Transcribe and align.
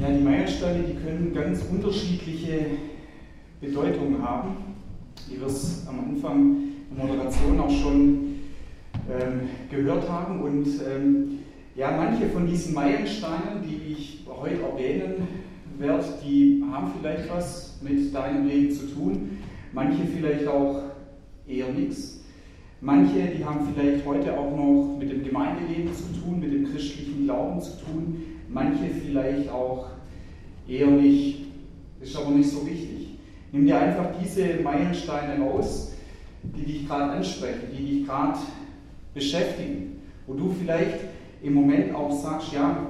Ja, 0.00 0.10
die 0.10 0.22
Meilensteine, 0.22 0.84
die 0.84 0.94
können 0.94 1.34
ganz 1.34 1.64
unterschiedliche 1.68 2.66
Bedeutungen 3.60 4.22
haben, 4.22 4.76
wie 5.28 5.40
wir 5.40 5.48
es 5.48 5.84
am 5.88 5.98
Anfang 5.98 6.56
der 6.88 7.04
Moderation 7.04 7.58
auch 7.58 7.70
schon 7.70 8.36
ähm, 9.10 9.48
gehört 9.68 10.08
haben. 10.08 10.40
Und 10.42 10.68
ähm, 10.88 11.38
ja, 11.74 11.90
manche 11.96 12.26
von 12.28 12.46
diesen 12.46 12.74
Meilensteinen, 12.74 13.60
die 13.64 13.92
ich 13.92 14.24
heute 14.28 14.62
erwähnen 14.62 15.26
werde, 15.78 16.04
die 16.24 16.62
haben 16.70 16.92
vielleicht 17.00 17.28
was 17.28 17.80
mit 17.82 18.14
deinem 18.14 18.46
Leben 18.46 18.70
zu 18.70 18.86
tun, 18.86 19.38
manche 19.72 20.04
vielleicht 20.04 20.46
auch 20.46 20.82
eher 21.48 21.72
nichts. 21.72 22.20
Manche, 22.80 23.32
die 23.36 23.44
haben 23.44 23.66
vielleicht 23.74 24.06
heute 24.06 24.38
auch 24.38 24.56
noch 24.56 24.96
mit 24.96 25.10
dem 25.10 25.24
Gemeindeleben 25.24 25.92
zu 25.92 26.04
tun, 26.20 26.38
mit 26.38 26.52
dem 26.52 26.70
christlichen 26.70 27.24
Glauben 27.24 27.60
zu 27.60 27.72
tun, 27.84 28.37
manche 28.48 28.88
vielleicht 28.88 29.50
auch 29.50 29.88
eher 30.66 30.88
nicht, 30.88 31.46
ist 32.00 32.16
aber 32.16 32.30
nicht 32.30 32.50
so 32.50 32.66
wichtig. 32.66 33.18
Nimm 33.52 33.66
dir 33.66 33.78
einfach 33.78 34.10
diese 34.22 34.62
Meilensteine 34.62 35.42
raus, 35.42 35.92
die 36.42 36.64
dich 36.64 36.86
gerade 36.86 37.12
ansprechen, 37.12 37.68
die 37.76 37.84
dich 37.84 38.06
gerade 38.06 38.38
beschäftigen, 39.14 40.02
wo 40.26 40.34
du 40.34 40.50
vielleicht 40.58 40.98
im 41.42 41.54
Moment 41.54 41.94
auch 41.94 42.12
sagst, 42.12 42.52
ja, 42.52 42.86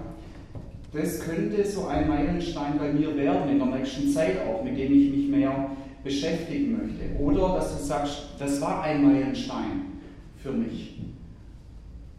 das 0.93 1.21
könnte 1.21 1.65
so 1.65 1.87
ein 1.87 2.09
Meilenstein 2.09 2.79
bei 2.79 2.93
mir 2.93 3.15
werden 3.17 3.51
in 3.51 3.59
der 3.59 3.69
nächsten 3.69 4.11
Zeit 4.11 4.39
auch, 4.47 4.65
mit 4.65 4.79
dem 4.79 4.93
ich 4.93 5.11
mich 5.11 5.29
mehr 5.29 5.71
beschäftigen 6.03 6.73
möchte. 6.73 7.23
Oder 7.23 7.57
dass 7.57 7.77
du 7.77 7.85
sagst, 7.85 8.29
das 8.39 8.61
war 8.61 8.83
ein 8.83 9.05
Meilenstein 9.05 9.83
für 10.43 10.53
mich. 10.53 10.99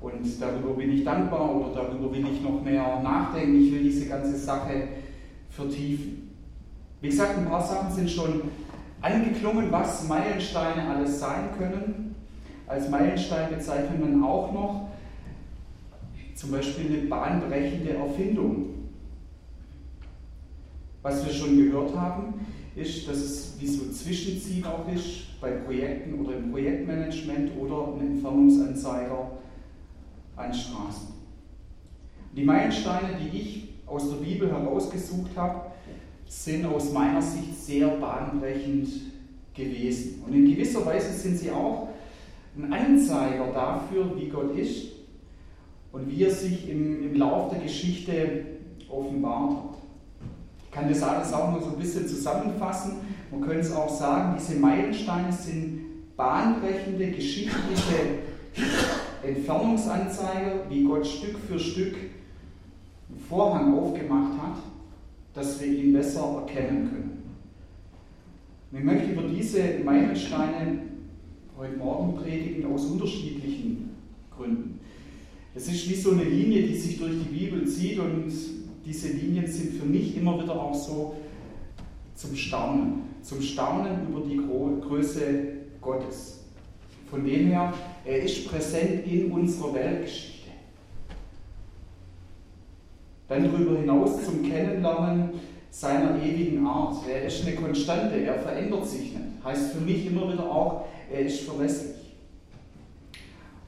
Und 0.02 0.42
darüber 0.42 0.74
bin 0.76 0.94
ich 0.94 1.04
dankbar 1.04 1.56
oder 1.56 1.74
darüber 1.74 2.12
will 2.14 2.26
ich 2.32 2.42
noch 2.42 2.64
mehr 2.64 3.02
nachdenken. 3.02 3.62
Ich 3.62 3.72
will 3.74 3.84
diese 3.84 4.08
ganze 4.08 4.38
Sache 4.38 4.88
vertiefen. 5.50 6.32
Wie 7.02 7.10
gesagt, 7.10 7.38
ein 7.38 7.50
paar 7.50 7.62
Sachen 7.62 7.92
sind 7.92 8.10
schon 8.10 8.44
angeklungen, 9.02 9.72
was 9.72 10.08
Meilensteine 10.08 10.90
alles 10.90 11.20
sein 11.20 11.50
können. 11.58 12.16
Als 12.68 12.90
Meilenstein 12.90 13.50
bezeichnet 13.50 14.00
man 14.00 14.24
auch 14.24 14.52
noch 14.54 14.90
zum 16.36 16.52
Beispiel 16.52 16.86
eine 16.86 17.08
bahnbrechende 17.08 17.94
Erfindung. 17.94 18.68
Was 21.02 21.26
wir 21.26 21.34
schon 21.34 21.58
gehört 21.58 21.96
haben, 21.96 22.46
ist, 22.76 23.08
dass 23.08 23.18
es 23.18 23.56
wie 23.60 23.68
so 23.68 23.92
Zwischenziel 23.92 24.66
auch 24.66 24.88
ist 24.94 25.40
bei 25.42 25.52
Projekten 25.52 26.20
oder 26.20 26.38
im 26.38 26.52
Projektmanagement 26.52 27.52
oder 27.60 27.94
ein 27.94 28.16
Entfernungsanzeiger 28.16 29.32
an 30.40 30.54
Straßen. 30.54 31.10
Die 32.36 32.44
Meilensteine, 32.44 33.18
die 33.20 33.38
ich 33.38 33.70
aus 33.86 34.10
der 34.10 34.18
Bibel 34.18 34.50
herausgesucht 34.50 35.32
habe, 35.36 35.72
sind 36.28 36.66
aus 36.66 36.94
meiner 36.94 37.22
Sicht 37.22 37.56
sehr 37.60 37.88
bahnbrechend 37.88 38.88
gewesen. 39.54 40.24
Und 40.26 40.34
in 40.34 40.46
gewisser 40.50 40.86
Weise 40.86 41.12
sind 41.12 41.38
sie 41.38 41.52
auch 41.52 41.90
ein 42.56 42.72
Anzeiger 42.72 43.48
dafür, 43.52 44.16
wie 44.16 44.30
Gott 44.30 44.56
ist 44.56 44.90
und 45.92 46.10
wie 46.10 46.24
er 46.24 46.32
sich 46.32 46.70
im, 46.70 47.04
im 47.04 47.16
Lauf 47.16 47.52
der 47.52 47.60
Geschichte 47.60 48.46
offenbart 48.90 49.52
hat. 49.52 49.78
Ich 50.66 50.72
kann 50.72 50.88
das 50.88 51.02
alles 51.02 51.34
auch 51.34 51.52
noch 51.52 51.62
so 51.62 51.70
ein 51.72 51.80
bisschen 51.80 52.08
zusammenfassen. 52.08 52.98
Man 53.32 53.42
könnte 53.42 53.62
es 53.62 53.74
auch 53.74 53.90
sagen, 53.90 54.38
diese 54.40 54.60
Meilensteine 54.60 55.32
sind 55.32 56.16
bahnbrechende 56.16 57.08
geschichtliche 57.12 58.20
Entfernungsanzeiger, 59.24 60.70
wie 60.70 60.84
Gott 60.84 61.06
Stück 61.06 61.38
für 61.40 61.60
Stück 61.60 61.96
einen 61.96 63.20
Vorhang 63.28 63.78
aufgemacht 63.78 64.42
hat, 64.42 64.58
dass 65.34 65.60
wir 65.62 65.68
ihn 65.68 65.94
besser 65.94 66.46
erkennen 66.46 66.90
können. 66.90 67.20
Ich 68.72 68.84
möchte 68.84 69.12
über 69.12 69.24
diese 69.24 69.80
Meilensteine 69.84 70.80
heute 71.58 71.78
Morgen 71.78 72.16
predigen 72.16 72.72
aus 72.72 72.86
unterschiedlichen 72.86 73.90
Gründen. 74.36 74.80
Es 75.56 75.68
ist 75.68 75.90
wie 75.90 75.96
so 75.96 76.12
eine 76.12 76.24
Linie, 76.24 76.68
die 76.68 76.76
sich 76.76 77.00
durch 77.00 77.14
die 77.14 77.38
Bibel 77.38 77.68
zieht 77.68 78.00
und 78.00 78.32
diese 78.86 79.10
Linien 79.10 79.48
sind 79.48 79.74
für 79.74 79.86
mich 79.86 80.16
immer 80.16 80.42
wieder 80.42 80.54
auch 80.54 80.74
so 80.74 81.16
zum 82.16 82.36
Staunen, 82.36 83.02
zum 83.24 83.42
Staunen 83.42 84.08
über 84.08 84.22
die 84.22 84.38
Größe 84.38 85.24
Gottes. 85.82 86.42
Von 87.10 87.26
dem 87.26 87.48
her, 87.48 87.74
er 88.10 88.24
ist 88.24 88.50
präsent 88.50 89.06
in 89.06 89.32
unserer 89.32 89.76
Weltgeschichte. 89.76 90.50
Dann 93.28 93.44
darüber 93.44 93.78
hinaus 93.78 94.26
zum 94.26 94.42
Kennenlernen 94.42 95.30
seiner 95.70 96.20
ewigen 96.20 96.66
Art. 96.66 97.08
Er 97.08 97.26
ist 97.26 97.46
eine 97.46 97.56
Konstante, 97.56 98.16
er 98.16 98.40
verändert 98.40 98.88
sich 98.88 99.14
nicht. 99.14 99.44
Heißt 99.44 99.74
für 99.74 99.82
mich 99.82 100.08
immer 100.08 100.34
wieder 100.34 100.44
auch, 100.44 100.86
er 101.14 101.20
ist 101.20 101.42
verlässlich. 101.42 101.98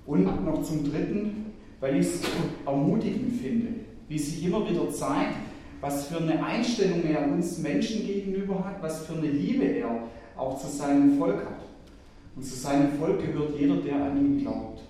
Und 0.07 0.43
noch 0.43 0.63
zum 0.63 0.91
Dritten, 0.91 1.53
weil 1.79 1.97
ich 1.97 2.07
es 2.07 2.21
ermutigend 2.65 3.39
finde, 3.39 3.67
wie 4.09 4.17
sich 4.17 4.43
immer 4.43 4.67
wieder 4.67 4.89
zeigt, 4.89 5.35
was 5.79 6.07
für 6.07 6.17
eine 6.17 6.43
Einstellung 6.43 7.03
er 7.03 7.31
uns 7.31 7.59
Menschen 7.59 8.07
gegenüber 8.07 8.65
hat, 8.65 8.81
was 8.81 9.05
für 9.05 9.13
eine 9.13 9.27
Liebe 9.27 9.65
er 9.65 10.07
auch 10.35 10.59
zu 10.59 10.67
seinem 10.67 11.19
Volk 11.19 11.45
hat. 11.45 11.60
Und 12.35 12.43
zu 12.43 12.55
seinem 12.55 12.93
Volk 12.97 13.25
gehört 13.25 13.59
jeder, 13.59 13.77
der 13.77 13.95
an 13.95 14.17
ihn 14.17 14.39
glaubt. 14.41 14.81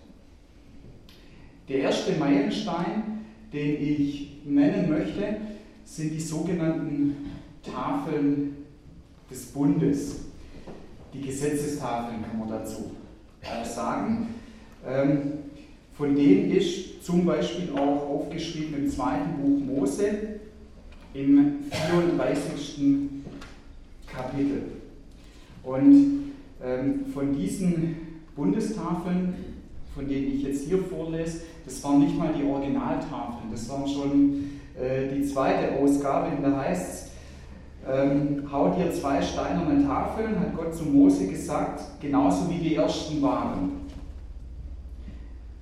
Der 1.67 1.79
erste 1.79 2.13
Meilenstein, 2.13 3.23
den 3.53 3.81
ich 3.81 4.41
nennen 4.45 4.89
möchte, 4.89 5.37
sind 5.85 6.13
die 6.13 6.19
sogenannten 6.19 7.31
Tafeln 7.63 8.57
des 9.29 9.45
Bundes. 9.47 10.25
Die 11.13 11.21
Gesetzestafeln 11.21 12.23
kann 12.23 12.39
man 12.39 12.49
dazu 12.49 12.91
sagen. 13.63 14.27
Ähm, 14.87 15.21
von 15.97 16.15
denen 16.15 16.51
ist 16.51 17.03
zum 17.03 17.25
Beispiel 17.25 17.69
auch 17.75 18.09
aufgeschrieben 18.09 18.85
im 18.85 18.89
zweiten 18.89 19.33
Buch 19.41 19.59
Mose 19.59 20.39
im 21.13 21.55
34. 21.69 22.79
Kapitel. 24.07 24.63
Und 25.63 26.30
von 27.13 27.35
diesen 27.35 27.95
Bundestafeln, 28.35 29.33
von 29.95 30.07
denen 30.07 30.35
ich 30.35 30.43
jetzt 30.43 30.67
hier 30.67 30.79
vorlese, 30.79 31.41
das 31.65 31.83
waren 31.83 31.99
nicht 31.99 32.17
mal 32.17 32.33
die 32.33 32.43
Originaltafeln, 32.43 33.51
das 33.51 33.69
waren 33.69 33.87
schon 33.87 34.43
äh, 34.79 35.13
die 35.13 35.23
zweite 35.25 35.75
Ausgabe, 35.77 36.35
und 36.35 36.43
da 36.43 36.57
heißt 36.61 36.93
es, 36.93 37.11
ähm, 37.87 38.47
hau 38.51 38.69
dir 38.69 38.91
zwei 38.91 39.21
steinerne 39.21 39.83
Tafeln, 39.83 40.39
hat 40.39 40.55
Gott 40.55 40.73
zu 40.75 40.85
Mose 40.85 41.27
gesagt, 41.27 41.81
genauso 41.99 42.49
wie 42.49 42.59
die 42.59 42.75
ersten 42.75 43.21
waren. 43.21 43.81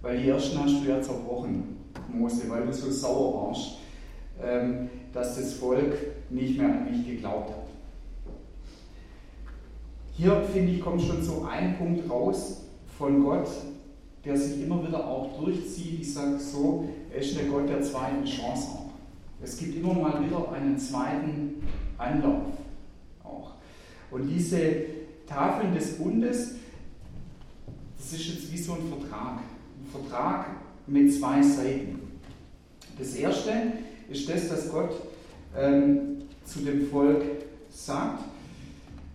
Weil 0.01 0.21
die 0.21 0.29
ersten 0.29 0.61
hast 0.61 0.83
du 0.83 0.89
ja 0.89 1.01
zerbrochen, 1.01 1.77
Mose, 2.11 2.49
weil 2.49 2.65
du 2.65 2.73
so 2.73 2.91
sauer 2.91 3.47
warst, 3.47 3.77
ähm, 4.41 4.89
dass 5.13 5.37
das 5.37 5.53
Volk 5.53 5.95
nicht 6.29 6.57
mehr 6.57 6.67
an 6.67 6.91
mich 6.91 7.07
geglaubt 7.07 7.49
hat. 7.49 7.68
Hier, 10.19 10.43
finde 10.51 10.73
ich, 10.73 10.81
kommt 10.81 11.01
schon 11.01 11.23
so 11.23 11.47
ein 11.49 11.77
Punkt 11.77 12.09
raus 12.09 12.63
von 12.97 13.23
Gott, 13.23 13.47
der 14.25 14.35
sich 14.35 14.61
immer 14.61 14.85
wieder 14.85 15.07
auch 15.07 15.41
durchzieht. 15.41 16.01
Ich 16.01 16.13
sage 16.13 16.37
so, 16.37 16.89
er 17.09 17.21
ist 17.21 17.37
der 17.37 17.45
Gott 17.45 17.69
der 17.69 17.81
zweiten 17.81 18.25
Chance 18.25 18.67
auch. 18.67 18.89
Es 19.41 19.57
gibt 19.57 19.77
immer 19.77 19.93
mal 19.93 20.21
wieder 20.21 20.51
einen 20.51 20.77
zweiten 20.77 21.63
Anlauf 21.97 22.47
auch. 23.23 23.51
Und 24.11 24.27
diese 24.27 24.59
Tafeln 25.25 25.73
des 25.73 25.97
Bundes, 25.97 26.55
das 27.97 28.11
ist 28.11 28.27
jetzt 28.27 28.51
wie 28.51 28.57
so 28.57 28.73
ein 28.73 28.89
Vertrag. 28.89 29.39
Vertrag 29.89 30.47
mit 30.85 31.13
zwei 31.13 31.41
Seiten. 31.41 31.97
Das 32.97 33.15
erste 33.15 33.51
ist 34.09 34.29
das, 34.29 34.49
dass 34.49 34.69
Gott 34.69 34.91
ähm, 35.57 36.17
zu 36.43 36.59
dem 36.59 36.89
Volk 36.89 37.23
sagt, 37.69 38.25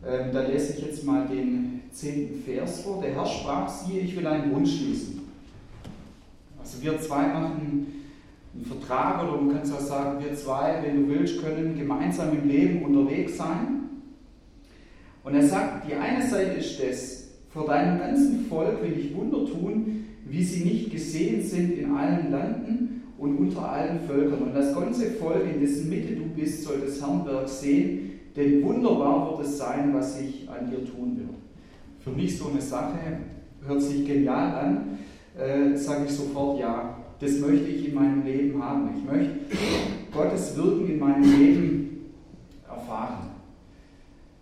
ähm, 0.06 0.32
da 0.32 0.42
lese 0.42 0.74
ich 0.74 0.86
jetzt 0.86 1.04
mal 1.04 1.26
den 1.26 1.82
zehnten 1.90 2.42
Vers 2.42 2.82
vor. 2.82 3.00
Der 3.02 3.14
Herr 3.14 3.26
sprach, 3.26 3.68
siehe, 3.68 4.00
ich 4.00 4.16
will 4.16 4.26
einen 4.26 4.52
Bund 4.52 4.68
schließen. 4.68 5.22
Also 6.60 6.82
wir 6.82 7.00
zwei 7.00 7.28
machen 7.28 7.86
einen 8.54 8.64
Vertrag 8.64 9.22
oder 9.22 9.40
man 9.40 9.54
kann 9.54 9.62
es 9.62 9.72
auch 9.72 9.80
sagen, 9.80 10.22
wir 10.22 10.34
zwei, 10.34 10.80
wenn 10.82 11.02
du 11.02 11.08
willst, 11.08 11.42
können 11.42 11.76
gemeinsam 11.76 12.30
im 12.32 12.48
Leben 12.48 12.82
unterwegs 12.84 13.36
sein. 13.36 13.84
Und 15.24 15.34
er 15.34 15.46
sagt, 15.46 15.88
die 15.88 15.94
eine 15.94 16.26
Seite 16.26 16.58
ist 16.58 16.80
das, 16.82 17.24
vor 17.50 17.66
deinem 17.66 17.98
ganzen 17.98 18.46
Volk 18.46 18.82
will 18.82 18.98
ich 18.98 19.14
Wunder 19.16 19.44
tun, 19.50 20.04
wie 20.26 20.42
sie 20.42 20.64
nicht 20.64 20.90
gesehen 20.90 21.42
sind 21.42 21.78
in 21.78 21.94
allen 21.94 22.30
Landen 22.30 23.02
und 23.18 23.36
unter 23.36 23.68
allen 23.70 24.00
Völkern. 24.06 24.42
Und 24.42 24.54
das 24.54 24.74
ganze 24.74 25.12
Volk, 25.12 25.44
in 25.52 25.60
dessen 25.60 25.88
Mitte 25.88 26.14
du 26.14 26.24
bist, 26.24 26.64
soll 26.64 26.82
das 26.84 27.00
Herrnwerk 27.00 27.48
sehen, 27.48 28.13
denn 28.36 28.62
wunderbar 28.62 29.30
wird 29.30 29.46
es 29.46 29.58
sein, 29.58 29.92
was 29.94 30.20
ich 30.20 30.48
an 30.48 30.70
dir 30.70 30.84
tun 30.84 31.16
will. 31.16 31.28
Für 32.00 32.10
mich 32.10 32.36
so 32.36 32.48
eine 32.48 32.60
Sache, 32.60 32.98
hört 33.66 33.82
sich 33.82 34.06
genial 34.06 34.54
an, 34.54 34.98
äh, 35.38 35.76
sage 35.76 36.04
ich 36.06 36.12
sofort 36.12 36.60
ja. 36.60 36.96
Das 37.20 37.38
möchte 37.38 37.68
ich 37.68 37.88
in 37.88 37.94
meinem 37.94 38.24
Leben 38.24 38.62
haben. 38.62 38.90
Ich 38.96 39.10
möchte 39.10 39.34
Gottes 40.12 40.56
Wirken 40.56 40.90
in 40.90 40.98
meinem 40.98 41.22
Leben 41.22 42.10
erfahren. 42.68 43.30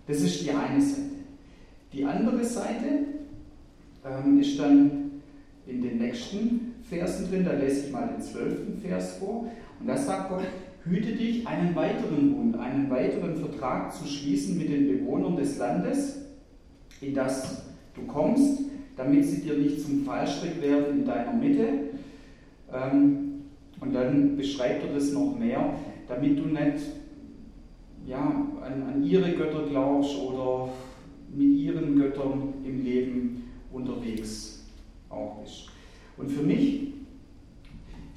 Das 0.06 0.20
ist 0.20 0.42
die 0.42 0.50
eine 0.50 0.80
Seite. 0.80 1.02
Die 1.92 2.04
andere 2.04 2.44
Seite 2.44 2.86
ähm, 4.04 4.40
ist 4.40 4.58
dann 4.58 5.20
in 5.66 5.82
den 5.82 5.98
nächsten 5.98 6.74
Versen 6.88 7.30
drin, 7.30 7.44
da 7.44 7.52
lese 7.52 7.86
ich 7.86 7.92
mal 7.92 8.08
den 8.08 8.22
zwölften 8.22 8.80
Vers 8.80 9.16
vor. 9.18 9.46
Und 9.78 9.86
da 9.86 9.96
sagt 9.96 10.30
Gott, 10.30 10.42
hüte 10.84 11.12
dich, 11.12 11.46
einen 11.46 11.74
weiteren 11.74 12.34
Bund, 12.34 12.56
einen 12.58 12.90
weiteren 12.90 13.36
Vertrag 13.36 13.92
zu 13.92 14.06
schließen 14.06 14.58
mit 14.58 14.68
den 14.68 14.88
Bewohnern 14.88 15.36
des 15.36 15.58
Landes, 15.58 16.26
in 17.00 17.14
das 17.14 17.66
du 17.94 18.02
kommst, 18.02 18.62
damit 18.96 19.24
sie 19.24 19.42
dir 19.42 19.54
nicht 19.54 19.80
zum 19.80 20.04
Fallstrick 20.04 20.60
werden 20.60 21.00
in 21.00 21.04
deiner 21.04 21.32
Mitte. 21.32 21.66
Ähm, 22.72 23.42
und 23.80 23.94
dann 23.94 24.36
beschreibt 24.36 24.84
er 24.84 24.94
das 24.94 25.12
noch 25.12 25.36
mehr, 25.38 25.74
damit 26.08 26.38
du 26.38 26.46
nicht 26.46 26.84
ja, 28.06 28.46
an, 28.62 28.82
an 28.82 29.04
ihre 29.04 29.32
Götter 29.32 29.64
glaubst 29.68 30.16
oder 30.18 30.68
mit 31.34 31.56
ihren 31.56 31.98
Göttern 31.98 32.54
im 32.64 32.84
Leben 32.84 33.44
unterwegs 33.72 34.66
auch 35.08 35.38
bist. 35.40 35.68
Und 36.16 36.30
für 36.30 36.42
mich 36.42 36.92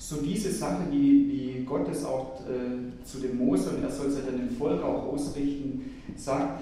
so 0.08 0.18
diese 0.18 0.52
Sache, 0.52 0.84
wie, 0.92 1.28
wie 1.30 1.64
Gott 1.66 1.88
es 1.90 2.06
auch 2.06 2.40
äh, 2.42 3.04
zu 3.04 3.20
dem 3.20 3.40
Mose, 3.40 3.72
und 3.72 3.84
er 3.84 3.90
soll 3.90 4.08
es 4.08 4.18
ja 4.18 4.22
dann 4.26 4.38
dem 4.38 4.56
Volk 4.56 4.84
auch 4.84 5.12
ausrichten, 5.12 5.96
sagt, 6.16 6.62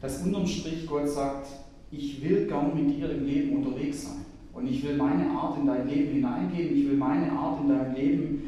dass 0.00 0.22
unterm 0.22 0.46
Strich 0.46 0.86
Gott 0.86 1.08
sagt, 1.08 1.48
ich 1.90 2.22
will 2.22 2.46
gern 2.46 2.72
mit 2.76 2.96
dir 2.96 3.10
im 3.10 3.26
Leben 3.26 3.56
unterwegs 3.56 4.04
sein. 4.04 4.24
Und 4.52 4.68
ich 4.68 4.86
will 4.86 4.96
meine 4.96 5.28
Art 5.30 5.58
in 5.58 5.66
dein 5.66 5.88
Leben 5.88 6.12
hineingeben, 6.12 6.76
ich 6.76 6.88
will 6.88 6.96
meine 6.96 7.32
Art 7.32 7.60
in 7.60 7.68
dein 7.70 7.94
Leben 7.94 8.42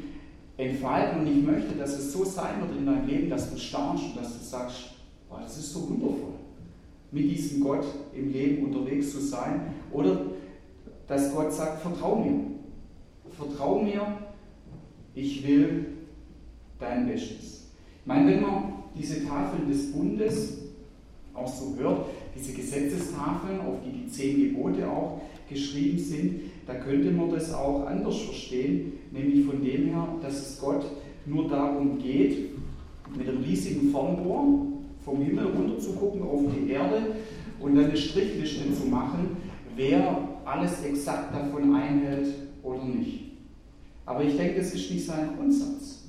entfalten 0.57 1.21
und 1.21 1.27
ich 1.27 1.45
möchte, 1.45 1.75
dass 1.75 1.99
es 1.99 2.13
so 2.13 2.25
sein 2.25 2.61
wird 2.61 2.79
in 2.79 2.87
deinem 2.87 3.09
Leben, 3.09 3.31
dass 3.31 3.51
du 3.51 3.59
staunst 3.59 4.05
und 4.05 4.17
dass 4.19 4.39
du 4.39 4.45
sagst, 4.45 4.91
boah, 5.29 5.41
das 5.41 5.59
ist 5.59 5.73
so 5.73 5.89
wundervoll, 5.89 6.35
mit 7.11 7.25
diesem 7.25 7.61
Gott 7.61 7.85
im 8.15 8.33
Leben 8.33 8.67
unterwegs 8.67 9.11
zu 9.11 9.21
sein. 9.21 9.75
Oder 9.93 10.21
dass 11.09 11.35
Gott 11.35 11.53
sagt, 11.53 11.83
vertrau 11.83 12.17
mir. 12.17 12.41
Vertrau 13.37 13.83
mir, 13.83 14.28
ich 15.19 15.47
will 15.47 15.87
dein 16.79 17.09
Bestes. 17.09 17.67
Ich 18.01 18.07
meine, 18.07 18.31
wenn 18.31 18.43
man 18.43 18.73
diese 18.97 19.27
Tafeln 19.27 19.69
des 19.69 19.93
Bundes 19.93 20.59
auch 21.35 21.49
so 21.49 21.75
hört, 21.79 22.07
diese 22.35 22.53
Gesetzestafeln, 22.53 23.61
auf 23.61 23.79
die 23.85 23.91
die 23.91 24.09
zehn 24.09 24.55
Gebote 24.55 24.89
auch 24.89 25.21
geschrieben 25.49 25.99
sind, 25.99 26.41
da 26.67 26.75
könnte 26.75 27.11
man 27.11 27.31
das 27.31 27.53
auch 27.53 27.87
anders 27.87 28.17
verstehen, 28.17 28.93
nämlich 29.11 29.45
von 29.45 29.63
dem 29.63 29.89
her, 29.89 30.09
dass 30.23 30.35
es 30.35 30.61
Gott 30.61 30.85
nur 31.27 31.49
darum 31.49 31.99
geht, 31.99 32.51
mit 33.17 33.29
einem 33.29 33.43
riesigen 33.43 33.91
Fernrohr 33.91 34.67
vom 35.05 35.23
Himmel 35.23 35.47
runter 35.47 35.79
zu 35.79 35.93
gucken 35.95 36.23
auf 36.23 36.43
die 36.55 36.71
Erde 36.71 37.17
und 37.61 37.75
dann 37.75 37.87
eine 37.87 37.97
Strichliste 37.97 38.73
zu 38.75 38.87
machen, 38.87 39.37
wer 39.75 40.29
alles 40.45 40.85
exakt 40.85 41.35
davon 41.35 41.75
einhält 41.75 42.35
oder 42.63 42.85
nicht. 42.85 43.28
Aber 44.09 44.25
ich 44.25 44.39
denke, 44.39 44.59
das 44.59 44.73
ist 44.73 44.91
nicht 44.91 45.05
sein 45.05 45.37
Grundsatz. 45.37 46.05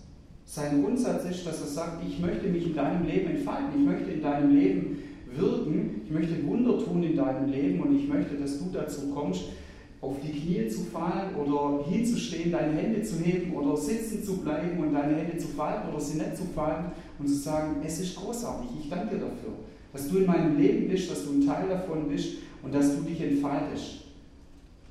Sein 0.46 0.81
Grundsatz 0.81 1.25
ist, 1.30 1.46
dass 1.46 1.60
er 1.60 1.68
sagt, 1.68 2.01
ich 2.07 2.18
möchte 2.22 2.48
mich 2.48 2.68
in 2.68 2.74
deinem 2.74 3.06
Leben 3.06 3.31
entfalten, 3.31 3.78
ich 3.78 3.86
möchte 3.86 4.12
in 4.12 4.22
deinem 4.22 4.56
Leben 4.56 5.00
wirken, 5.36 6.01
ich 6.06 6.10
möchte 6.10 6.48
Wunder 6.48 6.80
tun 6.80 7.04
in 7.04 7.18
deinem 7.18 7.51
Leben 7.51 7.81
und 7.81 8.00
ich 8.00 8.07
möchte, 8.07 8.36
dass 8.36 8.57
du 8.57 8.69
dazu 8.72 9.10
kommst, 9.13 9.42
auf 10.00 10.16
die 10.24 10.31
Knie 10.31 10.69
zu 10.69 10.86
fallen 10.86 11.36
oder 11.36 11.84
hinzustehen, 11.90 12.54
deine 12.54 12.72
Hände 12.72 13.04
zu 13.04 13.19
heben 13.19 13.54
oder 13.54 13.75
sitzen 13.75 14.24
zu 14.24 14.38
bleiben 14.38 14.80
und 14.80 14.94
deine 14.94 15.18
Hände 15.18 15.38
zu 15.38 15.50
falten 15.50 15.90
oder 15.90 16.00
sie 16.00 16.19
nicht 16.19 16.38
zu 16.38 16.46
falten 16.56 16.94
und 17.19 17.28
zu 17.28 17.36
sagen, 17.36 17.81
es 17.86 18.00
ist 18.00 18.16
großartig, 18.16 18.69
ich 18.81 18.90
danke 18.90 19.16
dir 19.16 19.22
dafür, 19.24 19.56
dass 19.92 20.07
du 20.07 20.19
in 20.19 20.25
meinem 20.25 20.57
Leben 20.57 20.88
bist, 20.88 21.12
dass 21.12 21.25
du 21.25 21.34
ein 21.34 21.46
Teil 21.46 21.68
davon 21.68 22.07
bist 22.07 22.38
und 22.63 22.74
dass 22.74 22.96
du 22.96 23.01
dich 23.01 23.19
entfaltest 23.19 24.06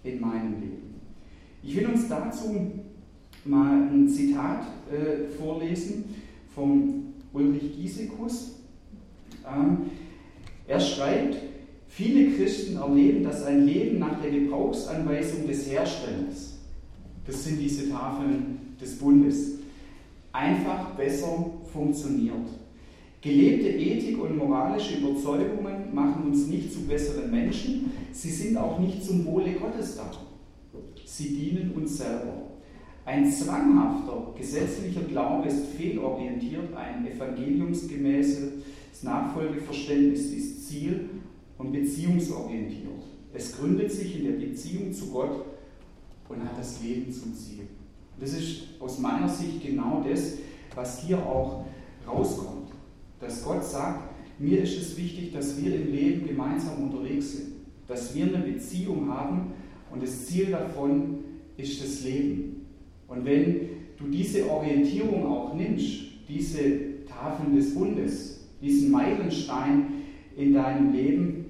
in 0.04 0.20
meinem 0.20 0.60
Leben. 0.60 1.00
Ich 1.62 1.74
will 1.74 1.86
uns 1.86 2.06
dazu 2.06 2.84
mal 3.48 3.88
ein 3.90 4.08
Zitat 4.08 4.62
äh, 4.90 5.28
vorlesen 5.36 6.04
vom 6.54 7.14
Ulrich 7.32 7.76
Giesekus. 7.76 8.56
Ähm, 9.46 9.90
er 10.66 10.80
schreibt, 10.80 11.36
viele 11.88 12.32
Christen 12.36 12.76
erleben, 12.76 13.24
dass 13.24 13.44
ein 13.44 13.64
Leben 13.64 13.98
nach 13.98 14.20
der 14.20 14.30
Gebrauchsanweisung 14.30 15.46
des 15.46 15.70
Herstellers, 15.70 16.58
das 17.26 17.44
sind 17.44 17.58
diese 17.58 17.90
Tafeln 17.90 18.76
des 18.80 18.98
Bundes, 18.98 19.52
einfach 20.32 20.90
besser 20.90 21.50
funktioniert. 21.72 22.34
Gelebte 23.20 23.68
Ethik 23.68 24.22
und 24.22 24.36
moralische 24.36 24.98
Überzeugungen 24.98 25.92
machen 25.92 26.24
uns 26.24 26.46
nicht 26.46 26.72
zu 26.72 26.82
besseren 26.82 27.30
Menschen, 27.30 27.90
sie 28.12 28.30
sind 28.30 28.56
auch 28.56 28.78
nicht 28.78 29.02
zum 29.02 29.24
Wohle 29.26 29.52
Gottes 29.54 29.96
da. 29.96 30.10
Sie 31.04 31.30
dienen 31.30 31.72
uns 31.74 31.98
selber. 31.98 32.47
Ein 33.08 33.32
zwanghafter 33.32 34.34
gesetzlicher 34.36 35.00
Glaube 35.00 35.48
ist 35.48 35.68
fehlorientiert, 35.78 36.76
ein 36.76 37.06
evangeliumsgemäßes 37.06 38.52
Nachfolgeverständnis 39.00 40.26
ist 40.32 40.68
ziel- 40.68 41.08
und 41.56 41.72
beziehungsorientiert. 41.72 43.02
Es 43.32 43.56
gründet 43.56 43.90
sich 43.90 44.18
in 44.18 44.24
der 44.26 44.32
Beziehung 44.32 44.92
zu 44.92 45.06
Gott 45.06 45.42
und 46.28 46.44
hat 46.44 46.58
das 46.58 46.82
Leben 46.82 47.10
zum 47.10 47.34
Ziel. 47.34 47.66
Das 48.20 48.34
ist 48.34 48.64
aus 48.78 48.98
meiner 48.98 49.30
Sicht 49.30 49.64
genau 49.64 50.04
das, 50.06 50.34
was 50.74 51.02
hier 51.02 51.16
auch 51.16 51.64
rauskommt. 52.06 52.68
Dass 53.20 53.42
Gott 53.42 53.64
sagt, 53.64 54.02
mir 54.38 54.62
ist 54.62 54.76
es 54.76 54.98
wichtig, 54.98 55.32
dass 55.32 55.56
wir 55.56 55.74
im 55.74 55.92
Leben 55.94 56.26
gemeinsam 56.26 56.82
unterwegs 56.82 57.38
sind, 57.38 57.52
dass 57.86 58.14
wir 58.14 58.26
eine 58.26 58.44
Beziehung 58.44 59.08
haben 59.08 59.52
und 59.90 60.02
das 60.02 60.26
Ziel 60.26 60.50
davon 60.50 61.20
ist 61.56 61.82
das 61.82 62.04
Leben. 62.04 62.67
Und 63.08 63.24
wenn 63.24 63.68
du 63.98 64.06
diese 64.08 64.48
Orientierung 64.50 65.26
auch 65.26 65.54
nimmst, 65.54 66.02
diese 66.28 67.04
Tafeln 67.06 67.56
des 67.56 67.74
Bundes, 67.74 68.40
diesen 68.60 68.90
Meilenstein 68.90 69.86
in 70.36 70.52
deinem 70.52 70.92
Leben, 70.92 71.46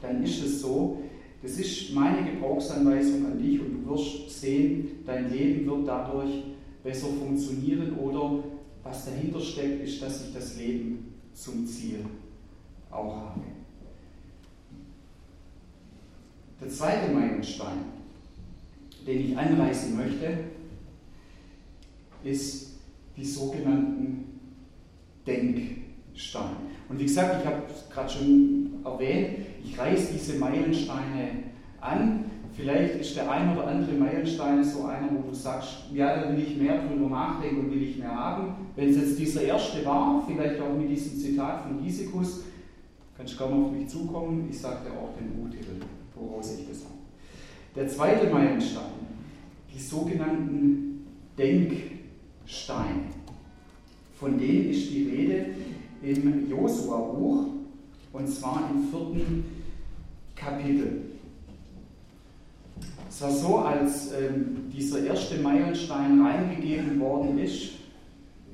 dann 0.00 0.22
ist 0.22 0.42
es 0.42 0.60
so, 0.60 1.02
das 1.42 1.58
ist 1.58 1.94
meine 1.94 2.30
Gebrauchsanweisung 2.30 3.26
an 3.26 3.38
dich 3.38 3.60
und 3.60 3.84
du 3.84 3.90
wirst 3.90 4.40
sehen, 4.40 4.88
dein 5.04 5.30
Leben 5.30 5.66
wird 5.66 5.86
dadurch 5.86 6.42
besser 6.82 7.08
funktionieren 7.08 7.96
oder 7.98 8.42
was 8.82 9.04
dahinter 9.04 9.40
steckt, 9.40 9.84
ist, 9.84 10.00
dass 10.02 10.26
ich 10.26 10.34
das 10.34 10.56
Leben 10.56 11.14
zum 11.32 11.66
Ziel 11.66 12.00
auch 12.90 13.16
habe. 13.16 13.40
Der 16.60 16.68
zweite 16.68 17.12
Meilenstein, 17.12 17.78
den 19.06 19.20
ich 19.20 19.36
anreißen 19.36 19.96
möchte, 19.96 20.38
ist 22.26 22.78
die 23.16 23.24
sogenannten 23.24 24.24
Denksteine. 25.26 26.56
Und 26.88 26.98
wie 26.98 27.04
gesagt, 27.04 27.40
ich 27.40 27.46
habe 27.46 27.62
es 27.68 27.88
gerade 27.92 28.08
schon 28.08 28.70
erwähnt, 28.84 29.38
ich 29.64 29.78
reiße 29.78 30.12
diese 30.12 30.38
Meilensteine 30.38 31.44
an. 31.80 32.24
Vielleicht 32.52 33.00
ist 33.00 33.16
der 33.16 33.30
ein 33.30 33.54
oder 33.54 33.66
andere 33.66 33.92
Meilenstein 33.92 34.62
so 34.64 34.84
einer, 34.84 35.10
wo 35.10 35.28
du 35.28 35.34
sagst, 35.34 35.84
ja, 35.92 36.22
da 36.22 36.32
will 36.32 36.42
ich 36.42 36.56
mehr 36.56 36.86
drüber 36.86 37.10
nachdenken 37.10 37.66
und 37.66 37.70
will 37.70 37.82
ich 37.82 37.98
mehr 37.98 38.14
haben. 38.14 38.54
Wenn 38.76 38.90
es 38.90 38.96
jetzt 38.96 39.18
dieser 39.18 39.42
erste 39.42 39.84
war, 39.84 40.24
vielleicht 40.26 40.60
auch 40.60 40.74
mit 40.74 40.88
diesem 40.90 41.18
Zitat 41.18 41.62
von 41.62 41.82
Gisikus, 41.82 42.44
kannst 43.16 43.34
du 43.34 43.38
gerne 43.38 43.64
auf 43.64 43.72
mich 43.72 43.88
zukommen. 43.88 44.46
Ich 44.48 44.58
sage 44.58 44.86
dir 44.86 44.92
auch 44.92 45.14
den 45.18 45.42
U-Titel, 45.42 45.84
woraus 46.14 46.58
ich 46.58 46.66
das 46.66 46.84
habe. 46.84 46.94
Der 47.74 47.88
zweite 47.88 48.32
Meilenstein, 48.32 48.84
die 49.74 49.78
sogenannten 49.78 51.04
Denksteine. 51.36 51.95
Stein. 52.46 53.10
Von 54.18 54.38
denen 54.38 54.70
ist 54.70 54.90
die 54.90 55.08
Rede 55.10 55.46
im 56.02 56.48
Josua-Buch 56.48 57.46
und 58.12 58.28
zwar 58.28 58.70
im 58.72 58.88
vierten 58.88 59.44
Kapitel. 60.34 61.02
Es 63.08 63.22
war 63.22 63.30
so, 63.30 63.58
als 63.58 64.12
ähm, 64.12 64.70
dieser 64.70 65.04
erste 65.04 65.38
Meilenstein 65.38 66.20
reingegeben 66.20 67.00
worden 67.00 67.38
ist 67.38 67.72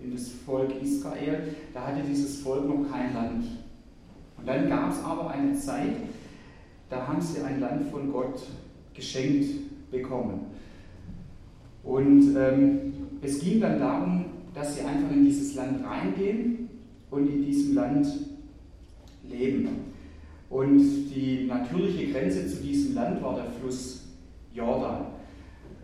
in 0.02 0.12
das 0.12 0.28
Volk 0.46 0.70
Israel, 0.82 1.54
da 1.72 1.86
hatte 1.86 2.02
dieses 2.08 2.40
Volk 2.40 2.66
noch 2.66 2.90
kein 2.90 3.14
Land. 3.14 3.44
Und 4.36 4.46
dann 4.46 4.68
gab 4.68 4.90
es 4.90 5.02
aber 5.04 5.30
eine 5.30 5.54
Zeit, 5.54 5.96
da 6.90 7.06
haben 7.06 7.20
sie 7.20 7.40
ein 7.40 7.60
Land 7.60 7.90
von 7.90 8.12
Gott 8.12 8.42
geschenkt 8.94 9.90
bekommen. 9.90 10.51
Und 11.84 12.36
ähm, 12.36 12.92
es 13.20 13.40
ging 13.40 13.60
dann 13.60 13.78
darum, 13.78 14.24
dass 14.54 14.76
sie 14.76 14.82
einfach 14.82 15.10
in 15.10 15.24
dieses 15.24 15.54
Land 15.54 15.84
reingehen 15.84 16.68
und 17.10 17.26
in 17.28 17.44
diesem 17.44 17.74
Land 17.74 18.06
leben. 19.28 19.68
Und 20.50 20.78
die 20.78 21.46
natürliche 21.48 22.12
Grenze 22.12 22.46
zu 22.46 22.62
diesem 22.62 22.94
Land 22.94 23.22
war 23.22 23.36
der 23.36 23.46
Fluss 23.46 24.02
Jordan. 24.52 25.06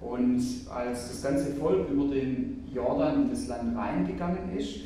Und 0.01 0.43
als 0.71 1.09
das 1.09 1.23
ganze 1.23 1.55
Volk 1.55 1.89
über 1.91 2.15
den 2.15 2.65
Jordan 2.73 3.23
in 3.23 3.31
das 3.31 3.49
Land 3.49 3.77
reingegangen 3.77 4.57
ist, 4.57 4.81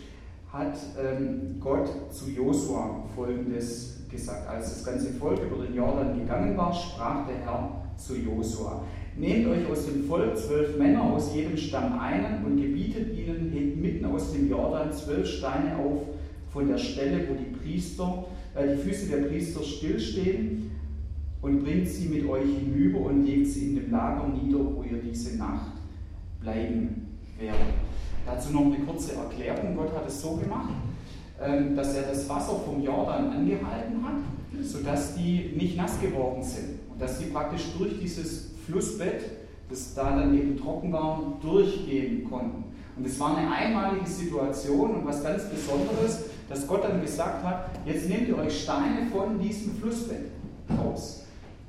hat 0.52 0.78
ähm, 1.02 1.56
Gott 1.60 1.88
zu 2.10 2.30
Josua 2.30 3.04
folgendes 3.14 4.06
gesagt. 4.10 4.48
Als 4.48 4.74
das 4.74 4.84
ganze 4.84 5.12
Volk 5.14 5.40
über 5.42 5.64
den 5.64 5.74
Jordan 5.74 6.18
gegangen 6.18 6.56
war, 6.56 6.72
sprach 6.72 7.26
der 7.26 7.38
Herr 7.38 7.70
zu 7.96 8.14
Josua: 8.16 8.84
Nehmt 9.16 9.46
euch 9.48 9.66
aus 9.70 9.86
dem 9.86 10.04
Volk 10.04 10.36
zwölf 10.36 10.78
Männer 10.78 11.02
aus 11.02 11.34
jedem 11.34 11.56
Stamm 11.56 11.98
einen 11.98 12.44
und 12.44 12.60
gebietet 12.60 13.16
ihnen, 13.16 13.80
mitten 13.80 14.04
aus 14.06 14.32
dem 14.32 14.48
Jordan 14.48 14.92
zwölf 14.92 15.26
Steine 15.26 15.76
auf 15.76 16.02
von 16.52 16.68
der 16.68 16.78
Stelle, 16.78 17.28
wo 17.28 17.34
die 17.34 17.56
Priester, 17.56 18.24
äh, 18.54 18.74
die 18.74 18.82
Füße 18.82 19.08
der 19.08 19.28
Priester 19.28 19.62
stillstehen, 19.62 20.70
und 21.42 21.64
bringt 21.64 21.88
sie 21.88 22.08
mit 22.08 22.28
euch 22.28 22.44
hinüber 22.44 23.00
und 23.00 23.26
legt 23.26 23.48
sie 23.48 23.70
in 23.70 23.74
dem 23.74 23.90
Lager 23.90 24.28
nieder, 24.28 24.58
wo 24.58 24.84
ihr 24.84 24.98
diese 24.98 25.36
Nacht 25.36 25.72
bleiben 26.40 27.18
werdet. 27.38 27.60
Dazu 28.24 28.52
noch 28.52 28.66
eine 28.66 28.78
kurze 28.86 29.16
Erklärung. 29.16 29.76
Gott 29.76 29.92
hat 29.92 30.06
es 30.06 30.22
so 30.22 30.36
gemacht, 30.36 30.70
ähm, 31.42 31.74
dass 31.74 31.96
er 31.96 32.02
das 32.02 32.28
Wasser 32.28 32.60
vom 32.64 32.80
Jordan 32.82 33.30
angehalten 33.30 34.04
hat, 34.04 34.62
sodass 34.62 35.16
die 35.16 35.52
nicht 35.56 35.76
nass 35.76 36.00
geworden 36.00 36.42
sind 36.42 36.78
und 36.92 37.02
dass 37.02 37.18
sie 37.18 37.26
praktisch 37.26 37.64
durch 37.76 37.98
dieses 38.00 38.51
Flussbett, 38.66 39.22
das 39.68 39.94
da 39.94 40.16
dann 40.16 40.36
eben 40.36 40.56
trocken 40.56 40.92
war, 40.92 41.38
durchgehen 41.40 42.28
konnten. 42.28 42.64
Und 42.96 43.06
es 43.06 43.18
war 43.18 43.36
eine 43.36 43.50
einmalige 43.50 44.06
Situation 44.06 44.96
und 44.96 45.06
was 45.06 45.22
ganz 45.22 45.44
Besonderes, 45.48 46.24
dass 46.48 46.66
Gott 46.66 46.84
dann 46.84 47.00
gesagt 47.00 47.42
hat, 47.42 47.70
jetzt 47.86 48.08
nehmt 48.08 48.28
ihr 48.28 48.36
euch 48.36 48.62
Steine 48.62 49.06
von 49.10 49.38
diesem 49.40 49.74
Flussbett 49.76 50.26
raus 50.78 51.24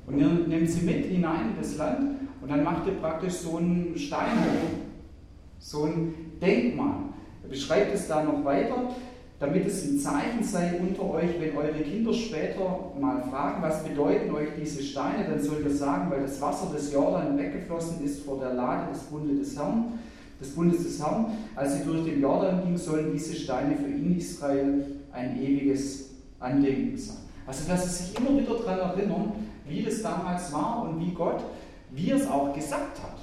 und 0.06 0.18
ihr 0.18 0.28
nehmt 0.28 0.68
sie 0.68 0.84
mit 0.84 1.06
hinein 1.06 1.50
in 1.50 1.56
das 1.58 1.76
Land 1.78 2.20
und 2.42 2.50
dann 2.50 2.62
macht 2.62 2.86
ihr 2.86 2.92
praktisch 2.94 3.34
so 3.34 3.56
einen 3.56 3.96
Steinhof, 3.96 4.68
so 5.58 5.84
ein 5.84 6.14
Denkmal. 6.42 6.96
Er 7.42 7.48
beschreibt 7.48 7.94
es 7.94 8.06
da 8.06 8.22
noch 8.22 8.44
weiter, 8.44 8.90
damit 9.40 9.66
es 9.66 9.84
ein 9.84 9.98
Zeichen 9.98 10.42
sei 10.42 10.78
unter 10.80 11.10
euch, 11.10 11.40
wenn 11.40 11.56
eure 11.56 11.82
Kinder 11.82 12.12
später 12.12 12.92
mal 13.00 13.22
fragen, 13.22 13.62
was 13.62 13.82
bedeuten 13.82 14.32
euch 14.32 14.50
diese 14.60 14.82
Steine, 14.82 15.24
dann 15.28 15.42
sollt 15.42 15.64
ihr 15.64 15.74
sagen, 15.74 16.10
weil 16.10 16.22
das 16.22 16.40
Wasser 16.40 16.72
des 16.72 16.92
Jordan 16.92 17.36
weggeflossen 17.36 18.04
ist 18.04 18.24
vor 18.24 18.38
der 18.38 18.54
Lade 18.54 18.92
des 18.92 19.02
Bundes 19.02 19.38
des 19.38 19.58
Herrn, 19.58 19.98
des 20.40 20.50
Bundes 20.54 20.84
des 20.84 21.02
Herrn. 21.02 21.26
Als 21.56 21.78
sie 21.78 21.84
durch 21.84 22.04
den 22.04 22.20
Jordan 22.20 22.62
gingen, 22.62 22.78
sollen 22.78 23.12
diese 23.12 23.34
Steine 23.34 23.76
für 23.76 23.90
ihn 23.90 24.16
Israel 24.16 24.86
ein 25.12 25.42
ewiges 25.42 26.10
Andenken 26.38 26.96
sein. 26.96 27.16
Also, 27.46 27.68
dass 27.68 27.84
sie 27.84 28.04
sich 28.04 28.18
immer 28.18 28.40
wieder 28.40 28.54
daran 28.64 28.98
erinnern, 28.98 29.32
wie 29.66 29.82
das 29.82 30.02
damals 30.02 30.52
war 30.52 30.82
und 30.88 31.00
wie 31.00 31.12
Gott, 31.12 31.42
wie 31.90 32.10
er 32.10 32.16
es 32.16 32.26
auch 32.26 32.54
gesagt 32.54 33.02
hat, 33.02 33.18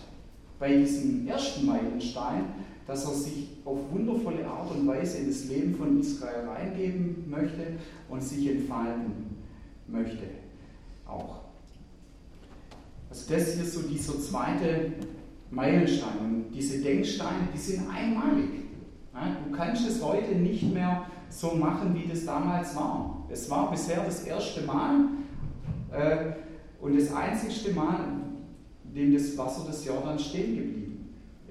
bei 0.59 0.75
diesem 0.75 1.27
ersten 1.27 1.65
Meilenstein, 1.65 2.45
dass 2.91 3.05
er 3.05 3.13
sich 3.13 3.47
auf 3.63 3.77
wundervolle 3.89 4.45
Art 4.45 4.69
und 4.75 4.85
Weise 4.85 5.19
in 5.19 5.27
das 5.29 5.45
Leben 5.45 5.73
von 5.75 5.97
Israel 5.97 6.45
reingeben 6.45 7.23
möchte 7.29 7.77
und 8.09 8.21
sich 8.21 8.49
entfalten 8.49 9.37
möchte 9.87 10.25
auch. 11.07 11.39
Also 13.09 13.33
das 13.33 13.53
hier 13.53 13.63
ist 13.63 13.73
so 13.75 13.83
dieser 13.83 14.19
zweite 14.19 14.91
Meilenstein. 15.51 16.17
Und 16.19 16.45
diese 16.53 16.81
Denksteine, 16.81 17.47
die 17.53 17.57
sind 17.57 17.89
einmalig. 17.89 18.49
Du 19.13 19.55
kannst 19.55 19.87
es 19.87 20.03
heute 20.03 20.35
nicht 20.35 20.73
mehr 20.73 21.05
so 21.29 21.51
machen, 21.55 21.95
wie 21.95 22.09
das 22.09 22.25
damals 22.25 22.75
war. 22.75 23.25
Es 23.29 23.49
war 23.49 23.71
bisher 23.71 24.03
das 24.03 24.25
erste 24.25 24.63
Mal 24.63 25.05
äh, 25.93 26.33
und 26.81 26.99
das 26.99 27.13
einzigste 27.13 27.73
Mal, 27.73 28.03
in 28.83 28.95
dem 28.95 29.13
das 29.13 29.37
Wasser 29.37 29.65
des 29.65 29.85
Jordans 29.85 30.25
stehen 30.25 30.57
geblieben 30.57 30.80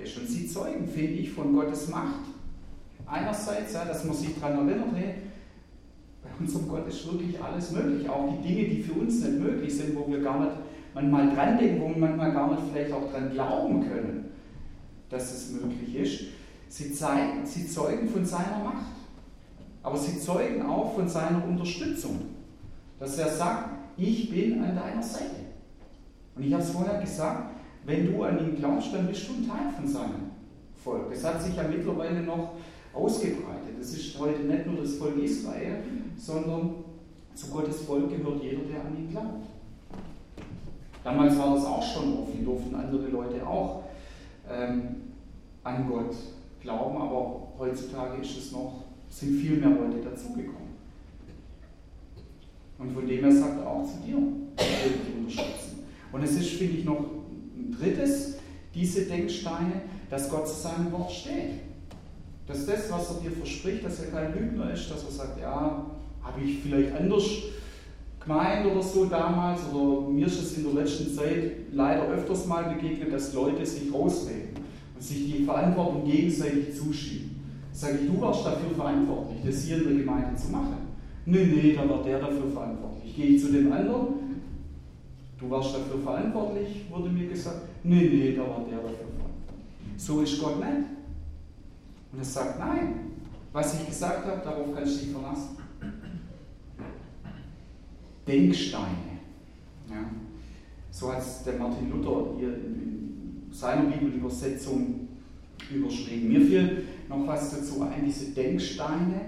ist. 0.02 0.16
Und 0.18 0.28
sie 0.28 0.46
zeugen, 0.46 0.86
finde 0.86 1.12
ich, 1.12 1.30
von 1.30 1.52
Gottes 1.52 1.88
Macht. 1.88 2.20
Einerseits, 3.06 3.72
ja, 3.72 3.84
dass 3.84 4.04
man 4.04 4.14
sich 4.14 4.38
daran 4.40 4.68
erinnert, 4.68 4.88
hey, 4.94 5.14
bei 6.22 6.30
unserem 6.38 6.68
Gott 6.68 6.86
ist 6.86 7.10
wirklich 7.10 7.42
alles 7.42 7.70
möglich. 7.72 8.08
Auch 8.08 8.36
die 8.36 8.48
Dinge, 8.48 8.68
die 8.68 8.82
für 8.82 8.92
uns 8.92 9.22
nicht 9.22 9.38
möglich 9.38 9.76
sind, 9.76 9.96
wo 9.96 10.10
wir 10.10 10.20
gar 10.20 10.40
nicht 10.40 10.52
manchmal 10.94 11.34
dran 11.34 11.58
denken, 11.58 11.80
wo 11.80 11.88
wir 11.88 11.96
manchmal 11.96 12.32
gar 12.32 12.50
nicht 12.50 12.62
vielleicht 12.72 12.92
auch 12.92 13.10
dran 13.10 13.30
glauben 13.32 13.88
können, 13.88 14.30
dass 15.08 15.32
es 15.32 15.52
möglich 15.52 15.94
ist. 15.96 16.24
Sie, 16.68 16.92
zeigen, 16.92 17.44
sie 17.44 17.66
zeugen 17.66 18.08
von 18.08 18.24
seiner 18.24 18.58
Macht. 18.62 18.86
Aber 19.82 19.96
sie 19.96 20.20
zeugen 20.20 20.62
auch 20.62 20.94
von 20.94 21.08
seiner 21.08 21.44
Unterstützung. 21.44 22.20
Dass 22.98 23.18
er 23.18 23.28
sagt, 23.28 23.70
ich 23.96 24.30
bin 24.30 24.62
an 24.62 24.76
deiner 24.76 25.02
Seite. 25.02 25.36
Und 26.36 26.44
ich 26.44 26.52
habe 26.52 26.62
es 26.62 26.70
vorher 26.70 27.00
gesagt, 27.00 27.50
wenn 27.84 28.12
du 28.12 28.22
an 28.22 28.38
ihn 28.38 28.56
glaubst, 28.56 28.92
dann 28.92 29.06
bist 29.06 29.28
du 29.28 29.34
ein 29.34 29.48
Teil 29.48 29.72
von 29.74 29.86
seinem 29.86 30.30
Volk. 30.82 31.10
Das 31.10 31.24
hat 31.24 31.42
sich 31.42 31.56
ja 31.56 31.64
mittlerweile 31.64 32.22
noch 32.22 32.54
ausgebreitet. 32.92 33.78
Es 33.80 33.94
ist 33.94 34.18
heute 34.18 34.40
nicht 34.40 34.66
nur 34.66 34.82
das 34.82 34.96
Volk 34.96 35.16
Israel, 35.22 35.82
sondern 36.16 36.74
zu 37.34 37.48
Gottes 37.48 37.82
Volk 37.82 38.10
gehört 38.10 38.42
jeder, 38.42 38.62
der 38.62 38.84
an 38.84 38.96
ihn 38.96 39.10
glaubt. 39.10 39.46
Damals 41.02 41.38
war 41.38 41.54
das 41.54 41.64
auch 41.64 41.82
schon 41.82 42.18
offen, 42.18 42.44
durften 42.44 42.74
andere 42.74 43.08
Leute 43.08 43.46
auch 43.46 43.84
ähm, 44.50 44.96
an 45.64 45.88
Gott 45.88 46.14
glauben, 46.60 47.00
aber 47.00 47.48
heutzutage 47.58 48.20
ist 48.20 48.36
es 48.36 48.52
noch, 48.52 48.84
sind 49.08 49.40
viel 49.40 49.56
mehr 49.56 49.70
Leute 49.70 50.02
dazugekommen. 50.04 50.70
Und 52.78 52.92
von 52.92 53.06
dem 53.06 53.20
her 53.20 53.32
sagt 53.32 53.60
er 53.60 53.70
auch 53.70 53.84
zu 53.84 53.98
dir, 54.06 54.18
ich 54.58 54.84
will 54.84 54.98
dich 54.98 55.16
unterstützen. 55.16 55.84
Und 56.12 56.22
es 56.22 56.32
ist, 56.32 56.50
finde 56.50 56.78
ich, 56.78 56.84
noch 56.84 57.04
drittes, 57.72 58.36
diese 58.74 59.02
Denksteine, 59.02 59.82
dass 60.10 60.30
Gott 60.30 60.48
zu 60.48 60.54
seinem 60.54 60.92
Wort 60.92 61.10
steht. 61.10 61.60
Dass 62.46 62.66
das, 62.66 62.90
was 62.90 63.10
er 63.10 63.20
dir 63.22 63.36
verspricht, 63.36 63.84
dass 63.84 64.00
er 64.00 64.10
kein 64.10 64.34
Lügner 64.34 64.72
ist, 64.72 64.90
dass 64.90 65.04
er 65.04 65.10
sagt, 65.10 65.40
ja, 65.40 65.86
habe 66.22 66.40
ich 66.44 66.60
vielleicht 66.60 66.94
anders 66.94 67.24
gemeint 68.20 68.66
oder 68.66 68.82
so 68.82 69.06
damals, 69.06 69.60
oder 69.72 70.08
mir 70.08 70.26
ist 70.26 70.40
es 70.40 70.56
in 70.58 70.64
der 70.64 70.82
letzten 70.82 71.14
Zeit 71.14 71.52
leider 71.72 72.08
öfters 72.08 72.46
mal 72.46 72.74
begegnet, 72.74 73.12
dass 73.12 73.32
Leute 73.34 73.64
sich 73.64 73.92
rausreden 73.92 74.50
und 74.94 75.02
sich 75.02 75.32
die 75.32 75.44
Verantwortung 75.44 76.04
gegenseitig 76.04 76.76
zuschieben. 76.76 77.40
Sage 77.72 77.98
ich, 78.02 78.10
du 78.10 78.20
warst 78.20 78.44
dafür 78.44 78.70
verantwortlich, 78.76 79.38
das 79.44 79.64
hier 79.64 79.78
in 79.78 79.84
der 79.84 79.94
Gemeinde 79.94 80.36
zu 80.36 80.50
machen. 80.50 80.76
Nee, 81.24 81.44
nee, 81.44 81.74
da 81.74 81.88
war 81.88 82.02
der 82.02 82.18
dafür 82.18 82.50
verantwortlich. 82.52 83.14
Gehe 83.14 83.26
ich 83.26 83.42
zu 83.42 83.52
dem 83.52 83.72
anderen, 83.72 84.29
du 85.40 85.50
warst 85.50 85.74
dafür 85.74 86.00
verantwortlich, 86.02 86.84
wurde 86.90 87.08
mir 87.08 87.28
gesagt. 87.28 87.62
Nee, 87.82 88.08
nee, 88.08 88.36
da 88.36 88.42
war 88.42 88.64
der 88.68 88.78
dafür 88.78 88.96
verantwortlich. 88.96 89.96
So 89.96 90.20
ist 90.20 90.40
Gott 90.40 90.58
nicht. 90.58 90.86
Und 92.12 92.18
er 92.18 92.24
sagt, 92.24 92.58
nein, 92.58 92.94
was 93.52 93.80
ich 93.80 93.86
gesagt 93.86 94.26
habe, 94.26 94.40
darauf 94.44 94.74
kannst 94.74 94.96
du 94.96 95.04
dich 95.04 95.12
verlassen. 95.12 95.56
Denksteine. 98.26 99.20
Ja. 99.88 100.04
So 100.90 101.12
hat 101.12 101.20
es 101.20 101.42
der 101.44 101.54
Martin 101.54 101.90
Luther 101.90 102.34
hier 102.38 102.54
in 102.54 103.48
seiner 103.50 103.90
Bibelübersetzung 103.90 105.08
überschrieben. 105.72 106.28
Mir 106.28 106.40
fiel 106.40 106.84
noch 107.08 107.26
was 107.26 107.50
dazu 107.50 107.82
ein, 107.82 108.04
diese 108.04 108.30
Denksteine 108.32 109.20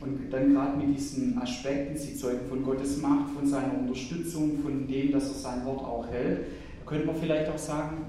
und 0.00 0.30
dann 0.30 0.52
gerade 0.52 0.76
mit 0.76 0.96
diesen 0.96 1.40
Aspekten, 1.40 1.96
sie 1.96 2.16
zeugen 2.16 2.46
von 2.48 2.62
Gottes 2.62 3.00
Macht, 3.02 3.30
von 3.30 3.46
seiner 3.46 3.78
Unterstützung, 3.78 4.58
von 4.62 4.86
dem, 4.86 5.12
dass 5.12 5.28
er 5.28 5.34
sein 5.34 5.64
Wort 5.64 5.80
auch 5.80 6.06
hält, 6.08 6.46
könnte 6.86 7.06
man 7.06 7.16
vielleicht 7.16 7.50
auch 7.50 7.58
sagen, 7.58 8.06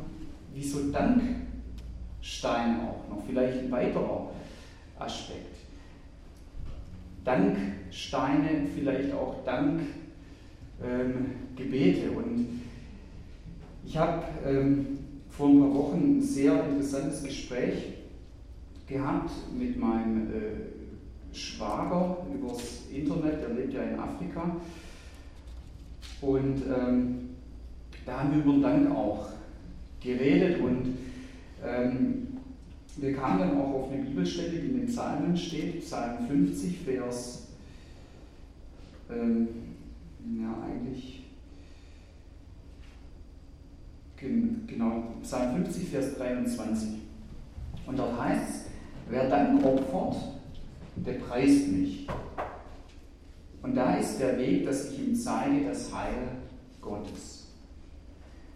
wie 0.54 0.64
so 0.64 0.92
Dankstein 0.92 2.82
auch 2.82 3.10
noch, 3.10 3.24
vielleicht 3.28 3.60
ein 3.60 3.72
weiterer 3.72 4.30
Aspekt. 5.00 5.56
Danksteine, 7.26 8.68
vielleicht 8.74 9.14
auch 9.14 9.44
Dankgebete. 9.44 9.90
Ähm, 10.84 12.16
Und 12.16 12.62
ich 13.86 13.98
habe 13.98 14.24
ähm, 14.46 15.00
vor 15.30 15.50
ein 15.50 15.60
paar 15.60 15.74
Wochen 15.74 16.18
ein 16.18 16.22
sehr 16.22 16.64
interessantes 16.70 17.24
Gespräch 17.24 17.94
gehabt 18.88 19.32
mit 19.58 19.78
meinem 19.78 20.28
äh, 20.32 20.79
Schwager 21.34 22.18
übers 22.34 22.88
Internet, 22.92 23.42
der 23.42 23.50
lebt 23.50 23.74
ja 23.74 23.84
in 23.84 24.00
Afrika. 24.00 24.56
Und 26.22 26.64
ähm, 26.66 27.30
da 28.06 28.20
haben 28.20 28.32
wir 28.32 28.44
über 28.44 28.54
den 28.54 28.62
Dank 28.62 28.96
auch 28.96 29.30
geredet 30.02 30.62
und 30.62 30.98
ähm, 31.64 32.28
wir 32.98 33.14
kamen 33.14 33.40
dann 33.40 33.58
auch 33.58 33.74
auf 33.76 33.92
eine 33.92 34.04
Bibelstelle, 34.04 34.60
die 34.60 34.68
in 34.68 34.78
den 34.80 34.88
Psalmen 34.88 35.38
steht, 35.38 35.82
Psalm 35.82 36.28
50, 36.28 36.80
Vers, 36.80 37.48
ähm, 39.10 39.48
ja 40.38 40.56
eigentlich, 40.64 41.24
genau, 44.18 45.14
Psalm 45.22 45.64
50, 45.64 45.90
Vers 45.90 46.16
23. 46.18 46.90
Und 47.86 47.98
dort 47.98 48.20
heißt 48.20 48.50
es, 48.50 48.66
wer 49.10 49.30
Dank 49.30 49.64
opfert, 49.64 50.39
der 50.96 51.14
preist 51.14 51.68
mich. 51.68 52.08
Und 53.62 53.76
da 53.76 53.96
ist 53.96 54.20
der 54.20 54.38
Weg, 54.38 54.66
dass 54.66 54.92
ich 54.92 55.00
ihm 55.00 55.16
zeige, 55.16 55.66
das 55.66 55.94
Heil 55.94 56.30
Gottes. 56.82 57.48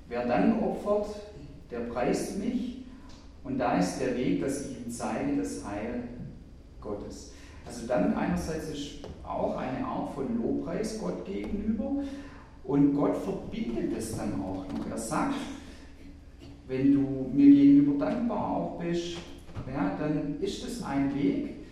Wer 0.07 0.25
dann 0.25 0.61
opfert, 0.61 1.15
der 1.71 1.81
preist 1.81 2.39
mich. 2.39 2.83
Und 3.43 3.57
da 3.57 3.77
ist 3.77 3.99
der 3.99 4.15
Weg, 4.15 4.41
dass 4.41 4.65
ich 4.65 4.77
ihm 4.85 4.91
zeige, 4.91 5.37
das 5.37 5.65
Heil 5.65 6.03
Gottes. 6.79 7.33
Also 7.65 7.87
Dank 7.87 8.15
einerseits 8.15 8.69
ist 8.69 8.89
auch 9.23 9.57
eine 9.57 9.85
Art 9.85 10.13
von 10.13 10.37
Lobpreis 10.37 10.99
Gott 10.99 11.25
gegenüber 11.25 12.03
und 12.63 12.93
Gott 12.93 13.17
verbindet 13.17 13.97
es 13.97 14.17
dann 14.17 14.41
auch 14.41 14.65
noch. 14.71 14.89
Er 14.89 14.97
sagt, 14.97 15.35
wenn 16.67 16.93
du 16.93 17.29
mir 17.33 17.51
gegenüber 17.51 18.05
dankbar 18.05 18.57
auch 18.57 18.79
bist, 18.79 19.17
ja, 19.71 19.95
dann 19.99 20.39
ist 20.41 20.65
es 20.65 20.83
ein 20.83 21.13
Weg, 21.15 21.62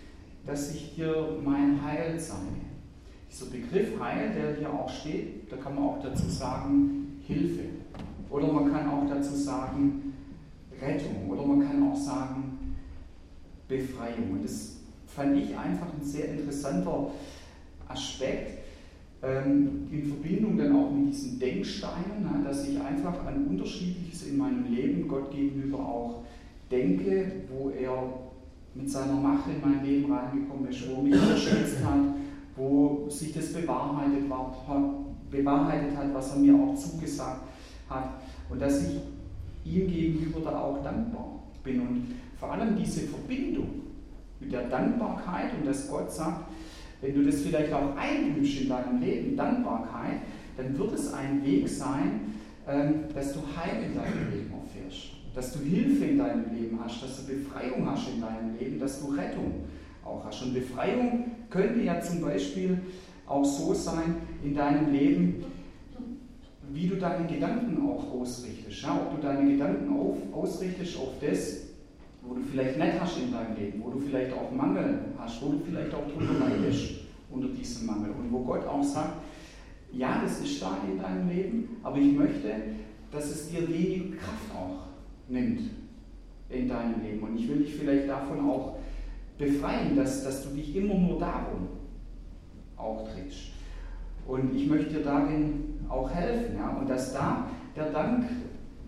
dass 0.46 0.74
ich 0.74 0.96
dir 0.96 1.38
mein 1.44 1.82
Heil 1.84 2.20
zeige. 2.20 2.62
Dieser 3.32 3.46
Begriff 3.46 4.00
Heil, 4.00 4.32
der 4.36 4.56
hier 4.56 4.74
auch 4.74 4.90
steht, 4.90 5.52
da 5.52 5.58
kann 5.58 5.76
man 5.76 5.84
auch 5.86 6.02
dazu 6.02 6.28
sagen 6.28 7.22
Hilfe. 7.26 7.64
Oder 8.30 8.52
man 8.52 8.72
kann 8.72 8.90
auch 8.90 9.08
dazu 9.08 9.36
sagen 9.36 10.14
Rettung. 10.82 11.30
Oder 11.30 11.46
man 11.46 11.66
kann 11.66 11.92
auch 11.92 11.96
sagen 11.96 12.76
Befreiung. 13.68 14.32
Und 14.32 14.44
das 14.44 14.78
fand 15.08 15.38
ich 15.38 15.58
einfach 15.58 15.88
ein 15.94 16.04
sehr 16.04 16.30
interessanter 16.30 17.12
Aspekt 17.88 18.62
ähm, 19.24 19.88
in 19.92 20.06
Verbindung 20.06 20.58
dann 20.58 20.76
auch 20.76 20.92
mit 20.92 21.10
diesen 21.10 21.40
Denksteinen, 21.40 22.24
ne, 22.24 22.44
dass 22.44 22.68
ich 22.68 22.80
einfach 22.80 23.26
an 23.26 23.48
Unterschiedliches 23.48 24.28
in 24.28 24.38
meinem 24.38 24.74
Leben 24.74 25.08
Gott 25.08 25.32
gegenüber 25.32 25.80
auch 25.80 26.24
denke, 26.72 27.32
wo 27.50 27.70
er 27.70 28.31
mit 28.74 28.90
seiner 28.90 29.13
Macht 29.13 29.48
in 29.48 29.62
mein 29.62 29.86
Leben 29.86 30.12
reingekommen 30.12 30.70
ist, 30.70 30.90
wo 30.90 31.01
mich 31.01 31.13
unterstützt 31.13 31.84
hat, 31.84 32.00
wo 32.56 33.08
sich 33.10 33.34
das 33.34 33.54
bewahrheitet, 33.54 34.30
war, 34.30 34.56
bewahrheitet 35.30 35.98
hat, 35.98 36.13
was 36.13 36.36
er 36.36 36.40
mir 36.40 36.56
auch 36.56 36.75
zugesagt 36.75 37.42
hat. 37.90 38.10
Und 38.50 38.62
dass 38.62 38.84
ich 38.84 39.00
ihm 39.66 39.88
gegenüber 39.88 40.42
da 40.42 40.60
auch 40.60 40.84
dankbar 40.84 41.40
bin. 41.63 41.82
Und 41.82 42.08
vor 42.40 42.51
allem 42.54 42.75
diese 42.75 43.01
Verbindung 43.01 43.70
mit 44.40 44.51
der 44.51 44.68
Dankbarkeit 44.68 45.51
und 45.60 45.68
dass 45.68 45.90
Gott 45.90 46.12
sagt, 46.12 46.50
wenn 47.01 47.16
du 47.16 47.24
das 47.24 47.42
vielleicht 47.42 47.74
auch 47.74 47.96
einübst 47.98 48.62
in 48.62 48.70
deinem 48.70 49.01
Leben, 49.01 49.36
Dankbarkeit, 49.36 50.22
dann 50.58 50.78
wird 50.78 50.94
es 50.94 51.13
ein 51.13 51.44
Weg 51.44 51.68
sein, 51.68 52.22
ähm, 52.68 53.06
dass 53.13 53.34
du 53.34 53.40
Heil 53.40 53.84
in 53.84 53.96
deinem 53.96 54.32
Leben 54.32 54.54
dass 55.34 55.54
du 55.54 55.60
Hilfe 55.60 56.06
in 56.06 56.18
deinem 56.18 56.46
Leben 56.54 56.80
hast, 56.84 57.04
dass 57.04 57.18
du 57.18 57.34
Befreiung 57.34 57.90
hast 57.90 58.10
in 58.10 58.22
deinem 58.22 58.58
Leben, 58.58 58.80
dass 58.80 59.02
du 59.02 59.12
Rettung 59.14 59.64
auch 60.04 60.26
hast. 60.26 60.44
Und 60.44 60.54
Befreiung 60.54 61.32
könnte 61.50 61.82
ja 61.82 62.02
zum 62.02 62.22
Beispiel 62.22 62.80
auch 63.28 63.46
so 63.46 63.74
sein 63.74 64.16
in 64.44 64.56
deinem 64.56 64.92
Leben, 64.92 65.46
wie 66.74 66.88
du 66.88 66.96
deine 66.96 67.28
Gedanken 67.28 67.88
auch 67.88 68.12
ausrichtest. 68.14 68.82
Ja? 68.82 68.96
Ob 68.96 69.16
du 69.16 69.22
deine 69.22 69.52
Gedanken 69.52 69.94
auf, 69.98 70.18
ausrichtest 70.34 70.98
auf 70.98 71.14
das, 71.22 71.68
wo 72.24 72.34
du 72.34 72.42
vielleicht 72.42 72.78
nicht 72.78 73.00
hast 73.00 73.18
in 73.18 73.32
deinem 73.32 73.56
Leben, 73.56 73.82
wo 73.84 73.90
du 73.90 74.00
vielleicht 74.00 74.34
auch 74.34 74.52
Mangel 74.52 75.00
hast, 75.18 75.42
wo 75.42 75.50
du 75.52 75.60
vielleicht 75.60 75.94
auch 75.94 76.08
drunter 76.08 76.34
leidest 76.40 77.02
unter 77.30 77.48
diesem 77.48 77.88
Mangel. 77.88 78.12
Und 78.12 78.32
wo 78.32 78.40
Gott 78.40 78.66
auch 78.68 78.84
sagt, 78.84 79.14
ja, 79.94 80.22
das 80.22 80.42
ist 80.42 80.62
da 80.62 80.78
in 80.90 81.02
deinem 81.02 81.30
Leben, 81.30 81.78
aber 81.84 81.98
ich 81.98 82.14
möchte, 82.14 82.50
dass 83.12 83.26
es 83.26 83.50
dir 83.50 83.68
wenig 83.68 84.18
Kraft 84.18 84.56
auch 84.56 84.91
nimmt 85.32 85.62
in 86.50 86.68
deinem 86.68 87.02
Leben. 87.02 87.24
Und 87.24 87.38
ich 87.38 87.48
will 87.48 87.58
dich 87.58 87.76
vielleicht 87.76 88.10
davon 88.10 88.50
auch 88.50 88.76
befreien, 89.38 89.96
dass, 89.96 90.24
dass 90.24 90.44
du 90.44 90.56
dich 90.56 90.76
immer 90.76 90.96
nur 90.96 91.20
darum 91.20 91.68
auch 92.78 93.08
drehst. 93.10 93.52
Und 94.28 94.56
ich 94.56 94.68
möchte 94.68 94.94
dir 94.94 95.04
darin 95.04 95.80
auch 95.90 96.10
helfen. 96.10 96.56
Ja? 96.58 96.70
Und 96.70 96.90
dass 96.90 97.14
da 97.14 97.48
der 97.76 97.92
Dank 97.92 98.26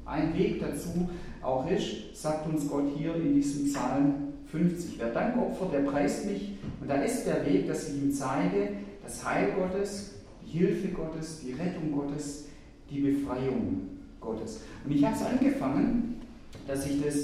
ein 0.05 0.37
Weg 0.37 0.59
dazu 0.59 1.09
auch 1.41 1.69
ist, 1.69 2.15
sagt 2.15 2.47
uns 2.47 2.67
Gott 2.67 2.85
hier 2.95 3.15
in 3.15 3.33
diesem 3.33 3.65
Psalm 3.65 4.13
50. 4.51 4.99
Wer 4.99 5.09
Dank 5.09 5.37
opfert, 5.37 5.73
der 5.73 5.79
preist 5.79 6.25
mich. 6.25 6.57
Und 6.79 6.89
da 6.89 6.95
ist 6.95 7.25
der 7.25 7.45
Weg, 7.45 7.67
dass 7.67 7.89
ich 7.89 8.01
ihm 8.01 8.11
zeige, 8.11 8.69
das 9.03 9.25
Heil 9.25 9.53
Gottes, 9.57 10.15
die 10.45 10.59
Hilfe 10.59 10.89
Gottes, 10.89 11.41
die 11.41 11.53
Rettung 11.53 11.91
Gottes, 11.91 12.47
die 12.89 12.99
Befreiung 13.01 13.87
Gottes. 14.19 14.61
Und 14.85 14.91
ich 14.91 15.03
habe 15.03 15.15
es 15.15 15.25
angefangen, 15.25 16.21
dass 16.67 16.85
ich 16.85 17.03
das 17.03 17.15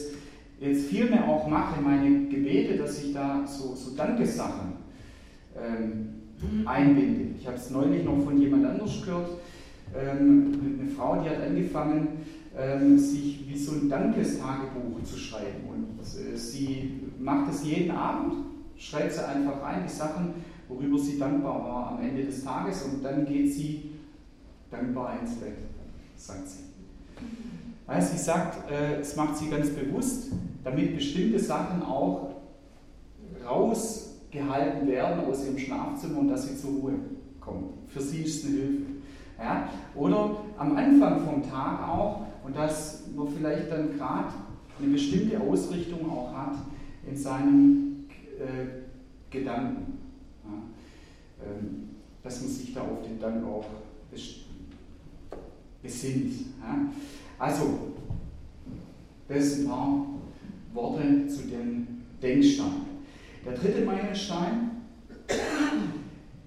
jetzt 0.59 0.87
viel 0.87 1.09
mehr 1.09 1.27
auch 1.27 1.47
mache, 1.47 1.81
meine 1.81 2.27
Gebete, 2.27 2.77
dass 2.77 3.03
ich 3.03 3.13
da 3.13 3.45
so, 3.45 3.75
so 3.75 3.95
Dankesachen 3.95 4.73
ähm, 5.57 6.65
einbinde. 6.65 7.35
Ich 7.39 7.47
habe 7.47 7.57
es 7.57 7.69
neulich 7.69 8.03
noch 8.03 8.23
von 8.23 8.39
jemand 8.39 8.65
anders 8.65 9.01
gehört, 9.01 9.29
ähm, 9.95 10.79
eine 10.79 10.89
Frau, 10.91 11.21
die 11.21 11.29
hat 11.29 11.41
angefangen, 11.41 12.07
ähm, 12.57 12.97
sich 12.97 13.47
wie 13.47 13.57
so 13.57 13.73
ein 13.73 13.89
Dankestagebuch 13.89 15.03
zu 15.03 15.17
schreiben. 15.17 15.67
Und 15.67 15.99
äh, 16.01 16.37
sie 16.37 16.99
macht 17.19 17.51
es 17.53 17.63
jeden 17.63 17.91
Abend, 17.91 18.45
schreibt 18.77 19.13
sie 19.13 19.27
einfach 19.27 19.61
rein, 19.61 19.83
die 19.87 19.93
Sachen, 19.93 20.33
worüber 20.67 20.97
sie 20.99 21.17
dankbar 21.17 21.63
war 21.63 21.91
am 21.91 22.01
Ende 22.01 22.25
des 22.25 22.43
Tages 22.43 22.83
und 22.83 23.03
dann 23.03 23.25
geht 23.25 23.51
sie 23.51 23.91
dankbar 24.69 25.19
ins 25.19 25.35
Bett, 25.35 25.57
sagt 26.15 26.47
sie. 26.47 26.63
Weil 27.89 28.03
sie 28.03 28.19
sagt, 28.19 28.69
äh, 28.69 28.99
es 28.99 29.15
macht 29.15 29.35
sie 29.37 29.49
ganz 29.49 29.71
bewusst, 29.71 30.27
damit 30.63 30.95
bestimmte 30.95 31.39
Sachen 31.39 31.81
auch 31.81 32.35
rausgehalten 33.43 34.87
werden 34.87 35.25
aus 35.25 35.43
ihrem 35.43 35.57
Schlafzimmer 35.57 36.19
und 36.19 36.27
dass 36.27 36.47
sie 36.47 36.55
zur 36.55 36.69
Ruhe 36.69 36.93
kommt. 37.39 37.73
Für 37.87 37.99
sie 37.99 38.21
ist 38.21 38.43
es 38.43 38.45
eine 38.45 38.57
Hilfe. 38.57 38.85
Ja? 39.39 39.69
Oder 39.95 40.35
am 40.57 40.77
Anfang 40.77 41.25
vom 41.25 41.49
Tag 41.49 41.89
auch, 41.89 42.27
und 42.45 42.55
dass 42.55 43.05
man 43.15 43.27
vielleicht 43.27 43.71
dann 43.71 43.97
gerade 43.97 44.33
eine 44.79 44.93
bestimmte 44.93 45.39
Ausrichtung 45.39 46.11
auch 46.11 46.31
hat 46.31 46.57
in 47.09 47.17
seinen 47.17 48.07
äh, 48.37 49.31
Gedanken. 49.31 49.97
Ja? 50.43 51.43
Ähm, 51.43 51.89
dass 52.21 52.39
man 52.41 52.51
sich 52.51 52.71
da 52.71 52.81
auf 52.81 53.01
den 53.03 53.19
Dank 53.19 53.43
auch 53.47 53.65
besinnt. 55.81 56.33
Ja? 56.61 56.77
Also, 57.39 57.93
das 59.27 59.55
sind 59.55 59.65
ein 59.65 59.69
paar 59.69 60.05
Worte 60.73 61.27
zu 61.27 61.47
dem 61.47 61.87
Denkstein. 62.21 62.85
Der 63.45 63.53
dritte 63.53 63.85
Meilenstein, 63.85 64.71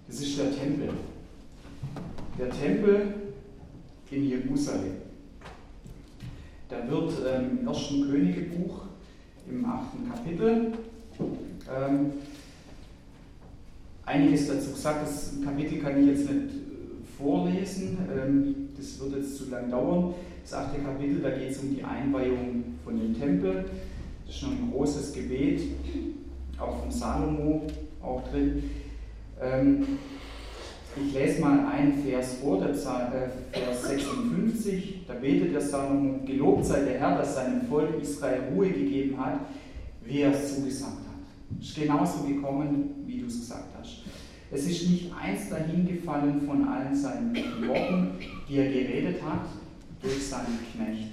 das 0.06 0.20
ist 0.20 0.38
der 0.38 0.54
Tempel 0.54 0.90
der 2.38 2.50
Tempel 2.50 3.14
in 4.10 4.28
Jerusalem. 4.28 4.96
Da 6.68 6.88
wird 6.90 7.12
ähm, 7.26 7.58
im 7.60 7.68
ersten 7.68 8.10
Königebuch 8.10 8.82
im 9.48 9.64
achten 9.64 10.10
Kapitel 10.10 10.72
ähm, 11.18 12.12
einiges 14.06 14.48
dazu 14.48 14.70
gesagt. 14.72 15.02
Das 15.02 15.34
Kapitel 15.44 15.78
kann 15.78 16.00
ich 16.00 16.06
jetzt 16.06 16.30
nicht 16.30 16.46
äh, 16.46 17.18
vorlesen, 17.18 17.98
ähm, 18.10 18.54
das 18.76 18.98
wird 19.00 19.16
jetzt 19.16 19.36
zu 19.36 19.50
lang 19.50 19.70
dauern. 19.70 20.14
Das 20.42 20.54
achte 20.54 20.80
Kapitel, 20.80 21.20
da 21.22 21.30
geht 21.30 21.50
es 21.50 21.58
um 21.58 21.74
die 21.74 21.84
Einweihung 21.84 22.64
von 22.84 22.98
dem 22.98 23.18
Tempel. 23.18 23.64
Das 24.26 24.34
ist 24.34 24.40
schon 24.40 24.50
ein 24.50 24.72
großes 24.72 25.12
Gebet, 25.12 25.60
auch 26.58 26.80
von 26.80 26.90
Salomo 26.90 27.66
auch 28.02 28.22
drin. 28.28 28.64
Ähm, 29.40 29.98
ich 30.94 31.14
lese 31.14 31.40
mal 31.40 31.66
einen 31.66 32.02
Vers 32.02 32.34
vor, 32.42 32.58
der 32.58 32.70
äh, 32.70 32.74
Vers 32.74 33.88
56. 33.88 35.06
Da 35.06 35.14
betet 35.14 35.54
der 35.54 35.60
Salomo: 35.60 36.20
Gelobt 36.26 36.66
sei 36.66 36.80
der 36.80 36.98
Herr, 36.98 37.18
dass 37.18 37.36
seinem 37.36 37.62
Volk 37.62 38.02
Israel 38.02 38.42
Ruhe 38.52 38.68
gegeben 38.68 39.18
hat, 39.18 39.40
wie 40.04 40.20
er 40.20 40.32
es 40.32 40.56
zugesagt 40.56 40.92
hat. 40.92 41.60
Es 41.60 41.68
ist 41.68 41.76
genauso 41.76 42.24
gekommen, 42.24 43.04
wie 43.06 43.20
du 43.20 43.26
es 43.26 43.40
gesagt 43.40 43.68
hast. 43.78 44.02
Es 44.50 44.66
ist 44.66 44.90
nicht 44.90 45.12
eins 45.14 45.48
dahingefallen 45.48 46.42
von 46.42 46.68
allen 46.68 46.94
seinen 46.94 47.34
Worten, 47.66 48.10
die 48.48 48.56
er 48.56 48.70
geredet 48.70 49.22
hat, 49.22 49.46
durch 50.02 50.26
seinen 50.26 50.58
Knecht 50.72 51.12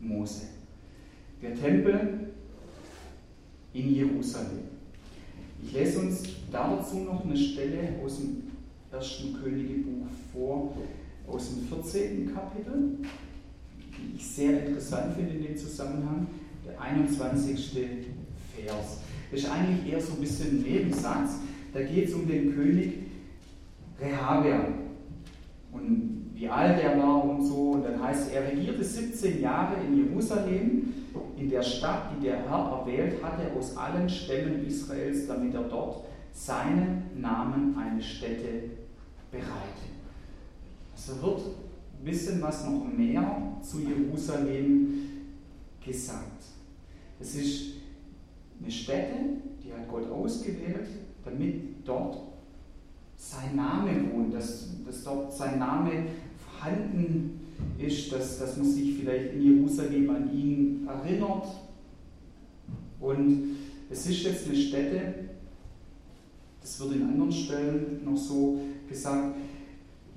Mose. 0.00 0.46
Der 1.42 1.54
Tempel 1.54 2.32
in 3.72 3.94
Jerusalem. 3.94 4.60
Ich 5.62 5.72
lese 5.72 6.00
uns 6.00 6.22
dazu 6.50 7.00
noch 7.00 7.24
eine 7.24 7.36
Stelle 7.36 7.94
aus 8.04 8.18
dem 8.18 8.44
ersten 8.90 9.34
Königebuch 9.34 10.06
vor, 10.32 10.76
aus 11.26 11.50
dem 11.50 11.66
14. 11.66 12.32
Kapitel, 12.32 12.98
die 13.80 14.16
ich 14.16 14.26
sehr 14.26 14.66
interessant 14.66 15.14
finde 15.16 15.34
in 15.34 15.42
dem 15.42 15.56
Zusammenhang, 15.56 16.26
der 16.64 16.80
21. 16.80 17.74
Vers. 18.54 19.00
Das 19.30 19.40
ist 19.40 19.50
eigentlich 19.50 19.92
eher 19.92 20.00
so 20.00 20.12
ein 20.12 20.20
bisschen 20.20 20.58
ein 20.58 20.62
Nebensatz. 20.62 21.40
Da 21.74 21.82
geht 21.82 22.08
es 22.08 22.14
um 22.14 22.26
den 22.26 22.54
König 22.54 22.92
Rehabeam 24.00 24.74
und 25.72 26.25
wie 26.36 26.48
alt 26.48 26.78
er 26.82 26.98
war 26.98 27.24
und 27.24 27.42
so. 27.42 27.70
Und 27.72 27.84
dann 27.84 28.00
heißt 28.02 28.28
es, 28.28 28.34
er 28.34 28.46
regierte 28.46 28.84
17 28.84 29.40
Jahre 29.40 29.82
in 29.82 30.06
Jerusalem, 30.06 30.94
in 31.36 31.48
der 31.48 31.62
Stadt, 31.62 32.10
die 32.14 32.26
der 32.26 32.48
Herr 32.48 32.80
erwählt 32.80 33.22
hatte 33.22 33.50
aus 33.58 33.74
allen 33.76 34.08
Stämmen 34.08 34.64
Israels, 34.66 35.26
damit 35.26 35.54
er 35.54 35.62
dort 35.62 36.04
seinen 36.32 37.04
Namen 37.18 37.74
eine 37.78 38.02
Stätte 38.02 38.70
bereite. 39.30 39.86
Also 40.94 41.22
wird 41.22 41.40
ein 41.98 42.04
bisschen 42.04 42.42
was 42.42 42.66
noch 42.66 42.84
mehr 42.84 43.58
zu 43.62 43.80
Jerusalem 43.80 44.88
gesagt. 45.82 46.42
Es 47.18 47.34
ist 47.34 47.76
eine 48.60 48.70
Stätte, 48.70 49.16
die 49.64 49.72
hat 49.72 49.88
Gott 49.88 50.10
ausgewählt, 50.10 50.88
damit 51.24 51.86
dort 51.86 52.18
sein 53.16 53.56
Name 53.56 54.12
wohnt, 54.12 54.34
dass, 54.34 54.68
dass 54.84 55.02
dort 55.02 55.32
sein 55.32 55.58
Name 55.58 56.06
vorhanden 56.56 57.40
ist, 57.78 58.12
dass, 58.12 58.38
dass 58.38 58.56
man 58.56 58.66
sich 58.66 58.96
vielleicht 58.98 59.34
in 59.34 59.58
Jerusalem 59.58 60.10
an 60.10 60.32
ihn 60.32 60.88
erinnert. 60.88 61.46
Und 63.00 63.56
es 63.90 64.06
ist 64.06 64.22
jetzt 64.22 64.46
eine 64.46 64.56
Stätte, 64.56 65.14
das 66.60 66.80
wird 66.80 66.96
in 66.96 67.02
anderen 67.02 67.30
Stellen 67.30 68.00
noch 68.04 68.16
so 68.16 68.60
gesagt, 68.88 69.36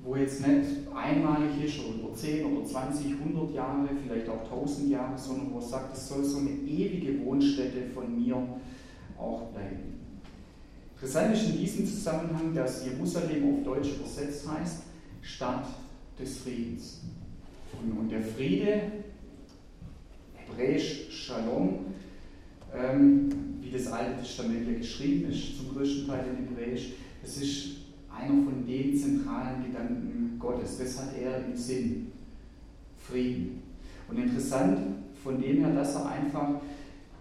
wo 0.04 0.16
jetzt 0.16 0.48
nicht 0.48 0.88
einmalig 0.96 1.64
ist 1.64 1.80
oder 1.80 2.00
über 2.00 2.16
10 2.16 2.46
oder 2.46 2.66
20, 2.66 3.12
100 3.12 3.54
Jahre, 3.54 3.90
vielleicht 4.02 4.30
auch 4.30 4.44
1000 4.44 4.90
Jahre, 4.90 5.18
sondern 5.18 5.54
wo 5.54 5.60
es 5.60 5.70
sagt, 5.70 5.96
es 5.96 6.08
soll 6.08 6.24
so 6.24 6.40
eine 6.40 6.50
ewige 6.50 7.24
Wohnstätte 7.26 7.90
von 7.94 8.16
mir 8.18 8.36
auch 9.18 9.52
bleiben. 9.52 10.00
Interessant 10.96 11.36
ist 11.36 11.50
in 11.50 11.58
diesem 11.58 11.86
Zusammenhang, 11.86 12.54
dass 12.56 12.86
Jerusalem 12.86 13.54
auf 13.54 13.64
Deutsch 13.64 13.90
übersetzt 13.98 14.50
heißt 14.50 14.84
Stadt 15.22 15.68
des 16.20 16.38
Friedens. 16.40 17.02
Und, 17.82 17.98
und 17.98 18.10
der 18.10 18.22
Friede, 18.22 18.82
hebräisch 20.36 21.08
Shalom, 21.10 21.86
ähm, 22.76 23.30
wie 23.62 23.72
das 23.72 23.88
Alte 23.88 24.22
Testament 24.22 24.68
ja 24.68 24.78
geschrieben 24.78 25.32
ist, 25.32 25.58
zum 25.58 25.74
größten 25.74 26.08
Teil 26.08 26.26
in 26.28 26.48
Hebräisch, 26.48 26.94
das 27.22 27.38
ist 27.38 27.68
einer 28.10 28.44
von 28.44 28.66
den 28.66 28.98
zentralen 28.98 29.64
Gedanken 29.66 30.38
Gottes. 30.40 30.78
Das 30.78 31.00
hat 31.00 31.18
er 31.20 31.46
im 31.46 31.56
Sinn. 31.56 32.12
Frieden. 32.98 33.64
Und 34.08 34.18
interessant 34.18 34.78
von 35.24 35.42
dem 35.42 35.64
her, 35.64 35.74
dass 35.74 35.96
er 35.96 36.10
einfach 36.10 36.62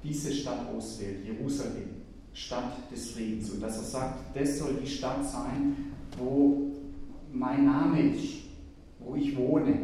diese 0.02 0.32
Stadt 0.32 0.68
auswählt, 0.68 1.24
Jerusalem. 1.24 1.98
Stadt 2.34 2.92
des 2.92 3.10
Friedens. 3.12 3.50
Und 3.50 3.62
dass 3.62 3.78
er 3.78 3.84
sagt, 3.84 4.36
das 4.36 4.58
soll 4.58 4.78
die 4.82 4.86
Stadt 4.86 5.24
sein, 5.24 5.92
wo 6.16 6.72
mein 7.32 7.64
Name 7.64 8.14
ist, 8.14 8.47
wo 9.08 9.16
ich 9.16 9.36
wohne 9.36 9.74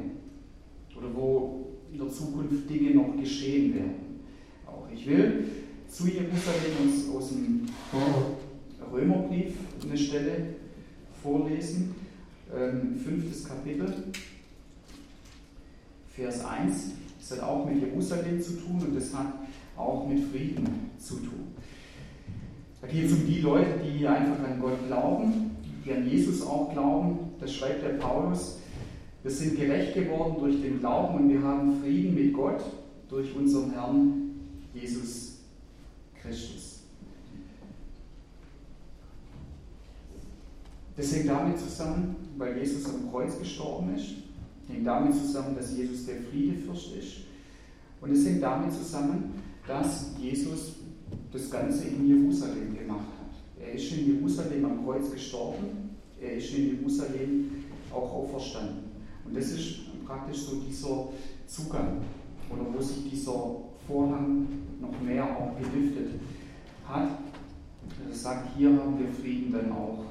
oder 0.96 1.14
wo 1.14 1.66
in 1.92 1.98
der 1.98 2.08
Zukunft 2.08 2.68
Dinge 2.68 2.94
noch 2.94 3.16
geschehen 3.16 3.74
werden. 3.74 4.20
Auch 4.66 4.86
ich 4.92 5.06
will 5.06 5.44
zu 5.88 6.06
Jerusalem 6.06 6.72
aus, 6.82 7.16
aus 7.16 7.28
dem 7.30 7.66
Römerbrief 8.92 9.54
eine 9.82 9.96
Stelle 9.96 10.46
vorlesen, 11.22 11.94
ähm, 12.54 12.96
fünftes 12.96 13.44
Kapitel, 13.44 13.92
Vers 16.14 16.44
1. 16.44 16.90
Das 17.18 17.38
hat 17.38 17.48
auch 17.48 17.66
mit 17.66 17.80
Jerusalem 17.80 18.40
zu 18.40 18.52
tun 18.52 18.82
und 18.86 18.94
das 18.94 19.14
hat 19.14 19.26
auch 19.76 20.06
mit 20.06 20.22
Frieden 20.24 20.90
zu 20.98 21.16
tun. 21.16 21.54
Da 22.80 22.88
geht 22.88 23.06
es 23.06 23.12
um 23.12 23.26
die 23.26 23.40
Leute, 23.40 23.80
die 23.82 24.06
einfach 24.06 24.44
an 24.44 24.60
Gott 24.60 24.86
glauben, 24.86 25.56
die 25.84 25.92
an 25.92 26.08
Jesus 26.08 26.42
auch 26.42 26.72
glauben. 26.72 27.18
Das 27.40 27.54
schreibt 27.54 27.82
der 27.82 27.94
Paulus. 27.94 28.58
Wir 29.24 29.30
sind 29.30 29.56
gerecht 29.56 29.94
geworden 29.94 30.36
durch 30.38 30.60
den 30.60 30.80
Glauben 30.80 31.14
und 31.14 31.30
wir 31.30 31.40
haben 31.42 31.80
Frieden 31.80 32.14
mit 32.14 32.34
Gott 32.34 32.62
durch 33.08 33.34
unseren 33.34 33.70
Herrn 33.70 34.32
Jesus 34.74 35.38
Christus. 36.20 36.82
Das 40.94 41.10
hängt 41.14 41.30
damit 41.30 41.58
zusammen, 41.58 42.16
weil 42.36 42.58
Jesus 42.58 42.84
am 42.84 43.10
Kreuz 43.10 43.38
gestorben 43.38 43.94
ist. 43.94 44.10
Hängt 44.68 44.86
damit 44.86 45.14
zusammen, 45.14 45.56
dass 45.56 45.74
Jesus 45.74 46.04
der 46.04 46.16
Friedefürst 46.30 46.94
ist. 46.94 47.16
Und 48.02 48.12
es 48.12 48.26
hängt 48.26 48.42
damit 48.42 48.74
zusammen, 48.74 49.32
dass 49.66 50.10
Jesus 50.20 50.74
das 51.32 51.50
Ganze 51.50 51.88
in 51.88 52.06
Jerusalem 52.06 52.76
gemacht 52.76 53.08
hat. 53.18 53.64
Er 53.64 53.72
ist 53.72 53.90
in 53.90 54.16
Jerusalem 54.16 54.66
am 54.66 54.84
Kreuz 54.84 55.10
gestorben, 55.10 55.96
er 56.20 56.34
ist 56.34 56.52
in 56.52 56.76
Jerusalem 56.76 57.64
auch 57.90 58.12
auferstanden. 58.12 58.83
Und 59.24 59.36
das 59.36 59.52
ist 59.52 60.04
praktisch 60.06 60.38
so 60.38 60.56
dieser 60.56 61.08
Zugang, 61.46 62.02
oder 62.50 62.62
wo 62.72 62.80
sich 62.80 63.10
dieser 63.10 63.32
Vorhang 63.86 64.46
noch 64.80 65.00
mehr 65.00 65.24
auch 65.24 65.52
gelüftet 65.58 66.20
hat. 66.86 67.08
Er 68.08 68.14
sagt, 68.14 68.56
hier 68.56 68.70
haben 68.70 68.98
wir 68.98 69.08
Frieden 69.08 69.52
dann 69.52 69.72
auch 69.72 70.04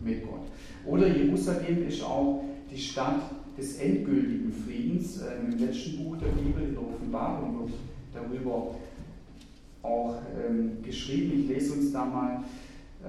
mit 0.00 0.22
Gott. 0.22 0.42
Oder 0.84 1.08
Jerusalem 1.08 1.86
ist 1.88 2.02
auch 2.02 2.44
die 2.70 2.78
Stadt 2.78 3.20
des 3.56 3.78
endgültigen 3.78 4.52
Friedens. 4.52 5.20
Ähm, 5.22 5.52
Im 5.52 5.58
letzten 5.58 6.04
Buch 6.04 6.16
der 6.18 6.28
Bibel, 6.28 6.62
in 6.62 6.74
der 6.74 6.82
Offenbarung, 6.82 7.60
wird 7.60 7.72
darüber 8.12 8.74
auch 9.82 10.16
ähm, 10.36 10.82
geschrieben. 10.82 11.40
Ich 11.40 11.48
lese 11.48 11.72
uns 11.74 11.92
da 11.92 12.04
mal 12.04 12.44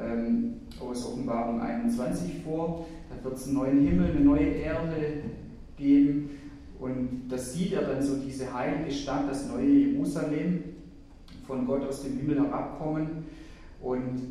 ähm, 0.02 0.54
aus 0.80 1.06
Offenbarung 1.06 1.62
21 1.62 2.44
vor. 2.44 2.86
Da 3.10 3.24
wird 3.24 3.38
es 3.38 3.46
einen 3.46 3.56
neuen 3.56 3.88
Himmel, 3.88 4.12
eine 4.12 4.20
neue 4.20 4.48
Erde 4.48 5.22
geben. 5.78 6.30
Und 6.80 7.24
das 7.30 7.54
sieht 7.54 7.74
er 7.74 7.82
dann 7.82 8.02
so, 8.02 8.18
diese 8.18 8.54
heilige 8.54 8.92
Stadt, 8.92 9.30
das 9.30 9.48
neue 9.48 9.68
Jerusalem, 9.68 10.64
von 11.46 11.66
Gott 11.66 11.88
aus 11.88 12.04
dem 12.04 12.18
Himmel 12.18 12.42
herabkommen. 12.42 13.26
Und 13.82 14.22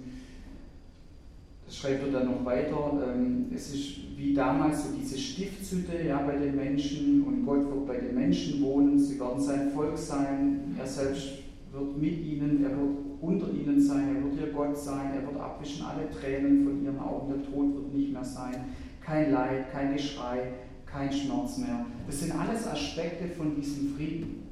das 1.64 1.76
schreibt 1.76 2.06
er 2.06 2.12
dann 2.12 2.26
noch 2.26 2.44
weiter. 2.44 2.92
Ähm, 3.04 3.46
es 3.54 3.74
ist 3.74 4.16
wie 4.16 4.32
damals 4.32 4.84
so 4.84 4.90
diese 4.96 5.18
Stiftshütte 5.18 6.06
ja, 6.06 6.18
bei 6.18 6.36
den 6.36 6.56
Menschen 6.56 7.24
und 7.24 7.44
Gott 7.44 7.68
wird 7.68 7.86
bei 7.86 7.98
den 7.98 8.14
Menschen 8.14 8.62
wohnen. 8.62 8.98
Sie 8.98 9.18
werden 9.18 9.40
sein 9.40 9.72
Volk 9.72 9.98
sein. 9.98 10.74
Er 10.78 10.86
selbst 10.86 11.38
wird 11.72 11.98
mit 11.98 12.24
ihnen, 12.24 12.64
er 12.64 12.70
wird 12.70 13.05
unter 13.26 13.48
ihnen 13.50 13.80
sein, 13.80 14.16
er 14.16 14.22
wird 14.22 14.40
ihr 14.40 14.52
Gott 14.52 14.76
sein, 14.76 15.10
er 15.14 15.26
wird 15.26 15.40
abwischen 15.40 15.84
alle 15.84 16.08
Tränen 16.10 16.64
von 16.64 16.84
ihren 16.84 16.98
Augen, 16.98 17.32
der 17.32 17.44
Tod 17.44 17.74
wird 17.74 17.94
nicht 17.94 18.12
mehr 18.12 18.24
sein, 18.24 18.54
kein 19.00 19.32
Leid, 19.32 19.72
kein 19.72 19.92
Geschrei, 19.92 20.52
kein 20.86 21.12
Schmerz 21.12 21.58
mehr. 21.58 21.84
Das 22.06 22.20
sind 22.20 22.32
alles 22.32 22.66
Aspekte 22.66 23.28
von 23.28 23.54
diesem 23.56 23.94
Frieden, 23.94 24.44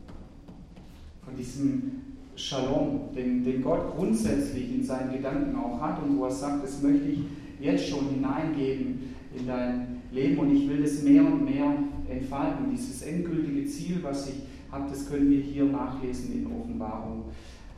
von 1.24 1.36
diesem 1.36 2.02
Shalom, 2.36 3.12
den, 3.14 3.44
den 3.44 3.62
Gott 3.62 3.94
grundsätzlich 3.94 4.74
in 4.74 4.82
seinen 4.82 5.12
Gedanken 5.12 5.56
auch 5.56 5.80
hat 5.80 6.02
und 6.02 6.18
wo 6.18 6.24
er 6.24 6.30
sagt, 6.32 6.64
das 6.64 6.82
möchte 6.82 7.06
ich 7.06 7.20
jetzt 7.60 7.88
schon 7.88 8.08
hineingeben 8.08 9.14
in 9.38 9.46
dein 9.46 10.02
Leben 10.10 10.38
und 10.38 10.54
ich 10.54 10.68
will 10.68 10.82
das 10.82 11.02
mehr 11.02 11.24
und 11.24 11.44
mehr 11.44 11.72
entfalten. 12.08 12.70
Dieses 12.72 13.02
endgültige 13.02 13.66
Ziel, 13.66 14.00
was 14.02 14.28
ich 14.28 14.42
habe, 14.70 14.90
das 14.90 15.08
können 15.08 15.30
wir 15.30 15.40
hier 15.40 15.64
nachlesen 15.64 16.32
in 16.32 16.46
Offenbarung 16.46 17.24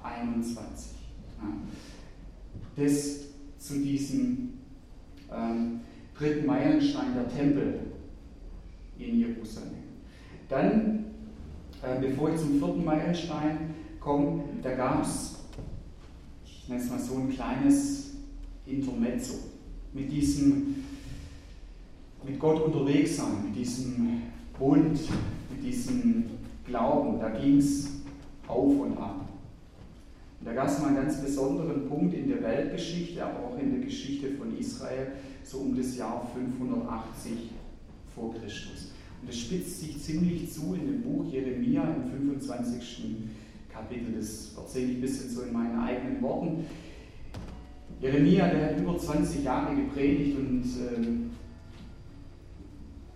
21. 0.07 0.93
Das 2.77 3.27
zu 3.59 3.79
diesem 3.81 4.55
ähm, 5.33 5.81
dritten 6.17 6.47
Meilenstein 6.47 7.15
der 7.15 7.29
Tempel 7.29 7.81
in 8.99 9.19
Jerusalem. 9.19 9.71
Dann, 10.49 11.07
äh, 11.83 12.01
bevor 12.01 12.33
ich 12.33 12.41
zum 12.41 12.59
vierten 12.59 12.85
Meilenstein 12.85 13.75
komme, 14.01 14.45
da 14.63 14.75
gab 14.75 15.03
es, 15.03 15.37
ich 16.45 16.69
nenne 16.69 16.81
es 16.81 16.91
mal 16.91 16.99
so 16.99 17.17
ein 17.17 17.31
kleines 17.31 18.15
Intermezzo 18.67 19.35
mit 19.93 20.11
diesem, 20.11 20.85
mit 22.25 22.39
Gott 22.39 22.63
unterwegs 22.63 23.17
sein, 23.17 23.45
mit 23.45 23.57
diesem 23.57 24.23
Bund, 24.59 25.01
mit 25.51 25.65
diesem 25.65 26.25
Glauben. 26.67 27.19
Da 27.21 27.31
ging 27.31 27.59
es 27.59 27.91
auf 28.47 28.81
und 28.81 28.97
ab. 28.99 29.26
Und 30.41 30.47
da 30.47 30.53
gab 30.53 30.69
es 30.69 30.79
mal 30.79 30.89
einen 30.89 30.97
ganz 30.97 31.21
besonderen 31.21 31.89
Punkt 31.89 32.15
in 32.15 32.29
der 32.29 32.43
Weltgeschichte, 32.43 33.25
aber 33.25 33.47
auch 33.47 33.59
in 33.59 33.73
der 33.73 33.81
Geschichte 33.81 34.33
von 34.33 34.57
Israel, 34.57 35.13
so 35.43 35.59
um 35.59 35.77
das 35.77 35.97
Jahr 35.97 36.31
580 36.35 37.51
vor 38.15 38.35
Christus. 38.35 38.93
Und 39.21 39.29
das 39.29 39.39
spitzt 39.39 39.81
sich 39.81 40.03
ziemlich 40.03 40.53
zu 40.53 40.75
in 40.75 40.87
dem 40.87 41.03
Buch 41.03 41.25
Jeremia 41.33 41.83
im 41.83 42.11
25. 42.11 43.29
Kapitel. 43.73 44.15
Das 44.17 44.55
erzähle 44.57 44.87
ich 44.87 44.99
ein 44.99 45.01
bisschen 45.01 45.31
so 45.31 45.43
in 45.43 45.53
meinen 45.53 45.79
eigenen 45.79 46.23
Worten. 46.23 46.65
Jeremia, 48.01 48.49
der 48.49 48.71
hat 48.71 48.79
über 48.79 48.99
20 48.99 49.45
Jahre 49.45 49.75
gepredigt 49.75 50.37
und 50.39 50.65
ähm, 50.95 51.31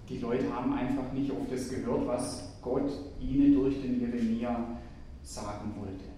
die 0.09 0.19
Leute 0.19 0.53
haben 0.53 0.73
einfach 0.73 1.13
nicht 1.13 1.31
auf 1.31 1.49
das 1.51 1.69
gehört, 1.69 2.07
was 2.07 2.57
Gott 2.63 2.91
ihnen 3.21 3.55
durch 3.55 3.81
den 3.81 4.01
Jeremia 4.01 4.79
sagen 5.23 5.73
wollte. 5.79 6.10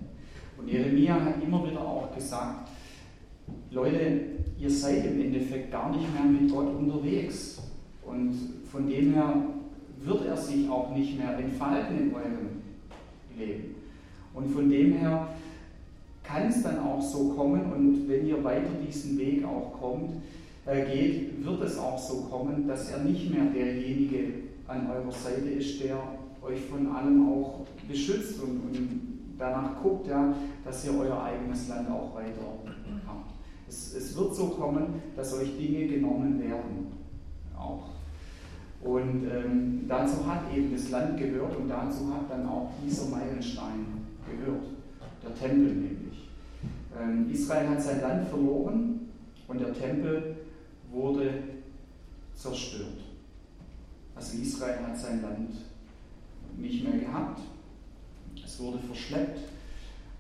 Und 0.59 0.69
Jeremia 0.69 1.15
hat 1.15 1.43
immer 1.43 1.69
wieder 1.69 1.81
auch 1.81 2.15
gesagt, 2.15 2.69
Leute, 3.71 4.21
ihr 4.59 4.71
seid 4.71 5.07
im 5.07 5.21
Endeffekt 5.21 5.71
gar 5.71 5.91
nicht 5.91 6.07
mehr 6.13 6.25
mit 6.25 6.51
Gott 6.51 6.75
unterwegs. 6.75 7.63
Und 8.05 8.35
von 8.71 8.89
dem 8.89 9.15
her 9.15 9.35
wird 10.05 10.27
er 10.27 10.37
sich 10.37 10.69
auch 10.69 10.95
nicht 10.95 11.19
mehr 11.19 11.39
entfalten 11.39 11.99
in 11.99 12.15
eurem 12.15 12.63
Leben. 13.37 13.75
Und 14.35 14.51
von 14.51 14.69
dem 14.69 14.93
her 14.95 15.29
kann 16.23 16.49
es 16.49 16.63
dann 16.63 16.79
auch 16.79 17.03
so 17.03 17.31
kommen 17.31 17.73
und 17.73 18.09
wenn 18.09 18.27
ihr 18.27 18.43
weiter 18.43 18.71
diesen 18.87 19.19
Weg 19.19 19.45
auch 19.45 19.73
kommt, 19.79 20.23
äh, 20.67 20.85
geht, 20.85 21.45
wird 21.45 21.63
es 21.63 21.79
auch 21.79 21.99
so 21.99 22.23
kommen, 22.23 22.67
dass 22.69 22.91
er 22.91 23.03
nicht 23.03 23.31
mehr 23.31 23.45
derjenige 23.47 24.35
an 24.69 24.89
eurer 24.91 25.13
Seite 25.13 25.51
ist, 25.51 25.83
der 25.83 25.97
euch 26.43 26.61
von 26.61 26.87
allem 26.89 27.29
auch 27.29 27.61
beschützt 27.89 28.41
und, 28.41 28.61
und 28.61 29.12
danach 29.43 29.83
guckt, 29.83 30.07
ja, 30.07 30.35
dass 30.65 30.85
ihr 30.85 30.97
euer 30.97 31.21
eigenes 31.23 31.69
Land 31.69 31.91
auch 31.91 32.15
weiter 32.15 32.41
habt. 33.07 33.31
Es, 33.69 33.95
es 33.95 34.17
wird 34.17 34.35
so 34.35 34.49
kommen, 34.49 35.03
dass 35.17 35.35
euch 35.35 35.57
Dinge 35.59 35.87
genommen 35.87 36.41
werden. 36.41 36.93
Auch. 37.59 37.89
Und 38.83 39.27
ähm, 39.31 39.85
dazu 39.89 40.27
hat 40.27 40.53
eben 40.55 40.73
das 40.73 40.91
Land 40.91 41.17
gehört 41.17 41.57
und 41.57 41.69
dazu 41.69 42.13
hat 42.13 42.31
dann 42.31 42.47
auch 42.47 42.71
dieser 42.85 43.09
Meilenstein 43.09 43.87
gehört, 44.27 44.65
der 45.23 45.35
Tempel 45.35 45.75
nämlich. 45.75 46.29
Ähm, 47.01 47.31
Israel 47.31 47.69
hat 47.69 47.83
sein 47.83 48.01
Land 48.01 48.29
verloren 48.29 49.09
und 49.49 49.61
der 49.61 49.73
Tempel 49.73 50.37
wurde 50.91 51.31
zerstört. 52.35 53.01
Also 54.15 54.39
Israel 54.39 54.79
hat 54.87 54.99
sein 54.99 55.23
Land 55.23 55.51
nicht 56.57 56.85
mehr 56.85 56.99
gehabt. 56.99 57.41
Es 58.53 58.61
wurde 58.61 58.79
verschleppt. 58.81 59.39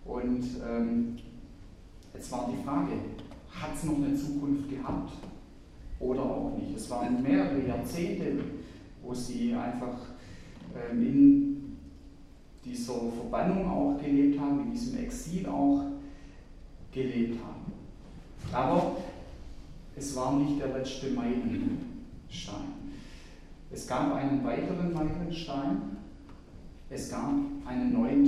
Und 0.06 0.42
ähm, 0.66 1.18
jetzt 2.14 2.32
war 2.32 2.50
die 2.50 2.64
Frage, 2.64 2.92
hat 3.50 3.74
es 3.74 3.84
noch 3.84 3.96
eine 3.96 4.14
Zukunft 4.14 4.70
gehabt 4.70 5.12
oder 6.00 6.22
auch 6.22 6.56
nicht? 6.56 6.74
Es 6.74 6.88
waren 6.88 7.22
mehrere 7.22 7.60
Jahrzehnte, 7.66 8.42
wo 9.02 9.12
sie 9.12 9.54
einfach 9.54 9.98
ähm, 10.74 11.02
in 11.02 11.76
dieser 12.64 12.94
Verbannung 12.94 13.68
auch 13.68 14.02
gelebt 14.02 14.40
haben, 14.40 14.62
in 14.62 14.72
diesem 14.72 14.98
Exil 14.98 15.46
auch 15.46 15.84
gelebt 16.90 17.38
haben. 17.44 17.70
Aber 18.50 18.96
es 19.94 20.16
war 20.16 20.38
nicht 20.38 20.58
der 20.58 20.78
letzte 20.78 21.10
Meilenstein. 21.10 22.72
Es 23.70 23.86
gab 23.86 24.14
einen 24.14 24.42
weiteren 24.42 24.92
Meilenstein, 24.94 25.92
es 26.94 27.10
gab 27.10 27.32
einen 27.64 27.92
neuen 27.92 28.21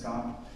es 0.00 0.04
gab 0.04 0.46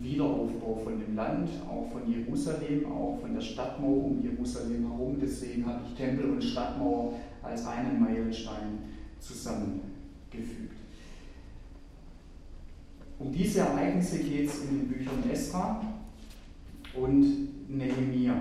Wiederaufbau 0.00 0.80
von 0.84 1.00
dem 1.00 1.16
Land, 1.16 1.48
auch 1.68 1.90
von 1.90 2.10
Jerusalem, 2.10 2.84
auch 2.92 3.18
von 3.20 3.32
der 3.32 3.40
Stadtmauer 3.40 4.04
um 4.04 4.22
Jerusalem 4.22 4.90
herum. 4.90 5.16
Deswegen 5.20 5.66
habe 5.66 5.80
ich 5.88 5.96
Tempel 5.96 6.30
und 6.32 6.44
Stadtmauer 6.44 7.14
als 7.42 7.66
einen 7.66 7.98
Meilenstein 7.98 8.78
zusammengefügt. 9.20 10.76
Um 13.18 13.32
diese 13.32 13.60
Ereignisse 13.60 14.18
geht 14.18 14.48
es 14.48 14.62
in 14.64 14.80
den 14.80 14.88
Büchern 14.88 15.30
Esra 15.32 15.82
und 16.94 17.70
Nehemia. 17.70 18.34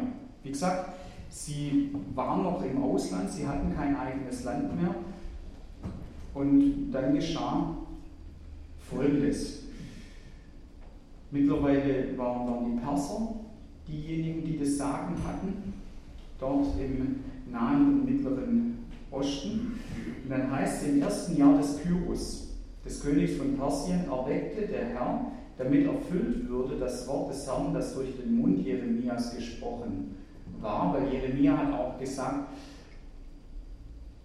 Wie 0.44 0.52
gesagt, 0.52 0.94
sie 1.30 1.90
waren 2.14 2.44
noch 2.44 2.64
im 2.64 2.84
Ausland, 2.84 3.32
sie 3.32 3.48
hatten 3.48 3.74
kein 3.74 3.96
eigenes 3.96 4.44
Land 4.44 4.80
mehr. 4.80 4.94
Und 6.34 6.92
dann 6.92 7.16
geschah 7.16 7.78
Folgendes. 8.90 9.67
Mittlerweile 11.32 12.18
waren, 12.18 12.48
waren 12.48 12.66
die 12.72 12.80
Perser 12.80 13.36
diejenigen, 13.88 14.46
die 14.46 14.60
das 14.60 14.78
Sagen 14.78 15.16
hatten, 15.26 15.74
dort 16.40 16.68
im 16.80 17.20
Nahen 17.52 17.86
und 17.86 18.06
Mittleren 18.06 18.78
Osten. 19.12 19.80
Und 20.24 20.30
dann 20.30 20.52
heißt 20.52 20.84
es 20.84 20.90
im 20.90 21.02
ersten 21.02 21.38
Jahr 21.38 21.58
des 21.58 21.82
Kyros, 21.82 22.48
des 22.86 23.02
Königs 23.02 23.36
von 23.36 23.58
Persien, 23.58 24.06
erweckte 24.10 24.68
der 24.68 24.86
Herr, 24.90 25.32
damit 25.58 25.86
erfüllt 25.86 26.48
würde 26.48 26.78
das 26.78 27.08
Wort 27.08 27.32
des 27.32 27.48
Herrn, 27.48 27.74
das 27.74 27.96
durch 27.96 28.16
den 28.18 28.38
Mund 28.38 28.60
Jeremias 28.66 29.36
gesprochen 29.36 30.16
war, 30.62 30.94
weil 30.94 31.12
Jeremia 31.12 31.58
hat 31.58 31.74
auch 31.74 32.00
gesagt, 32.00 32.50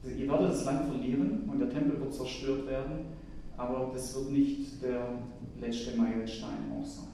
ihr 0.04 0.28
werdet 0.28 0.50
das 0.50 0.64
Land 0.64 0.90
verlieren 0.90 1.48
und 1.50 1.58
der 1.58 1.70
Tempel 1.70 2.00
wird 2.00 2.12
zerstört 2.12 2.66
werden, 2.66 3.06
aber 3.56 3.90
das 3.92 4.14
wird 4.14 4.30
nicht 4.30 4.82
der 4.82 5.06
letzte 5.62 5.96
Meilenstein 5.96 6.70
auch 6.72 6.86
sein. 6.86 7.06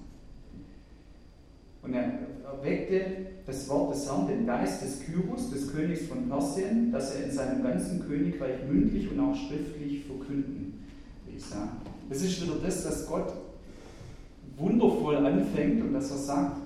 Und 1.82 1.94
er 1.94 2.12
erweckte 2.44 3.00
das 3.46 3.68
Wort 3.68 3.94
des 3.94 4.06
Herrn, 4.06 4.26
den 4.26 4.46
Geist 4.46 4.82
des 4.82 5.00
Kyros, 5.00 5.50
des 5.50 5.72
Königs 5.72 6.06
von 6.06 6.28
Persien, 6.28 6.90
dass 6.90 7.14
er 7.14 7.26
in 7.26 7.30
seinem 7.30 7.62
ganzen 7.62 8.06
Königreich 8.06 8.64
mündlich 8.68 9.10
und 9.10 9.20
auch 9.20 9.34
schriftlich 9.34 10.04
verkünden 10.04 10.84
ließ. 11.32 11.54
Das 12.08 12.22
ist 12.22 12.42
wieder 12.42 12.56
das, 12.62 12.84
dass 12.84 13.06
Gott 13.06 13.32
wundervoll 14.56 15.16
anfängt 15.16 15.82
und 15.82 15.94
dass 15.94 16.10
er 16.10 16.16
sagt, 16.16 16.56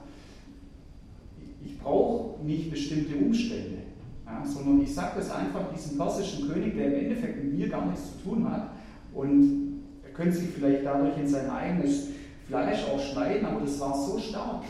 ich 1.65 1.79
brauche 1.79 2.43
nicht 2.45 2.71
bestimmte 2.71 3.17
Umstände, 3.17 3.79
ja, 4.27 4.45
sondern 4.45 4.83
ich 4.83 4.93
sage 4.93 5.13
das 5.17 5.31
einfach 5.31 5.73
diesem 5.73 5.99
persischen 5.99 6.49
König, 6.49 6.75
der 6.75 6.87
im 6.87 7.05
Endeffekt 7.05 7.45
mit 7.45 7.55
mir 7.55 7.69
gar 7.69 7.87
nichts 7.87 8.13
zu 8.13 8.31
tun 8.31 8.51
hat 8.51 8.71
und 9.15 9.72
könnte 10.15 10.37
sich 10.37 10.51
vielleicht 10.51 10.85
dadurch 10.85 11.17
in 11.19 11.27
sein 11.27 11.49
eigenes 11.51 12.09
Fleisch 12.47 12.85
auch 12.85 13.01
schneiden, 13.01 13.47
aber 13.47 13.61
das 13.61 13.79
war 13.81 13.97
so 13.97 14.19
stark 14.19 14.65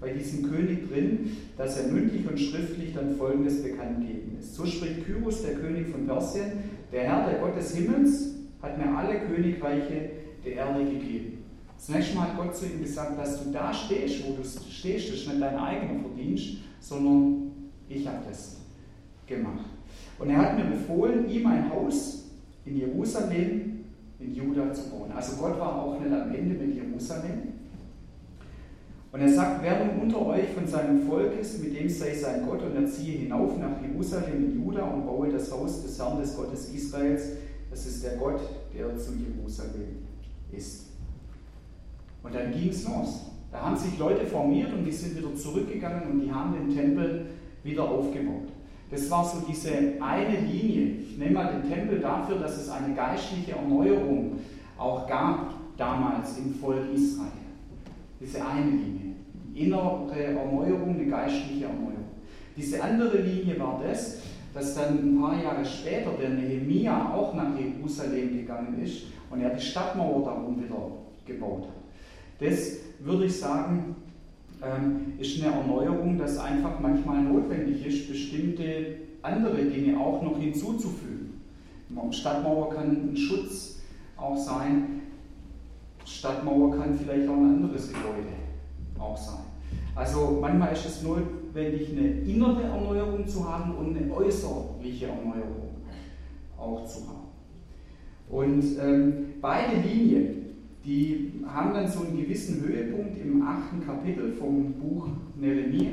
bei 0.00 0.10
diesem 0.10 0.50
König 0.50 0.88
drin, 0.88 1.36
dass 1.56 1.78
er 1.78 1.88
mündlich 1.88 2.28
und 2.28 2.38
schriftlich 2.38 2.94
dann 2.94 3.16
Folgendes 3.16 3.62
bekannt 3.62 4.00
gegeben 4.00 4.36
ist. 4.38 4.54
So 4.54 4.66
spricht 4.66 5.06
Kyros, 5.06 5.42
der 5.42 5.54
König 5.54 5.88
von 5.88 6.06
Persien, 6.06 6.52
der 6.92 7.04
Herr, 7.04 7.30
der 7.30 7.38
Gott 7.40 7.56
des 7.56 7.74
Himmels, 7.74 8.34
hat 8.62 8.78
mir 8.78 8.96
alle 8.96 9.20
Königreiche 9.20 10.10
der 10.44 10.52
Erde 10.52 10.84
gegeben. 10.84 11.44
Zunächst 11.78 12.14
mal 12.14 12.28
hat 12.28 12.36
Gott 12.36 12.56
zu 12.56 12.66
ihm 12.66 12.82
gesagt, 12.82 13.18
dass 13.18 13.42
du 13.42 13.50
da 13.52 13.72
stehst, 13.72 14.26
wo 14.26 14.34
du 14.34 14.42
stehst, 14.44 15.08
das 15.08 15.16
ist 15.16 15.28
nicht 15.28 15.42
dein 15.42 15.56
eigener 15.56 16.00
Verdienst, 16.00 16.58
sondern 16.80 17.52
ich 17.88 18.06
habe 18.06 18.18
das 18.26 18.56
gemacht. 19.26 19.66
Und 20.18 20.30
er 20.30 20.38
hat 20.38 20.56
mir 20.56 20.64
befohlen, 20.64 21.28
ihm 21.28 21.46
ein 21.46 21.70
Haus 21.70 22.30
in 22.64 22.78
Jerusalem, 22.78 23.75
in 24.18 24.34
Juda 24.34 24.72
zu 24.72 24.90
bauen. 24.90 25.12
Also 25.14 25.36
Gott 25.36 25.58
war 25.58 25.82
auch 25.82 26.00
nicht 26.00 26.12
am 26.12 26.34
Ende 26.34 26.54
mit 26.54 26.74
Jerusalem. 26.74 27.56
Und 29.12 29.20
er 29.20 29.32
sagt, 29.32 29.62
wer 29.62 29.84
nun 29.84 30.02
unter 30.02 30.26
euch 30.26 30.48
von 30.54 30.66
seinem 30.66 31.06
Volk 31.06 31.38
ist, 31.40 31.62
mit 31.62 31.74
dem 31.74 31.88
sei 31.88 32.14
sein 32.14 32.44
Gott, 32.46 32.62
und 32.62 32.76
er 32.76 32.86
ziehe 32.86 33.18
hinauf 33.18 33.56
nach 33.58 33.80
Jerusalem 33.80 34.44
in 34.44 34.62
Juda 34.62 34.82
und 34.82 35.06
baue 35.06 35.30
das 35.30 35.50
Haus 35.50 35.82
des 35.82 35.98
Herrn, 35.98 36.20
des 36.20 36.36
Gottes 36.36 36.68
Israels. 36.68 37.22
Das 37.70 37.86
ist 37.86 38.04
der 38.04 38.16
Gott, 38.16 38.40
der 38.76 38.96
zu 38.98 39.12
Jerusalem 39.12 40.04
ist. 40.52 40.86
Und 42.22 42.34
dann 42.34 42.52
ging 42.52 42.68
es 42.68 42.84
los. 42.86 43.30
Da 43.52 43.62
haben 43.62 43.76
sich 43.76 43.98
Leute 43.98 44.26
formiert 44.26 44.72
und 44.72 44.84
die 44.84 44.92
sind 44.92 45.16
wieder 45.16 45.34
zurückgegangen 45.34 46.10
und 46.10 46.20
die 46.20 46.30
haben 46.30 46.52
den 46.52 46.76
Tempel 46.76 47.26
wieder 47.62 47.84
aufgebaut. 47.84 48.48
Das 48.90 49.10
war 49.10 49.24
so 49.24 49.44
diese 49.48 49.70
eine 50.00 50.40
Linie. 50.40 50.98
Ich 51.00 51.18
nehme 51.18 51.32
mal 51.32 51.60
den 51.60 51.70
Tempel 51.70 51.98
dafür, 51.98 52.38
dass 52.38 52.56
es 52.56 52.68
eine 52.68 52.94
geistliche 52.94 53.52
Erneuerung 53.52 54.38
auch 54.78 55.08
gab 55.08 55.54
damals 55.76 56.38
im 56.38 56.54
Volk 56.54 56.92
Israel. 56.94 57.30
Diese 58.20 58.46
eine 58.46 58.70
Linie. 58.70 59.16
Innere 59.54 60.12
Erneuerung, 60.14 60.94
eine 60.94 61.06
geistliche 61.06 61.64
Erneuerung. 61.64 62.04
Diese 62.56 62.82
andere 62.82 63.18
Linie 63.18 63.58
war 63.58 63.82
das, 63.86 64.18
dass 64.54 64.74
dann 64.74 64.98
ein 64.98 65.20
paar 65.20 65.42
Jahre 65.42 65.64
später 65.64 66.12
der 66.12 66.30
Nehemia 66.30 67.12
auch 67.14 67.34
nach 67.34 67.58
Jerusalem 67.58 68.38
gegangen 68.38 68.80
ist 68.82 69.02
und 69.30 69.40
er 69.40 69.50
die 69.50 69.60
Stadtmauer 69.60 70.24
darum 70.24 70.62
wieder 70.62 70.92
gebaut 71.26 71.64
hat. 71.64 72.48
Das 72.48 72.76
würde 73.00 73.26
ich 73.26 73.38
sagen, 73.38 73.96
ist 75.18 75.42
eine 75.42 75.54
Erneuerung, 75.54 76.18
dass 76.18 76.38
einfach 76.38 76.80
manchmal 76.80 77.22
notwendig 77.22 77.86
ist, 77.86 78.08
bestimmte 78.08 78.96
andere 79.22 79.62
Dinge 79.64 79.98
auch 79.98 80.22
noch 80.22 80.38
hinzuzufügen. 80.38 81.42
Stadtmauer 82.10 82.70
kann 82.70 83.10
ein 83.10 83.16
Schutz 83.16 83.80
auch 84.16 84.36
sein, 84.36 85.02
Stadtmauer 86.04 86.76
kann 86.76 86.94
vielleicht 86.94 87.28
auch 87.28 87.36
ein 87.36 87.56
anderes 87.56 87.88
Gebäude 87.88 88.28
auch 88.98 89.16
sein. 89.16 89.44
Also 89.94 90.38
manchmal 90.40 90.72
ist 90.72 90.86
es 90.86 91.02
notwendig, 91.02 91.90
eine 91.90 92.08
innere 92.20 92.62
Erneuerung 92.62 93.26
zu 93.26 93.50
haben 93.50 93.74
und 93.74 93.96
eine 93.96 94.12
äußerliche 94.12 95.06
Erneuerung 95.06 95.76
auch 96.56 96.84
zu 96.86 97.08
haben. 97.08 97.26
Und 98.28 98.62
ähm, 98.80 99.34
beide 99.40 99.76
Linien, 99.80 100.45
die 100.86 101.44
haben 101.52 101.74
dann 101.74 101.88
so 101.88 102.04
einen 102.04 102.16
gewissen 102.16 102.62
Höhepunkt 102.62 103.20
im 103.20 103.42
achten 103.42 103.84
Kapitel 103.84 104.32
vom 104.34 104.72
Buch 104.74 105.08
Nehemia. 105.34 105.90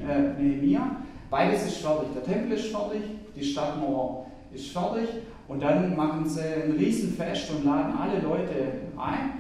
Äh, 0.78 0.90
Beides 1.32 1.66
ist 1.66 1.78
fertig. 1.78 2.10
Der 2.14 2.24
Tempel 2.24 2.52
ist 2.52 2.68
fertig, 2.68 3.02
die 3.36 3.44
Stadtmauer 3.44 4.28
ist 4.54 4.68
fertig 4.68 5.10
und 5.48 5.64
dann 5.64 5.96
machen 5.96 6.30
sie 6.30 6.42
ein 6.42 6.74
Riesenfest 6.74 7.50
und 7.50 7.66
laden 7.66 7.98
alle 7.98 8.22
Leute 8.22 8.54
ein 8.96 9.32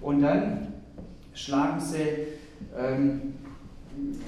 und 0.00 0.22
dann 0.22 0.74
schlagen 1.34 1.80
sie 1.80 1.96
ähm, 2.78 3.34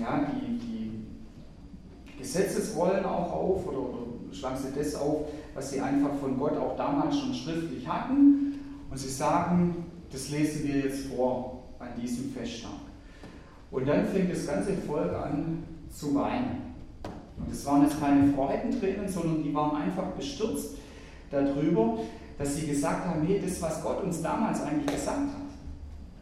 ja, 0.01 0.27
die, 0.33 0.59
die 0.59 2.18
Gesetzesrollen 2.18 3.05
auch 3.05 3.33
auf 3.33 3.68
oder, 3.68 3.79
oder 3.79 4.33
schlagen 4.33 4.57
sie 4.57 4.77
das 4.77 4.97
auf, 4.97 5.27
was 5.55 5.71
sie 5.71 5.81
einfach 5.81 6.14
von 6.21 6.37
Gott 6.37 6.57
auch 6.57 6.77
damals 6.77 7.16
schon 7.21 7.35
schriftlich 7.35 7.87
hatten 7.87 8.59
und 8.90 8.99
sie 8.99 9.09
sagen, 9.09 9.92
das 10.12 10.29
lesen 10.31 10.66
wir 10.68 10.81
jetzt 10.81 11.07
vor 11.07 11.62
an 11.79 11.88
diesem 12.01 12.33
Festtag. 12.33 12.70
Und 13.70 13.88
dann 13.88 14.07
fängt 14.07 14.31
das 14.31 14.46
ganze 14.46 14.75
Volk 14.75 15.12
an 15.12 15.64
zu 15.90 16.14
weinen. 16.14 16.75
Und 17.38 17.51
es 17.51 17.64
waren 17.64 17.83
jetzt 17.83 17.98
keine 17.98 18.33
Freudentränen, 18.33 19.09
sondern 19.09 19.42
die 19.42 19.55
waren 19.55 19.77
einfach 19.77 20.11
bestürzt 20.11 20.77
darüber, 21.31 21.98
dass 22.38 22.57
sie 22.57 22.66
gesagt 22.66 23.07
haben, 23.07 23.27
hey, 23.27 23.40
das, 23.44 23.61
was 23.62 23.83
Gott 23.83 24.03
uns 24.05 24.20
damals 24.20 24.62
eigentlich 24.62 24.94
gesagt 24.94 25.18
hat, 25.18 25.42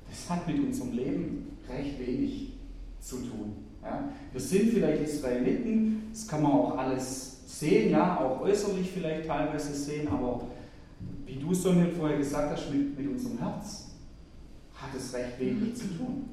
das 0.09 0.31
hat 0.31 0.47
mit 0.47 0.61
unserem 0.61 0.93
Leben 0.93 1.57
recht 1.69 1.99
wenig 1.99 2.53
zu 3.01 3.17
tun. 3.17 3.57
Ja? 3.83 4.05
Wir 4.33 4.41
sind 4.41 4.73
vielleicht 4.73 5.03
Israeliten, 5.03 6.11
das 6.13 6.27
kann 6.27 6.43
man 6.43 6.53
auch 6.53 6.79
alles 6.79 7.39
sehen, 7.47 7.91
ja, 7.91 8.21
auch 8.21 8.41
äußerlich 8.41 8.91
vielleicht 8.91 9.27
teilweise 9.27 9.75
sehen, 9.75 10.09
aber 10.09 10.43
wie 11.31 11.39
du 11.39 11.55
Sonja 11.55 11.87
vorher 11.97 12.19
gesagt 12.19 12.51
hast, 12.51 12.73
mit, 12.73 12.99
mit 12.99 13.09
unserem 13.09 13.39
Herz 13.39 13.93
hat 14.75 14.91
es 14.97 15.15
recht 15.15 15.39
wenig 15.39 15.77
zu 15.77 15.87
tun. 15.97 16.29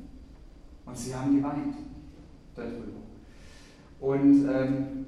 Und 0.85 0.97
sie 0.97 1.13
haben 1.13 1.35
geweint 1.35 1.75
darüber. 2.55 2.97
Und 3.99 4.49
ähm, 4.49 5.05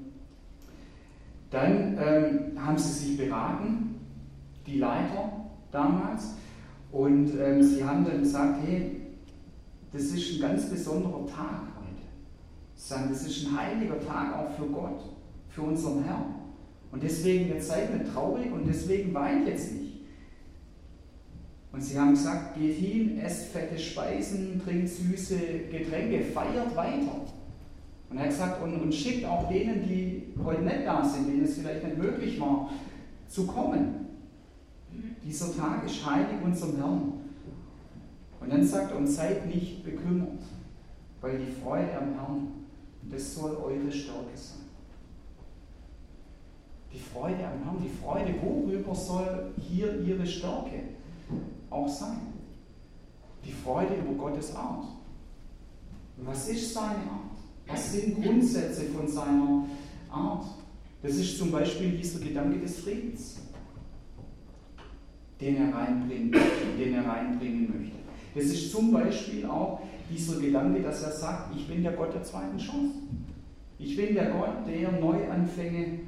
dann 1.50 1.98
ähm, 1.98 2.64
haben 2.64 2.78
sie 2.78 2.92
sich 2.92 3.16
beraten, 3.16 3.96
die 4.66 4.78
Leiter 4.78 5.32
damals, 5.72 6.34
und 6.92 7.32
ähm, 7.40 7.62
sie 7.62 7.84
haben 7.84 8.04
dann 8.04 8.20
gesagt, 8.20 8.60
hey, 8.64 9.00
das 9.92 10.02
ist 10.02 10.34
ein 10.34 10.40
ganz 10.40 10.68
besonderer 10.68 11.26
Tag 11.26 11.62
heute. 11.78 12.02
Sie 12.74 12.88
sagen, 12.88 13.08
das 13.10 13.26
ist 13.26 13.46
ein 13.46 13.56
heiliger 13.56 13.98
Tag 14.00 14.36
auch 14.36 14.50
für 14.56 14.66
Gott, 14.66 15.00
für 15.48 15.62
unseren 15.62 16.02
Herrn. 16.04 16.39
Und 16.92 17.02
deswegen, 17.02 17.48
jetzt 17.48 17.68
seid 17.68 17.94
nicht 17.94 18.12
traurig 18.12 18.50
und 18.52 18.66
deswegen 18.66 19.14
weint 19.14 19.46
jetzt 19.46 19.72
nicht. 19.72 19.90
Und 21.72 21.80
sie 21.80 21.98
haben 21.98 22.10
gesagt, 22.10 22.58
geht 22.58 22.76
hin, 22.76 23.20
esst 23.20 23.52
fette 23.52 23.78
Speisen, 23.78 24.60
trinkt 24.64 24.88
süße 24.88 25.36
Getränke, 25.70 26.24
feiert 26.24 26.74
weiter. 26.74 27.26
Und 28.10 28.16
er 28.16 28.24
hat 28.24 28.30
gesagt, 28.30 28.62
und, 28.62 28.74
und 28.74 28.92
schickt 28.92 29.24
auch 29.24 29.48
denen, 29.48 29.86
die 29.86 30.34
heute 30.44 30.62
nicht 30.62 30.84
da 30.84 31.04
sind, 31.04 31.28
denen 31.28 31.44
es 31.44 31.58
vielleicht 31.58 31.84
nicht 31.84 31.96
möglich 31.96 32.40
war, 32.40 32.70
zu 33.28 33.46
kommen. 33.46 34.06
Dieser 35.24 35.56
Tag 35.56 35.86
ist 35.86 36.04
heilig 36.04 36.42
unserem 36.42 36.76
Herrn. 36.76 37.12
Und 38.40 38.52
dann 38.52 38.64
sagt 38.64 38.90
er, 38.90 38.98
und 38.98 39.06
seid 39.06 39.46
nicht 39.46 39.84
bekümmert, 39.84 40.40
weil 41.20 41.38
die 41.38 41.52
Freude 41.52 41.96
am 41.96 42.14
Herrn, 42.14 42.48
das 43.08 43.34
soll 43.34 43.56
eure 43.56 43.92
Stärke 43.92 44.34
sein. 44.34 44.59
Die 46.92 46.98
Freude 46.98 47.46
am 47.46 47.62
Herrn, 47.64 47.82
die 47.82 47.88
Freude, 47.88 48.34
worüber 48.42 48.94
soll 48.94 49.52
hier 49.56 50.00
ihre 50.00 50.26
Stärke 50.26 50.82
auch 51.70 51.88
sein? 51.88 52.18
Die 53.44 53.52
Freude 53.52 53.94
über 53.94 54.12
Gottes 54.24 54.54
Art. 54.56 54.84
Was 56.16 56.48
ist 56.48 56.74
seine 56.74 56.96
Art? 56.96 57.38
Was 57.68 57.92
sind 57.92 58.22
Grundsätze 58.22 58.86
von 58.86 59.06
seiner 59.06 59.64
Art? 60.10 60.44
Das 61.02 61.16
ist 61.16 61.38
zum 61.38 61.50
Beispiel 61.50 61.92
dieser 61.92 62.20
Gedanke 62.20 62.58
des 62.58 62.80
Friedens, 62.80 63.40
den 65.40 65.56
er 65.56 65.74
reinbringt, 65.74 66.36
den 66.78 66.94
er 66.94 67.06
reinbringen 67.06 67.72
möchte. 67.78 67.96
Das 68.34 68.44
ist 68.44 68.70
zum 68.70 68.92
Beispiel 68.92 69.46
auch 69.46 69.80
dieser 70.10 70.40
Gedanke, 70.40 70.82
dass 70.82 71.02
er 71.02 71.12
sagt, 71.12 71.56
ich 71.56 71.66
bin 71.68 71.82
der 71.82 71.92
Gott 71.92 72.12
der 72.12 72.22
zweiten 72.22 72.58
Chance. 72.58 72.96
Ich 73.78 73.96
bin 73.96 74.14
der 74.14 74.30
Gott, 74.30 74.66
der 74.66 74.92
Neuanfänge 74.92 76.00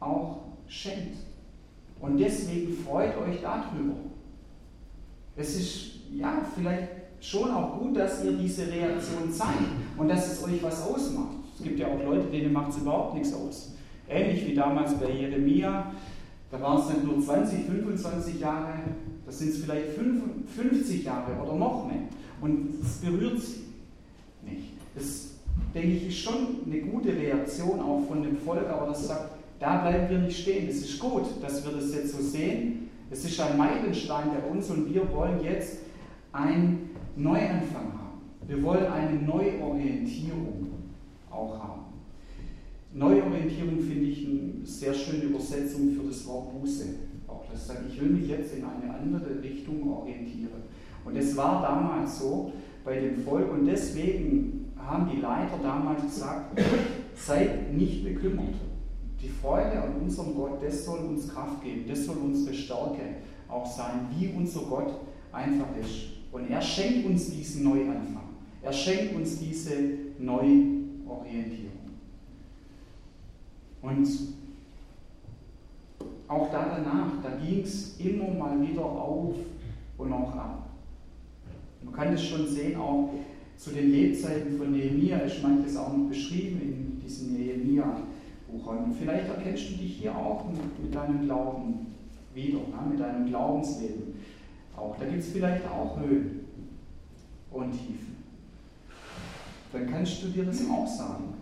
auch 0.00 0.42
schenkt. 0.66 1.16
Und 2.00 2.18
deswegen 2.18 2.76
freut 2.84 3.16
euch 3.18 3.40
darüber. 3.42 3.94
Es 5.36 5.56
ist 5.56 5.90
ja 6.12 6.42
vielleicht 6.54 6.88
schon 7.20 7.50
auch 7.50 7.78
gut, 7.78 7.96
dass 7.96 8.24
ihr 8.24 8.32
diese 8.32 8.70
Reaktion 8.70 9.32
zeigt 9.32 9.58
und 9.96 10.08
dass 10.08 10.32
es 10.32 10.44
euch 10.44 10.62
was 10.62 10.82
ausmacht. 10.82 11.36
Es 11.56 11.64
gibt 11.64 11.78
ja 11.78 11.88
auch 11.88 12.02
Leute, 12.04 12.28
denen 12.28 12.52
macht 12.52 12.70
es 12.70 12.78
überhaupt 12.78 13.14
nichts 13.14 13.32
aus. 13.34 13.72
Ähnlich 14.08 14.46
wie 14.46 14.54
damals 14.54 14.94
bei 14.94 15.10
Jeremia, 15.10 15.92
da 16.50 16.60
waren 16.60 16.80
es 16.80 16.88
nicht 16.88 17.04
nur 17.04 17.20
20, 17.20 17.66
25 17.66 18.40
Jahre, 18.40 18.74
das 19.26 19.38
sind 19.38 19.50
es 19.50 19.58
vielleicht 19.58 19.88
50 20.56 21.04
Jahre 21.04 21.32
oder 21.42 21.54
noch 21.56 21.86
mehr. 21.86 22.02
Und 22.40 22.80
es 22.82 22.98
berührt 22.98 23.40
sie 23.40 23.64
nicht. 24.42 24.72
Das, 24.94 25.32
denke 25.74 25.88
ich, 25.88 26.08
ist 26.08 26.18
schon 26.18 26.62
eine 26.64 26.80
gute 26.80 27.14
Reaktion 27.14 27.80
auch 27.80 28.06
von 28.08 28.22
dem 28.22 28.38
Volk, 28.38 28.68
aber 28.68 28.86
das 28.86 29.06
sagt, 29.06 29.37
da 29.58 29.78
bleiben 29.78 30.08
wir 30.08 30.18
nicht 30.18 30.40
stehen. 30.40 30.68
Es 30.68 30.82
ist 30.82 30.98
gut, 30.98 31.24
dass 31.42 31.64
wir 31.64 31.72
das 31.72 31.94
jetzt 31.94 32.12
so 32.12 32.22
sehen. 32.22 32.88
Es 33.10 33.24
ist 33.24 33.40
ein 33.40 33.56
Meilenstein 33.56 34.30
bei 34.30 34.48
uns 34.48 34.70
und 34.70 34.92
wir 34.92 35.10
wollen 35.12 35.42
jetzt 35.42 35.78
einen 36.32 36.90
Neuanfang 37.16 37.92
haben. 37.92 38.20
Wir 38.46 38.62
wollen 38.62 38.86
eine 38.86 39.18
Neuorientierung 39.20 40.68
auch 41.30 41.58
haben. 41.58 41.82
Neuorientierung 42.92 43.78
finde 43.80 44.04
ich 44.04 44.26
eine 44.26 44.66
sehr 44.66 44.94
schöne 44.94 45.24
Übersetzung 45.24 45.90
für 45.92 46.06
das 46.06 46.26
Wort 46.26 46.52
Buße. 46.52 46.84
Auch 47.26 47.44
das 47.50 47.66
sagt, 47.66 47.82
ich 47.90 48.00
will 48.00 48.10
mich 48.10 48.28
jetzt 48.28 48.54
in 48.54 48.64
eine 48.64 48.94
andere 48.94 49.42
Richtung 49.42 49.90
orientieren. 49.92 50.62
Und 51.04 51.16
es 51.16 51.36
war 51.36 51.62
damals 51.62 52.18
so 52.18 52.52
bei 52.84 53.00
dem 53.00 53.16
Volk 53.24 53.52
und 53.52 53.66
deswegen 53.66 54.72
haben 54.76 55.10
die 55.14 55.20
Leiter 55.20 55.58
damals 55.62 56.02
gesagt, 56.02 56.58
seid 57.14 57.72
nicht 57.72 58.04
bekümmert. 58.04 58.54
Die 59.20 59.28
Freude 59.28 59.82
an 59.82 59.94
unserem 60.02 60.34
Gott, 60.34 60.62
das 60.62 60.84
soll 60.84 61.00
uns 61.00 61.28
Kraft 61.28 61.62
geben, 61.62 61.84
das 61.88 62.04
soll 62.04 62.16
unsere 62.18 62.54
Stärke 62.54 63.16
auch 63.48 63.66
sein, 63.66 64.08
wie 64.16 64.28
unser 64.36 64.60
Gott 64.60 64.92
einfach 65.32 65.66
ist. 65.80 66.18
Und 66.30 66.50
er 66.50 66.60
schenkt 66.60 67.06
uns 67.06 67.30
diesen 67.30 67.64
Neuanfang. 67.64 68.28
Er 68.62 68.72
schenkt 68.72 69.16
uns 69.16 69.38
diese 69.38 69.74
Neuorientierung. 70.18 71.72
Und 73.82 74.08
auch 76.28 76.50
da 76.52 76.76
danach, 76.76 77.22
da 77.22 77.30
ging 77.42 77.62
es 77.62 77.98
immer 77.98 78.28
mal 78.30 78.60
wieder 78.60 78.84
auf 78.84 79.34
und 79.96 80.12
auch 80.12 80.34
ab. 80.34 80.68
Man 81.82 81.94
kann 81.94 82.12
das 82.12 82.22
schon 82.22 82.46
sehen, 82.46 82.76
auch 82.76 83.10
zu 83.56 83.70
den 83.70 83.90
Lebzeiten 83.90 84.56
von 84.56 84.70
Nehemia 84.70 85.18
ist 85.18 85.42
manches 85.42 85.76
auch 85.76 85.96
noch 85.96 86.08
beschrieben 86.08 86.60
in 86.60 87.00
diesem 87.00 87.32
Nehemia-Buch. 87.32 88.04
Und 88.50 88.94
vielleicht 88.94 89.28
erkennst 89.28 89.70
du 89.70 89.74
dich 89.74 89.98
hier 89.98 90.16
auch 90.16 90.44
mit, 90.48 90.94
deinem 90.94 91.22
Glauben 91.24 91.86
wieder, 92.34 92.58
ne, 92.58 92.90
mit 92.90 93.00
deinem 93.00 93.26
Glaubensleben. 93.26 94.14
Auch 94.76 94.96
da 94.98 95.04
gibt 95.04 95.22
es 95.22 95.32
vielleicht 95.32 95.66
auch 95.66 95.98
Höhen 96.00 96.46
und 97.50 97.72
Tiefen. 97.72 98.16
Dann 99.72 99.86
kannst 99.90 100.22
du 100.22 100.28
dir 100.28 100.44
das 100.44 100.62
auch 100.68 100.86
sagen. 100.86 101.34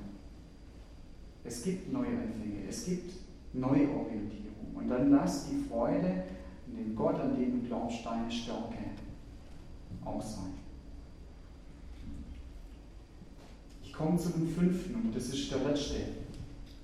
Es 1.44 1.62
gibt 1.62 1.92
Neuanfänge, 1.92 2.66
es 2.68 2.86
gibt 2.86 3.12
Neuorientierung. 3.52 4.74
Und 4.74 4.88
dann 4.88 5.10
lass 5.10 5.48
die 5.48 5.68
Freude 5.68 6.24
in 6.66 6.76
dem 6.76 6.96
Gott, 6.96 7.20
an 7.20 7.36
dem 7.36 7.60
du 7.60 7.68
glaubst, 7.68 8.04
deine 8.04 8.30
Stärke 8.30 8.78
auch 10.04 10.22
sein. 10.22 10.54
Ich 13.84 13.92
komme 13.92 14.18
zu 14.18 14.30
dem 14.30 14.48
fünften 14.48 14.94
und 14.94 15.14
das 15.14 15.28
ist 15.28 15.50
der 15.52 15.60
letzte 15.60 15.94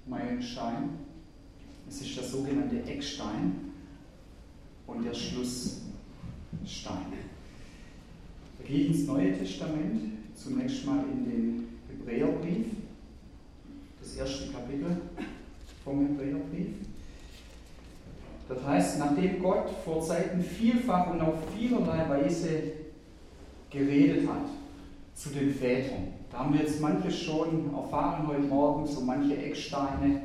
Meilenstein. 0.07 0.91
Es 1.89 2.01
ist 2.01 2.17
der 2.17 2.25
sogenannte 2.25 2.83
Eckstein 2.85 3.73
und 4.87 5.05
der 5.05 5.15
Schlussstein. 5.15 5.83
Da 8.59 8.65
gehe 8.67 8.79
ich 8.81 8.89
ins 8.89 9.07
Neue 9.07 9.37
Testament, 9.37 10.01
zunächst 10.35 10.87
mal 10.87 11.05
in 11.13 11.25
den 11.25 11.69
Hebräerbrief, 11.89 12.67
das 14.01 14.15
erste 14.15 14.53
Kapitel 14.53 14.97
vom 15.85 16.07
Hebräerbrief. 16.07 16.69
Das 18.49 18.65
heißt, 18.65 18.99
nachdem 18.99 19.43
Gott 19.43 19.71
vor 19.85 20.03
Zeiten 20.03 20.43
vielfach 20.43 21.11
und 21.11 21.21
auf 21.21 21.35
vielerlei 21.57 22.09
Weise 22.09 22.63
geredet 23.71 24.29
hat 24.29 24.49
zu 25.15 25.31
den 25.31 25.55
Vätern, 25.55 26.12
da 26.33 26.39
haben 26.39 26.55
wir 26.55 26.63
jetzt 26.63 26.81
manches 26.81 27.21
schon 27.21 27.73
erfahren 27.75 28.27
heute 28.27 28.43
Morgen, 28.43 28.87
so 28.87 29.03
manche 29.03 29.37
Ecksteine, 29.37 30.23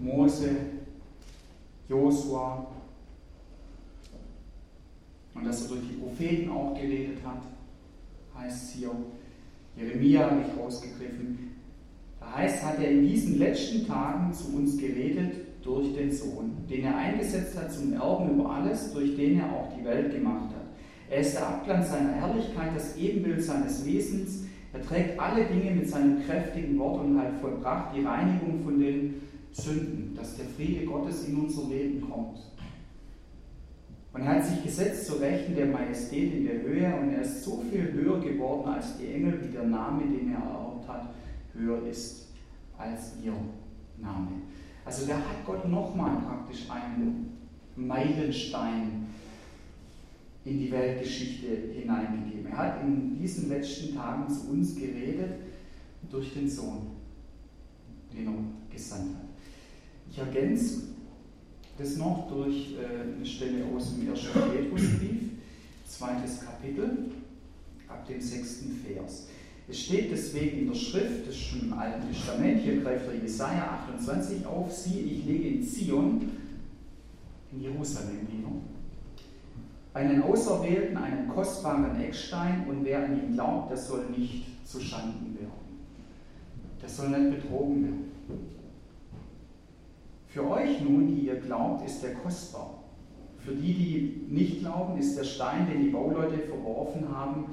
Mose, 0.00 0.50
Josua, 1.88 2.66
und 5.34 5.44
dass 5.44 5.62
er 5.62 5.68
durch 5.68 5.88
die 5.88 5.96
Propheten 5.96 6.50
auch 6.50 6.74
geredet 6.74 7.18
hat, 7.24 7.42
heißt 8.36 8.64
es 8.64 8.70
hier. 8.70 8.90
Jeremia 9.76 10.28
habe 10.28 10.40
ich 10.40 10.60
rausgegriffen. 10.60 11.56
Da 12.18 12.34
heißt, 12.34 12.64
hat 12.64 12.80
er 12.80 12.90
in 12.90 13.06
diesen 13.06 13.38
letzten 13.38 13.86
Tagen 13.86 14.32
zu 14.32 14.56
uns 14.56 14.76
geredet 14.76 15.36
durch 15.62 15.94
den 15.94 16.10
Sohn, 16.10 16.56
den 16.68 16.84
er 16.84 16.96
eingesetzt 16.96 17.56
hat 17.56 17.72
zum 17.72 17.92
Erben 17.92 18.30
über 18.30 18.50
alles, 18.50 18.92
durch 18.92 19.14
den 19.14 19.38
er 19.38 19.52
auch 19.52 19.72
die 19.78 19.84
Welt 19.84 20.12
gemacht 20.12 20.48
hat. 20.50 20.66
Er 21.08 21.20
ist 21.20 21.34
der 21.34 21.46
Abglanz 21.46 21.90
seiner 21.90 22.14
Herrlichkeit, 22.14 22.74
das 22.74 22.96
Ebenbild 22.96 23.42
seines 23.42 23.86
Wesens. 23.86 24.47
Er 24.72 24.82
trägt 24.82 25.18
alle 25.18 25.44
Dinge 25.44 25.70
mit 25.70 25.88
seinem 25.88 26.22
kräftigen 26.24 26.78
Wort 26.78 27.04
und 27.04 27.18
hat 27.18 27.40
vollbracht 27.40 27.96
die 27.96 28.04
Reinigung 28.04 28.62
von 28.64 28.78
den 28.78 29.14
Sünden, 29.52 30.14
dass 30.14 30.36
der 30.36 30.44
Friede 30.44 30.84
Gottes 30.84 31.26
in 31.26 31.36
unser 31.36 31.68
Leben 31.68 32.00
kommt. 32.08 32.38
Und 34.12 34.22
er 34.22 34.36
hat 34.36 34.44
sich 34.44 34.62
gesetzt 34.62 35.06
zu 35.06 35.14
Rechten 35.14 35.54
der 35.54 35.66
Majestät 35.66 36.34
in 36.34 36.46
der 36.46 36.62
Höhe 36.62 36.94
und 37.00 37.10
er 37.10 37.22
ist 37.22 37.44
so 37.44 37.62
viel 37.70 37.92
höher 37.92 38.20
geworden 38.20 38.68
als 38.68 38.98
die 38.98 39.12
Engel, 39.12 39.40
wie 39.42 39.52
der 39.52 39.64
Name, 39.64 40.02
den 40.02 40.32
er 40.32 40.40
erlaubt 40.40 40.88
hat, 40.88 41.10
höher 41.54 41.86
ist 41.86 42.28
als 42.76 43.14
ihr 43.22 43.34
Name. 43.98 44.28
Also 44.84 45.06
da 45.06 45.14
hat 45.14 45.44
Gott 45.46 45.68
nochmal 45.68 46.16
praktisch 46.26 46.66
einen 46.70 47.36
Meilenstein 47.76 49.07
in 50.48 50.58
die 50.58 50.70
Weltgeschichte 50.70 51.46
hineingegeben. 51.74 52.46
Er 52.50 52.56
hat 52.56 52.82
in 52.82 53.18
diesen 53.18 53.48
letzten 53.48 53.94
Tagen 53.94 54.32
zu 54.32 54.50
uns 54.50 54.74
geredet 54.74 55.34
durch 56.10 56.32
den 56.32 56.48
Sohn, 56.48 56.86
den 58.12 58.26
er 58.26 58.34
gesandt 58.72 59.16
hat. 59.16 59.28
Ich 60.10 60.18
ergänze 60.18 60.82
das 61.76 61.96
noch 61.96 62.28
durch 62.28 62.74
äh, 62.74 63.14
eine 63.14 63.26
Stelle 63.26 63.64
aus 63.66 63.94
dem 63.94 64.10
1. 64.10 64.20
Petrusbrief, 64.20 65.22
zweites 65.86 66.40
Kapitel, 66.40 67.10
ab 67.86 68.06
dem 68.06 68.20
sechsten 68.20 68.80
Vers. 68.84 69.28
Es 69.68 69.80
steht 69.80 70.10
deswegen 70.10 70.60
in 70.60 70.68
der 70.68 70.74
Schrift, 70.74 71.26
das 71.26 71.34
ist 71.34 71.42
schon 71.42 71.60
im 71.60 71.72
Alten 71.74 72.08
Testament, 72.08 72.62
hier 72.62 72.80
greift 72.80 73.06
der 73.06 73.16
Jesaja 73.16 73.82
28 73.86 74.46
auf, 74.46 74.72
siehe, 74.72 75.02
ich 75.02 75.26
lege 75.26 75.48
in 75.48 75.62
Zion, 75.62 76.30
in 77.52 77.60
Jerusalem 77.60 78.26
wieder, 78.32 78.48
einen 79.98 80.22
Auserwählten, 80.22 80.96
einen 80.96 81.28
kostbaren 81.28 82.00
Eckstein 82.00 82.66
und 82.68 82.84
wer 82.84 83.04
an 83.04 83.20
ihn 83.20 83.34
glaubt, 83.34 83.70
der 83.70 83.76
soll 83.76 84.04
nicht 84.16 84.44
zu 84.64 84.80
Schanden 84.80 85.36
werden. 85.36 85.50
Der 86.80 86.88
soll 86.88 87.08
nicht 87.08 87.42
betrogen 87.42 87.84
werden. 87.84 88.12
Für 90.28 90.48
euch 90.50 90.80
nun, 90.82 91.08
die 91.08 91.26
ihr 91.26 91.40
glaubt, 91.40 91.84
ist 91.84 92.02
der 92.02 92.14
kostbar. 92.14 92.84
Für 93.38 93.54
die, 93.54 93.74
die 93.74 94.32
nicht 94.32 94.60
glauben, 94.60 94.98
ist 94.98 95.18
der 95.18 95.24
Stein, 95.24 95.66
den 95.68 95.82
die 95.82 95.90
Bauleute 95.90 96.38
verworfen 96.38 97.08
haben 97.12 97.46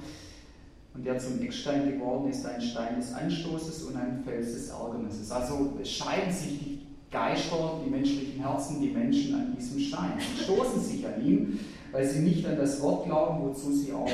und 0.93 1.05
der 1.05 1.17
zum 1.17 1.41
Eckstein 1.41 1.93
geworden 1.93 2.29
ist, 2.29 2.45
ein 2.45 2.61
Stein 2.61 2.97
des 2.97 3.11
Anstoßes 3.13 3.83
und 3.83 3.95
ein 3.95 4.21
Fels 4.23 4.53
des 4.53 4.69
Ärgernisses. 4.69 5.31
Also 5.31 5.73
scheiden 5.83 6.31
sich 6.31 6.59
die 6.59 6.81
Geister, 7.09 7.79
die 7.83 7.89
menschlichen 7.89 8.39
Herzen, 8.41 8.81
die 8.81 8.89
Menschen 8.89 9.33
an 9.33 9.55
diesem 9.57 9.79
Stein. 9.79 10.13
Sie 10.19 10.43
stoßen 10.43 10.81
sich 10.81 11.07
an 11.07 11.25
ihm, 11.25 11.59
weil 11.95 12.05
sie 12.05 12.19
nicht 12.19 12.45
an 12.45 12.57
das 12.57 12.81
Wort 12.81 13.05
glauben, 13.05 13.41
wozu 13.41 13.71
sie 13.71 13.93
auch 13.93 14.11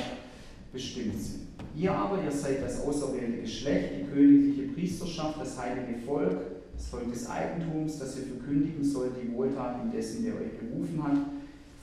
bestimmt 0.72 1.20
sind. 1.20 1.42
Ihr 1.76 1.92
aber, 1.92 2.24
ihr 2.24 2.32
seid 2.32 2.62
das 2.62 2.86
auserwählte 2.86 3.42
Geschlecht, 3.42 3.90
die 3.98 4.04
königliche 4.04 4.74
Priesterschaft, 4.74 5.42
das 5.42 5.58
heilige 5.58 5.98
Volk, 6.06 6.38
das 6.76 6.90
Volk 6.90 7.12
des 7.12 7.28
Eigentums, 7.28 7.98
das 7.98 8.20
ihr 8.20 8.26
verkündigen 8.26 8.84
sollt, 8.84 9.14
die 9.20 9.34
Wohltaten 9.34 9.92
dessen, 9.92 10.24
der 10.24 10.36
euch 10.36 10.60
berufen 10.60 11.04
hat, 11.04 11.18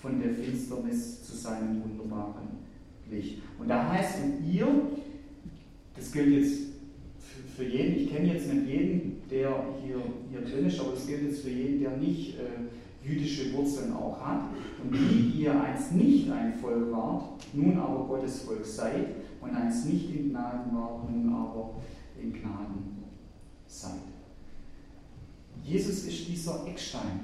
von 0.01 0.23
der 0.23 0.31
Finsternis 0.35 1.25
zu 1.25 1.37
seinem 1.37 1.83
wunderbaren 1.83 2.47
Licht. 3.11 3.43
Und 3.59 3.67
da 3.67 3.91
heißt 3.91 4.19
und 4.23 4.49
ihr, 4.49 4.69
das 5.97 6.13
gilt 6.13 6.29
jetzt 6.29 6.61
für 7.57 7.65
jeden, 7.65 7.97
ich 7.97 8.15
kenne 8.15 8.35
jetzt 8.35 8.47
nicht 8.47 8.69
jeden, 8.69 9.23
der 9.29 9.65
hier, 9.85 10.01
hier 10.31 10.41
drin 10.43 10.67
ist, 10.67 10.79
aber 10.79 10.93
das 10.93 11.09
gilt 11.09 11.25
jetzt 11.25 11.41
für 11.41 11.51
jeden, 11.51 11.81
der 11.81 11.97
nicht 11.97 12.39
äh, 12.39 12.43
jüdische 13.03 13.53
Wurzeln 13.53 13.93
auch 13.95 14.21
hat. 14.21 14.43
Und 14.83 14.93
wie 14.93 15.43
ihr 15.43 15.61
einst 15.61 15.93
nicht 15.93 16.31
ein 16.31 16.55
Volk 16.55 16.91
wart, 16.93 17.45
nun 17.53 17.79
aber 17.79 18.05
Gottes 18.05 18.43
Volk 18.43 18.65
seid, 18.65 19.07
und 19.41 19.55
einst 19.55 19.87
nicht 19.87 20.15
in 20.15 20.31
Gnaden 20.31 20.75
wart, 20.75 21.09
nun 21.11 21.33
aber 21.33 21.75
in 22.21 22.33
Gnaden 22.33 23.05
seid. 23.67 24.01
Jesus 25.65 26.05
ist 26.05 26.29
dieser 26.29 26.67
Eckstein, 26.67 27.21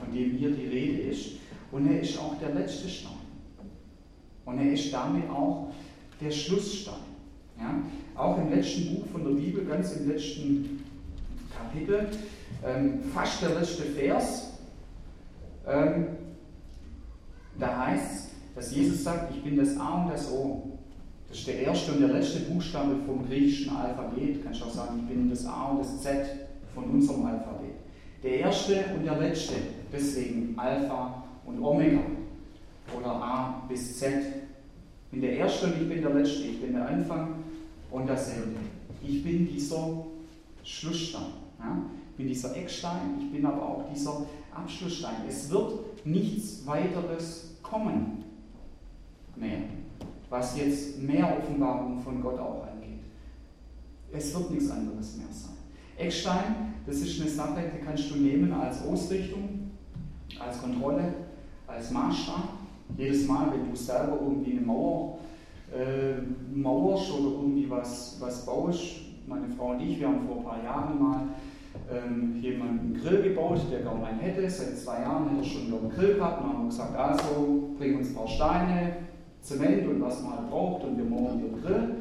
von 0.00 0.12
dem 0.12 0.32
hier 0.32 0.50
die 0.50 0.66
Rede 0.66 1.02
ist, 1.02 1.32
und 1.70 1.86
er 1.86 2.00
ist 2.00 2.18
auch 2.18 2.38
der 2.38 2.54
letzte 2.54 2.88
Stein. 2.88 3.12
Und 4.44 4.58
er 4.58 4.72
ist 4.72 4.92
damit 4.92 5.28
auch 5.28 5.72
der 6.20 6.30
Schlussstein. 6.30 6.94
Ja? 7.58 7.74
Auch 8.14 8.38
im 8.38 8.50
letzten 8.50 8.94
Buch 8.94 9.06
von 9.12 9.24
der 9.24 9.32
Bibel, 9.32 9.64
ganz 9.64 9.92
im 9.92 10.08
letzten 10.08 10.84
Kapitel, 11.56 12.08
ähm, 12.64 13.00
fast 13.12 13.42
der 13.42 13.58
letzte 13.58 13.82
Vers, 13.82 14.53
ähm, 15.66 16.06
da 17.58 17.86
heißt 17.86 18.12
es, 18.12 18.30
dass 18.54 18.74
Jesus 18.74 19.04
sagt, 19.04 19.34
ich 19.34 19.42
bin 19.42 19.56
das 19.56 19.76
A 19.76 20.04
und 20.04 20.12
das 20.12 20.30
O. 20.30 20.78
Das 21.28 21.38
ist 21.38 21.46
der 21.48 21.60
erste 21.60 21.92
und 21.92 22.00
der 22.00 22.08
letzte 22.08 22.40
Buchstabe 22.40 22.96
vom 23.06 23.26
griechischen 23.26 23.74
Alphabet. 23.74 24.44
Kannst 24.44 24.60
du 24.60 24.66
auch 24.66 24.70
sagen, 24.70 25.00
ich 25.00 25.08
bin 25.14 25.28
das 25.30 25.44
A 25.46 25.70
und 25.70 25.80
das 25.80 26.00
Z 26.00 26.26
von 26.74 26.84
unserem 26.84 27.26
Alphabet. 27.26 27.74
Der 28.22 28.38
erste 28.40 28.84
und 28.96 29.04
der 29.04 29.18
letzte, 29.18 29.54
deswegen 29.92 30.54
Alpha 30.56 31.24
und 31.44 31.62
Omega 31.62 32.00
oder 32.96 33.10
A 33.10 33.62
bis 33.68 33.98
Z. 33.98 34.12
Ich 34.12 35.10
bin 35.10 35.20
der 35.20 35.36
Erste 35.38 35.66
und 35.66 35.80
ich 35.80 35.88
bin 35.88 36.02
der 36.02 36.14
Letzte. 36.14 36.42
Ich 36.42 36.60
bin 36.60 36.72
der 36.72 36.88
Anfang 36.88 37.36
und 37.90 38.08
das 38.08 38.30
Ende. 38.30 38.60
Ich 39.02 39.22
bin 39.22 39.46
dieser 39.46 40.04
Schlussstein. 40.64 41.32
Ja? 41.58 41.82
Ich 42.10 42.16
bin 42.16 42.28
dieser 42.28 42.56
Eckstein, 42.56 43.18
ich 43.20 43.32
bin 43.32 43.44
aber 43.44 43.62
auch 43.62 43.84
dieser 43.92 44.24
Abschlussstein. 44.54 45.26
Es 45.28 45.50
wird 45.50 46.06
nichts 46.06 46.66
weiteres 46.66 47.56
kommen 47.62 48.24
mehr, 49.36 49.58
was 50.30 50.56
jetzt 50.56 51.02
mehr 51.02 51.38
Offenbarung 51.38 52.00
von 52.00 52.20
Gott 52.20 52.38
auch 52.38 52.66
angeht. 52.66 53.00
Es 54.12 54.34
wird 54.34 54.50
nichts 54.50 54.70
anderes 54.70 55.16
mehr 55.16 55.26
sein. 55.30 55.56
Eckstein, 55.96 56.74
das 56.86 56.96
ist 56.96 57.20
eine 57.20 57.30
Sache, 57.30 57.70
die 57.74 57.84
kannst 57.84 58.10
du 58.10 58.16
nehmen 58.16 58.52
als 58.52 58.84
Ausrichtung, 58.86 59.70
als 60.38 60.60
Kontrolle, 60.60 61.14
als 61.66 61.90
Maßstab. 61.90 62.48
Jedes 62.96 63.26
Mal, 63.26 63.52
wenn 63.52 63.70
du 63.70 63.76
selber 63.76 64.18
irgendwie 64.20 64.52
eine 64.52 64.60
Mauer 64.60 65.18
äh, 65.74 66.20
mauerst 66.54 67.10
oder 67.12 67.36
irgendwie 67.36 67.68
was, 67.68 68.16
was 68.20 68.46
baust, 68.46 68.82
meine 69.26 69.48
Frau 69.48 69.70
und 69.70 69.80
ich, 69.80 69.98
wir 69.98 70.08
haben 70.08 70.26
vor 70.26 70.38
ein 70.38 70.44
paar 70.44 70.62
Jahren 70.62 71.02
mal 71.02 71.28
ähm, 71.92 72.38
jemanden 72.40 72.78
einen 72.78 73.00
Grill 73.02 73.22
gebaut, 73.22 73.60
der 73.70 73.82
kaum 73.82 74.02
einen 74.04 74.18
hätte. 74.18 74.48
Seit 74.48 74.78
zwei 74.78 75.00
Jahren 75.00 75.28
hätte 75.28 75.42
er 75.42 75.44
schon 75.44 75.62
einen 75.62 75.90
Grill 75.90 76.14
gehabt 76.14 76.42
und 76.42 76.52
haben 76.52 76.68
gesagt, 76.68 76.96
also 76.96 77.74
bring 77.78 77.98
uns 77.98 78.08
ein 78.08 78.14
paar 78.14 78.28
Steine, 78.28 78.96
Zement 79.40 79.86
und 79.86 80.00
was 80.00 80.22
man 80.22 80.38
halt 80.38 80.50
braucht 80.50 80.84
und 80.84 80.96
wir 80.96 81.04
mauern 81.04 81.38
den 81.38 81.60
Grill. 81.60 81.96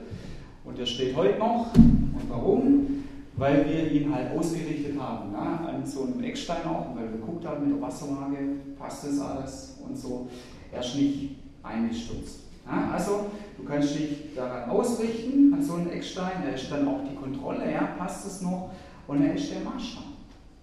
Und 0.64 0.78
der 0.78 0.86
steht 0.86 1.16
heute 1.16 1.38
noch. 1.40 1.74
Und 1.76 2.30
warum? 2.30 2.88
Weil 3.36 3.66
wir 3.68 3.92
ihn 3.92 4.14
halt 4.14 4.38
ausgerichtet 4.38 4.98
haben, 5.00 5.34
ja, 5.34 5.68
an 5.68 5.86
so 5.86 6.04
einem 6.04 6.24
Eckstein 6.24 6.66
auch, 6.66 6.96
weil 6.96 7.12
wir 7.12 7.18
geguckt 7.18 7.46
haben 7.46 7.68
mit 7.68 7.76
der 7.76 7.82
Wasserlage, 7.82 8.38
passt 8.78 9.06
das 9.08 9.20
alles 9.20 9.80
und 9.86 9.98
so. 9.98 10.30
Er 10.72 10.80
ist 10.80 10.96
nicht 10.96 11.36
eingestürzt. 11.64 12.42
Ja, 12.66 12.92
also 12.94 13.26
du 13.58 13.64
kannst 13.64 13.96
dich 13.96 14.36
daran 14.36 14.70
ausrichten, 14.70 15.54
an 15.54 15.62
so 15.62 15.74
einen 15.74 15.90
Eckstein, 15.90 16.44
er 16.46 16.56
ist 16.56 16.72
dann 16.72 16.88
auch 16.88 17.02
die 17.10 17.16
Kontrolle, 17.16 17.70
ja, 17.70 17.90
passt 17.98 18.26
es 18.26 18.42
noch 18.42 18.70
und 19.08 19.24
er 19.24 19.36
ist 19.36 19.51
der 19.51 19.62
Maßstab. 19.62 20.04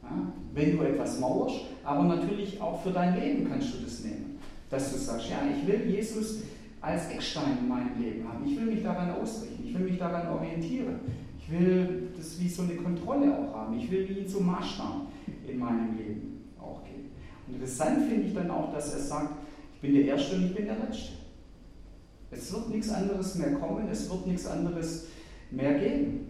Ja, 0.03 0.33
wenn 0.55 0.77
du 0.77 0.83
etwas 0.83 1.21
mauerst, 1.21 1.61
aber 1.85 2.05
natürlich 2.05 2.61
auch 2.61 2.83
für 2.83 2.91
dein 2.91 3.21
Leben 3.21 3.49
kannst 3.49 3.75
du 3.75 3.85
das 3.85 4.03
nehmen. 4.03 4.39
Dass 4.69 4.93
du 4.93 4.99
sagst, 4.99 5.29
ja, 5.31 5.39
ich 5.51 5.67
will 5.67 5.91
Jesus 5.91 6.43
als 6.81 7.11
Eckstein 7.11 7.59
in 7.61 7.69
meinem 7.69 8.01
Leben 8.01 8.27
haben. 8.27 8.45
Ich 8.47 8.59
will 8.59 8.67
mich 8.67 8.83
daran 8.83 9.11
ausrichten, 9.11 9.65
ich 9.67 9.75
will 9.75 9.85
mich 9.87 9.99
daran 9.99 10.29
orientieren. 10.29 11.01
Ich 11.39 11.51
will 11.51 12.09
das 12.17 12.41
wie 12.41 12.49
so 12.49 12.63
eine 12.63 12.77
Kontrolle 12.77 13.37
auch 13.37 13.55
haben. 13.55 13.79
Ich 13.79 13.91
will 13.91 14.09
wie 14.09 14.27
zum 14.27 14.47
Maßstab 14.47 15.07
in 15.47 15.59
meinem 15.59 15.97
Leben 15.97 16.45
auch 16.61 16.83
gehen. 16.85 17.11
Und 17.47 17.55
interessant 17.55 18.09
finde 18.09 18.29
ich 18.29 18.35
dann 18.35 18.51
auch, 18.51 18.73
dass 18.73 18.95
er 18.95 19.01
sagt, 19.01 19.35
ich 19.75 19.81
bin 19.81 19.95
der 19.95 20.05
Erste 20.05 20.37
und 20.37 20.47
ich 20.47 20.55
bin 20.55 20.67
der 20.67 20.77
Letzte. 20.79 21.13
Es 22.31 22.53
wird 22.53 22.71
nichts 22.71 22.91
anderes 22.91 23.35
mehr 23.35 23.55
kommen, 23.55 23.89
es 23.91 24.09
wird 24.09 24.27
nichts 24.27 24.47
anderes 24.47 25.07
mehr 25.51 25.79
geben. 25.79 26.30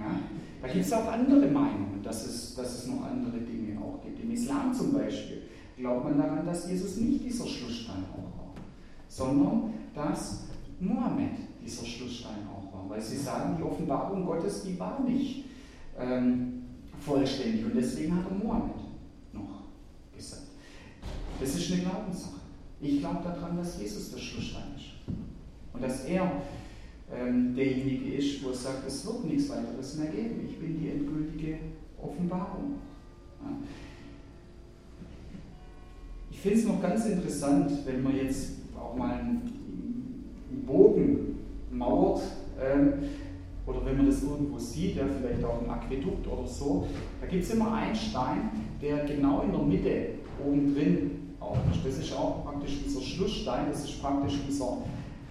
Ja? 0.00 0.18
Da 0.62 0.68
gibt 0.68 0.84
es 0.84 0.92
auch 0.92 1.06
andere 1.06 1.46
Meinungen, 1.46 2.00
dass 2.02 2.26
es, 2.26 2.54
dass 2.54 2.78
es 2.78 2.86
noch 2.86 3.04
andere 3.04 3.38
Dinge 3.38 3.78
auch 3.80 4.02
gibt. 4.02 4.22
Im 4.22 4.30
Islam 4.32 4.72
zum 4.74 4.92
Beispiel 4.92 5.42
glaubt 5.76 6.04
man 6.04 6.18
daran, 6.18 6.44
dass 6.44 6.68
Jesus 6.68 6.96
nicht 6.96 7.24
dieser 7.24 7.46
Schlussstein 7.46 8.04
auch 8.12 8.38
war, 8.38 8.54
sondern 9.08 9.74
dass 9.94 10.44
Mohammed 10.80 11.32
dieser 11.64 11.84
Schlussstein 11.84 12.46
auch 12.48 12.72
war. 12.72 12.88
Weil 12.88 13.00
sie 13.00 13.16
sagen, 13.16 13.56
die 13.58 13.62
Offenbarung 13.62 14.26
Gottes, 14.26 14.64
die 14.64 14.78
war 14.78 15.00
nicht 15.00 15.44
ähm, 15.98 16.62
vollständig 17.00 17.64
und 17.64 17.74
deswegen 17.74 18.16
hat 18.16 18.24
er 18.30 18.44
Mohammed 18.44 18.76
noch 19.32 19.64
gesagt. 20.16 20.48
Das 21.38 21.54
ist 21.54 21.72
eine 21.72 21.82
Glaubenssache. 21.82 22.40
Ich 22.80 23.00
glaube 23.00 23.22
daran, 23.22 23.56
dass 23.56 23.80
Jesus 23.80 24.10
der 24.10 24.18
Schlussstein 24.18 24.74
ist. 24.76 25.14
Und 25.72 25.82
dass 25.82 26.04
er 26.04 26.30
ähm, 27.14 27.54
derjenige 27.54 28.14
ist, 28.14 28.44
wo 28.44 28.50
er 28.50 28.54
sagt, 28.54 28.86
es 28.86 29.06
wird 29.06 29.24
nichts 29.24 29.48
weiteres 29.50 29.96
mehr 29.96 30.08
geben. 30.08 30.46
Ich 30.48 30.58
bin 30.58 30.78
die 30.80 30.90
endgültige 30.90 31.58
Offenbarung. 32.00 32.76
Ja. 33.42 33.56
Ich 36.30 36.40
finde 36.40 36.58
es 36.58 36.66
noch 36.66 36.80
ganz 36.80 37.06
interessant, 37.06 37.70
wenn 37.84 38.02
man 38.02 38.16
jetzt 38.16 38.52
auch 38.78 38.96
mal 38.96 39.14
einen 39.14 40.24
Bogen 40.66 41.38
mauert 41.70 42.22
ähm, 42.60 42.92
oder 43.66 43.84
wenn 43.84 43.98
man 43.98 44.06
das 44.06 44.22
irgendwo 44.22 44.58
sieht, 44.58 44.96
ja, 44.96 45.04
vielleicht 45.20 45.44
auch 45.44 45.62
im 45.62 45.70
Aquädukt 45.70 46.26
oder 46.26 46.46
so, 46.46 46.86
da 47.20 47.26
gibt 47.26 47.44
es 47.44 47.50
immer 47.50 47.72
einen 47.74 47.94
Stein, 47.94 48.50
der 48.80 49.04
genau 49.04 49.42
in 49.42 49.52
der 49.52 49.62
Mitte 49.62 50.06
oben 50.44 50.74
drin 50.74 51.10
auch. 51.40 51.56
Das 51.84 51.98
ist 51.98 52.12
auch 52.12 52.44
praktisch 52.44 52.82
dieser 52.84 53.00
Schlussstein, 53.00 53.66
das 53.70 53.84
ist 53.84 54.00
praktisch 54.00 54.38
dieser 54.48 54.78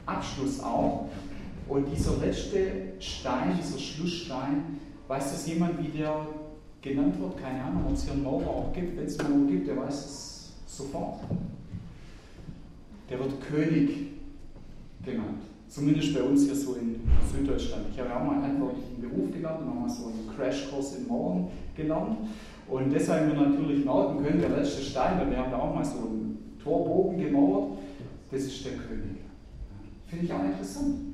Abschluss 0.06 0.62
auch. 0.62 1.10
Und 1.70 1.86
dieser 1.86 2.18
letzte 2.18 2.58
Stein, 3.00 3.56
dieser 3.62 3.78
Schlussstein, 3.78 4.80
weiß 5.08 5.32
das 5.32 5.48
jemand, 5.48 5.78
wie 5.84 5.98
der 5.98 6.26
genannt 6.82 7.20
wird? 7.22 7.38
Keine 7.38 7.64
Ahnung, 7.64 7.84
ob 7.88 7.94
es 7.94 8.04
hier 8.04 8.14
einen 8.14 8.24
Maurer 8.24 8.48
auch 8.48 8.74
gibt. 8.74 8.98
Wenn 8.98 9.06
es 9.06 9.20
einen 9.20 9.42
Maurer 9.42 9.52
gibt, 9.52 9.68
der 9.68 9.78
weiß 9.78 10.06
es 10.06 10.52
sofort. 10.66 11.20
der 13.10 13.20
wird 13.20 13.42
König 13.42 13.90
genannt. 15.06 15.42
Zumindest 15.68 16.14
bei 16.16 16.24
uns 16.24 16.46
hier 16.46 16.56
so 16.56 16.74
in 16.74 17.02
Süddeutschland. 17.32 17.86
Ich 17.92 18.00
habe 18.00 18.10
ja 18.10 18.20
auch 18.20 18.26
mal 18.26 18.36
einen 18.36 18.44
handwerklichen 18.44 19.02
Beruf 19.02 19.32
gelernt 19.32 19.62
und 19.62 19.70
auch 19.70 19.82
mal 19.82 19.90
so 19.90 20.08
einen 20.08 20.28
Crashkurs 20.36 20.96
in 20.96 21.08
Mauern 21.08 21.48
gelernt. 21.76 22.18
Und 22.68 22.92
deshalb 22.92 23.32
wir 23.32 23.40
natürlich 23.40 23.86
merken 23.86 24.24
können, 24.24 24.42
der 24.42 24.50
letzte 24.50 24.82
Stein, 24.82 25.30
wir 25.30 25.38
haben 25.38 25.52
da 25.52 25.58
auch 25.58 25.76
mal 25.76 25.86
so 25.86 25.98
einen 26.00 26.56
Torbogen 26.64 27.20
gemauert, 27.20 27.78
das 28.32 28.42
ist 28.42 28.66
der 28.66 28.74
König. 28.74 29.18
Finde 30.08 30.26
ich 30.26 30.34
auch 30.34 30.44
interessant. 30.44 31.09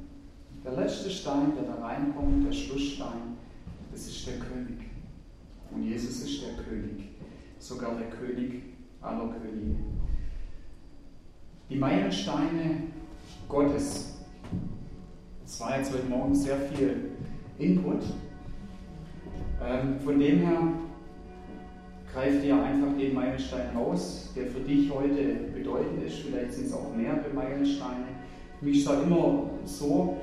Der 0.66 0.74
letzte 0.74 1.12
Stein, 1.12 1.54
der 1.56 1.76
da 1.76 1.86
reinkommt, 1.86 2.48
der 2.48 2.52
Schlussstein, 2.52 3.38
das 3.92 4.08
ist 4.08 4.26
der 4.26 4.40
König. 4.40 4.90
Und 5.72 5.84
Jesus 5.84 6.24
ist 6.24 6.42
der 6.42 6.64
König, 6.64 7.10
sogar 7.60 7.96
der 7.96 8.10
König 8.10 8.64
aller 9.00 9.32
Könige. 9.34 9.76
Die 11.70 11.76
Meilensteine 11.76 12.82
Gottes. 13.48 14.16
Es 15.46 15.60
war 15.60 15.78
jetzt 15.78 15.94
heute 15.94 16.08
Morgen 16.08 16.34
sehr 16.34 16.58
viel 16.58 17.12
Input. 17.60 18.02
Ähm, 19.64 20.00
von 20.00 20.20
dem 20.20 20.40
her 20.40 20.62
greif 22.12 22.42
dir 22.42 22.64
einfach 22.64 22.98
den 22.98 23.14
Meilenstein 23.14 23.78
raus, 23.78 24.34
der 24.36 24.48
für 24.48 24.62
dich 24.62 24.92
heute 24.92 25.52
bedeutend 25.54 26.04
ist. 26.04 26.18
Vielleicht 26.20 26.54
sind 26.54 26.66
es 26.66 26.74
auch 26.74 26.92
mehrere 26.96 27.32
Meilensteine. 27.34 28.08
Mich 28.62 28.80
ist 28.80 28.90
immer 28.90 29.52
so, 29.66 30.18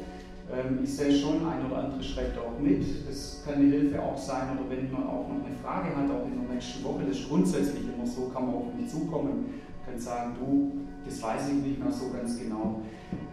ich 0.83 0.95
sehe 0.95 1.13
schon, 1.13 1.47
ein 1.47 1.67
oder 1.67 1.85
andere 1.85 2.03
schreibt 2.03 2.39
auch 2.39 2.59
mit. 2.61 2.85
Das 3.09 3.43
kann 3.45 3.55
eine 3.55 3.67
Hilfe 3.67 4.03
auch 4.03 4.19
sein. 4.19 4.59
Oder 4.59 4.69
wenn 4.69 4.91
man 4.93 5.07
auch 5.07 5.29
noch 5.29 5.47
eine 5.47 5.55
Frage 5.63 5.97
hat, 5.97 6.11
auch 6.11 6.27
in 6.27 6.41
der 6.43 6.55
nächsten 6.55 6.85
Woche, 6.85 7.05
das 7.09 7.19
ist 7.19 7.29
grundsätzlich 7.29 7.85
immer 7.85 8.07
so, 8.07 8.29
kann 8.29 8.47
man 8.47 8.57
auf 8.57 8.75
mich 8.77 8.89
zukommen, 8.89 9.47
kann 9.87 9.99
sagen, 9.99 10.37
du, 10.39 10.73
das 11.05 11.23
weiß 11.23 11.49
ich 11.49 11.55
nicht 11.55 11.83
mehr 11.83 11.91
so 11.91 12.11
ganz 12.11 12.39
genau. 12.39 12.83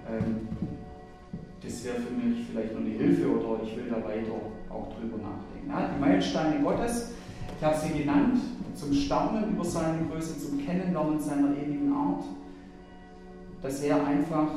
Ähm, 0.09 0.47
das 1.61 1.83
wäre 1.83 1.97
für 1.97 2.13
mich 2.13 2.47
vielleicht 2.49 2.73
noch 2.73 2.81
eine 2.81 2.89
Hilfe 2.89 3.27
oder 3.27 3.63
ich 3.63 3.75
will 3.75 3.89
da 3.89 3.97
weiter 3.97 4.31
auch 4.69 4.87
drüber 4.95 5.17
nachdenken. 5.17 5.95
Die 5.95 5.99
Meilensteine 5.99 6.63
Gottes, 6.63 7.11
ich 7.57 7.65
habe 7.65 7.75
sie 7.77 7.99
genannt, 7.99 8.39
zum 8.75 8.93
Staunen 8.93 9.51
über 9.51 9.65
seine 9.65 10.07
Größe, 10.07 10.39
zum 10.39 10.57
Kennenlernen 10.65 11.19
seiner 11.19 11.51
ewigen 11.57 11.91
Art, 11.91 12.23
dass 13.61 13.81
er 13.81 14.05
einfach 14.07 14.51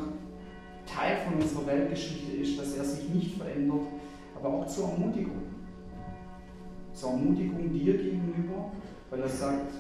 Teil 0.95 1.19
von 1.25 1.41
unserer 1.41 1.67
Weltgeschichte 1.67 2.37
ist, 2.37 2.59
dass 2.59 2.77
er 2.77 2.85
sich 2.85 3.09
nicht 3.09 3.37
verändert, 3.37 3.87
aber 4.37 4.49
auch 4.49 4.67
zur 4.67 4.91
Ermutigung. 4.91 5.43
Zur 6.93 7.11
Ermutigung 7.11 7.73
dir 7.73 7.97
gegenüber, 7.97 8.71
weil 9.11 9.21
er 9.21 9.29
sagt, 9.29 9.73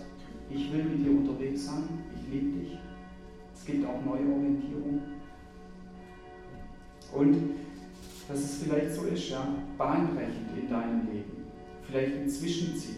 ich 0.51 0.73
will 0.73 0.85
mit 0.85 1.05
dir 1.05 1.11
unterwegs 1.11 1.67
sein, 1.67 1.85
ich 2.15 2.33
liebe 2.33 2.59
dich. 2.59 2.79
Es 3.55 3.65
gibt 3.65 3.87
auch 3.87 4.05
neue 4.05 4.33
Orientierung. 4.33 5.01
Und 7.15 7.37
dass 8.29 8.39
es 8.39 8.63
vielleicht 8.63 8.93
so 8.95 9.03
ist, 9.03 9.31
ja, 9.31 9.47
bahnbrechend 9.77 10.57
in 10.57 10.71
deinem 10.71 11.07
Leben. 11.07 11.45
Vielleicht 11.83 12.17
ein 12.17 12.29
Zwischenziel. 12.29 12.97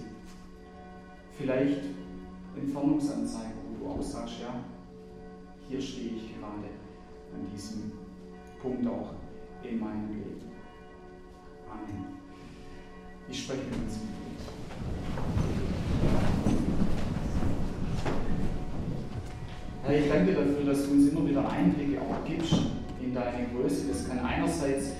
Vielleicht 1.36 1.82
Entfernungsanzeige, 2.56 3.54
wo 3.68 3.84
du 3.84 3.90
auch 3.90 4.02
sagst, 4.02 4.34
ja, 4.40 4.60
hier 5.68 5.80
stehe 5.80 6.10
ich 6.10 6.38
gerade 6.38 6.68
an 7.34 7.46
diesem 7.52 8.03
Punkt 8.64 8.86
auch 8.88 9.12
in 9.62 9.78
meinem 9.78 10.08
Leben. 10.08 10.40
Amen. 11.70 12.06
Ich 13.28 13.42
spreche 13.42 13.60
mit 13.64 13.74
uns 13.74 13.96
im 13.96 14.14
Herr, 19.82 19.98
ich 19.98 20.08
danke 20.08 20.32
dir 20.32 20.38
dafür, 20.38 20.64
dass 20.64 20.86
du 20.86 20.92
uns 20.92 21.08
immer 21.10 21.28
wieder 21.28 21.46
Einblicke 21.46 22.00
auch 22.00 22.26
gibst 22.26 22.54
in 23.02 23.12
deine 23.12 23.48
Größe. 23.54 23.88
Das 23.88 24.08
kann 24.08 24.20
einerseits 24.20 24.92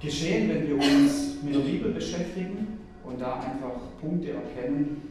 geschehen, 0.00 0.48
wenn 0.48 0.66
wir 0.66 0.74
uns 0.74 1.40
mit 1.44 1.54
der 1.54 1.60
Bibel 1.60 1.92
beschäftigen 1.92 2.80
und 3.04 3.20
da 3.20 3.34
einfach 3.34 3.76
Punkte 4.00 4.32
erkennen, 4.32 5.02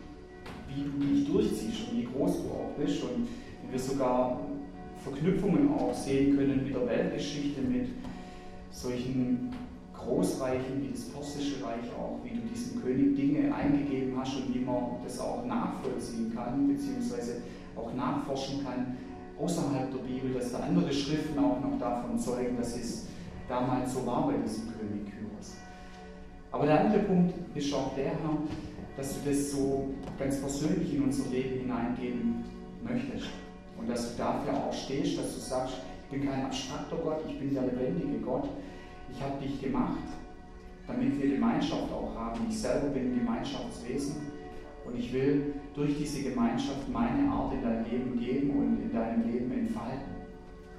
wie 0.67 0.83
du 0.83 1.05
dich 1.05 1.25
durchziehst 1.25 1.89
und 1.89 1.99
wie 1.99 2.03
groß 2.03 2.43
du 2.43 2.49
auch 2.49 2.73
bist 2.77 3.01
und 3.03 3.29
wie 3.63 3.71
wir 3.71 3.79
sogar 3.79 4.41
Verknüpfungen 5.05 5.71
auch 5.71 5.93
sehen 5.93 6.35
können 6.35 6.63
mit 6.63 6.73
der 6.73 6.87
Weltgeschichte, 6.87 7.61
mit 7.61 7.89
solchen 8.71 9.51
Großreichen 9.93 10.81
wie 10.81 10.91
das 10.91 11.09
Persische 11.09 11.63
Reich 11.63 11.85
auch, 11.95 12.19
wie 12.23 12.35
du 12.35 12.41
diesem 12.47 12.81
König 12.81 13.15
Dinge 13.15 13.53
eingegeben 13.53 14.19
hast 14.19 14.35
und 14.35 14.53
wie 14.53 14.59
man 14.59 14.97
das 15.03 15.19
auch 15.19 15.45
nachvollziehen 15.45 16.33
kann, 16.33 16.67
beziehungsweise 16.67 17.43
auch 17.75 17.93
nachforschen 17.93 18.63
kann 18.63 18.97
außerhalb 19.39 19.91
der 19.91 19.99
Bibel, 19.99 20.33
dass 20.33 20.51
da 20.51 20.59
andere 20.59 20.91
Schriften 20.91 21.37
auch 21.37 21.59
noch 21.59 21.77
davon 21.79 22.17
zeugen, 22.17 22.57
dass 22.57 22.75
es 22.75 23.07
damals 23.47 23.93
so 23.93 24.05
war 24.07 24.27
bei 24.27 24.37
diesem 24.37 24.69
König 24.69 25.05
Kyros. 25.05 25.55
Aber 26.51 26.65
der 26.65 26.85
andere 26.85 27.03
Punkt 27.03 27.33
ist 27.55 27.73
auch 27.73 27.93
der, 27.95 28.13
dass 28.97 29.13
du 29.13 29.29
das 29.29 29.51
so 29.51 29.89
ganz 30.17 30.39
persönlich 30.39 30.95
in 30.95 31.03
unser 31.03 31.29
Leben 31.29 31.59
hineingeben 31.59 32.43
möchtest. 32.83 33.44
Und 33.77 33.89
dass 33.89 34.11
du 34.11 34.17
dafür 34.17 34.53
auch 34.53 34.73
stehst, 34.73 35.17
dass 35.17 35.33
du 35.35 35.39
sagst, 35.39 35.75
ich 36.05 36.17
bin 36.17 36.29
kein 36.29 36.45
abstrakter 36.45 36.97
Gott, 37.03 37.21
ich 37.27 37.39
bin 37.39 37.53
der 37.53 37.63
lebendige 37.63 38.19
Gott. 38.19 38.49
Ich 39.11 39.21
habe 39.21 39.41
dich 39.41 39.61
gemacht, 39.61 40.07
damit 40.87 41.21
wir 41.21 41.31
Gemeinschaft 41.31 41.91
auch 41.91 42.15
haben. 42.15 42.41
Ich 42.49 42.59
selber 42.59 42.87
bin 42.87 43.13
ein 43.13 43.19
Gemeinschaftswesen 43.19 44.15
und 44.85 44.97
ich 44.97 45.11
will 45.13 45.55
durch 45.73 45.97
diese 45.97 46.23
Gemeinschaft 46.29 46.87
meine 46.91 47.29
Art 47.29 47.53
in 47.53 47.61
dein 47.61 47.89
Leben 47.89 48.19
geben 48.19 48.49
und 48.51 48.81
in 48.81 48.93
deinem 48.93 49.31
Leben 49.31 49.51
entfalten. 49.51 50.15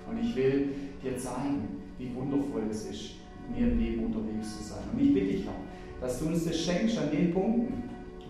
Und 0.09 0.19
ich 0.19 0.35
will 0.37 0.75
dir 1.03 1.17
zeigen, 1.17 1.83
wie 1.99 2.15
wundervoll 2.15 2.63
es 2.71 2.89
ist, 2.89 3.15
mir 3.51 3.69
im 3.69 3.79
Leben 3.79 4.05
unterwegs 4.05 4.59
zu 4.59 4.65
sein. 4.65 4.85
Und 4.93 5.01
ich 5.01 5.13
bitte 5.13 5.27
dich, 5.27 5.45
Herr, 5.45 5.55
dass 6.01 6.21
du 6.21 6.27
uns 6.27 6.45
das 6.45 6.59
schenkst 6.59 6.99
an 6.99 7.11
den 7.11 7.33
Punkten, 7.33 7.83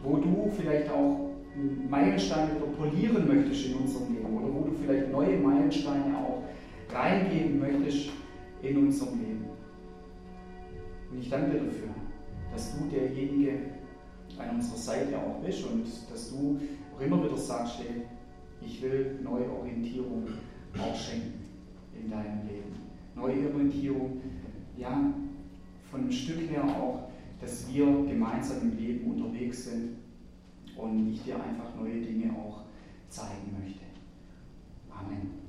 wo 0.03 0.17
du 0.17 0.51
vielleicht 0.57 0.91
auch 0.91 1.31
Meilensteine 1.89 2.55
polieren 2.77 3.27
möchtest 3.27 3.67
in 3.67 3.75
unserem 3.75 4.15
Leben 4.15 4.37
oder 4.37 4.55
wo 4.55 4.65
du 4.65 4.73
vielleicht 4.73 5.11
neue 5.11 5.39
Meilensteine 5.39 6.17
auch 6.19 6.43
reingeben 6.93 7.59
möchtest 7.59 8.11
in 8.63 8.77
unserem 8.79 9.19
Leben. 9.21 9.45
Und 11.11 11.21
ich 11.21 11.31
danke 11.31 11.53
dir 11.53 11.65
dafür, 11.65 11.89
dass 12.53 12.77
du 12.77 12.85
derjenige 12.87 13.53
an 14.39 14.57
unserer 14.57 14.77
Seite 14.77 15.17
auch 15.19 15.43
bist 15.45 15.65
und 15.67 15.87
dass 16.11 16.31
du 16.31 16.59
auch 16.95 17.01
immer 17.01 17.25
wieder 17.25 17.37
sagst, 17.37 17.79
hey, 17.79 18.03
ich 18.61 18.83
will 18.83 19.19
neue 19.23 19.51
Orientierung 19.51 20.25
auch 20.79 20.95
schenken 20.95 21.41
in 21.99 22.11
deinem 22.11 22.47
Leben. 22.47 22.75
Neue 23.15 23.53
Orientierung, 23.55 24.21
ja, 24.77 25.15
von 25.91 26.01
einem 26.01 26.13
Stück 26.13 26.51
her 26.51 26.65
auch, 26.65 27.09
dass 27.41 27.73
wir 27.73 27.87
gemeinsam 27.87 28.63
im 28.63 28.77
Leben 28.77 29.11
unterwegs 29.11 29.65
sind 29.65 30.06
und 30.77 31.12
ich 31.12 31.22
dir 31.22 31.37
einfach 31.37 31.74
neue 31.79 32.01
Dinge 32.01 32.33
auch 32.33 32.62
zeigen 33.09 33.57
möchte. 33.59 33.85
Amen. 34.91 35.46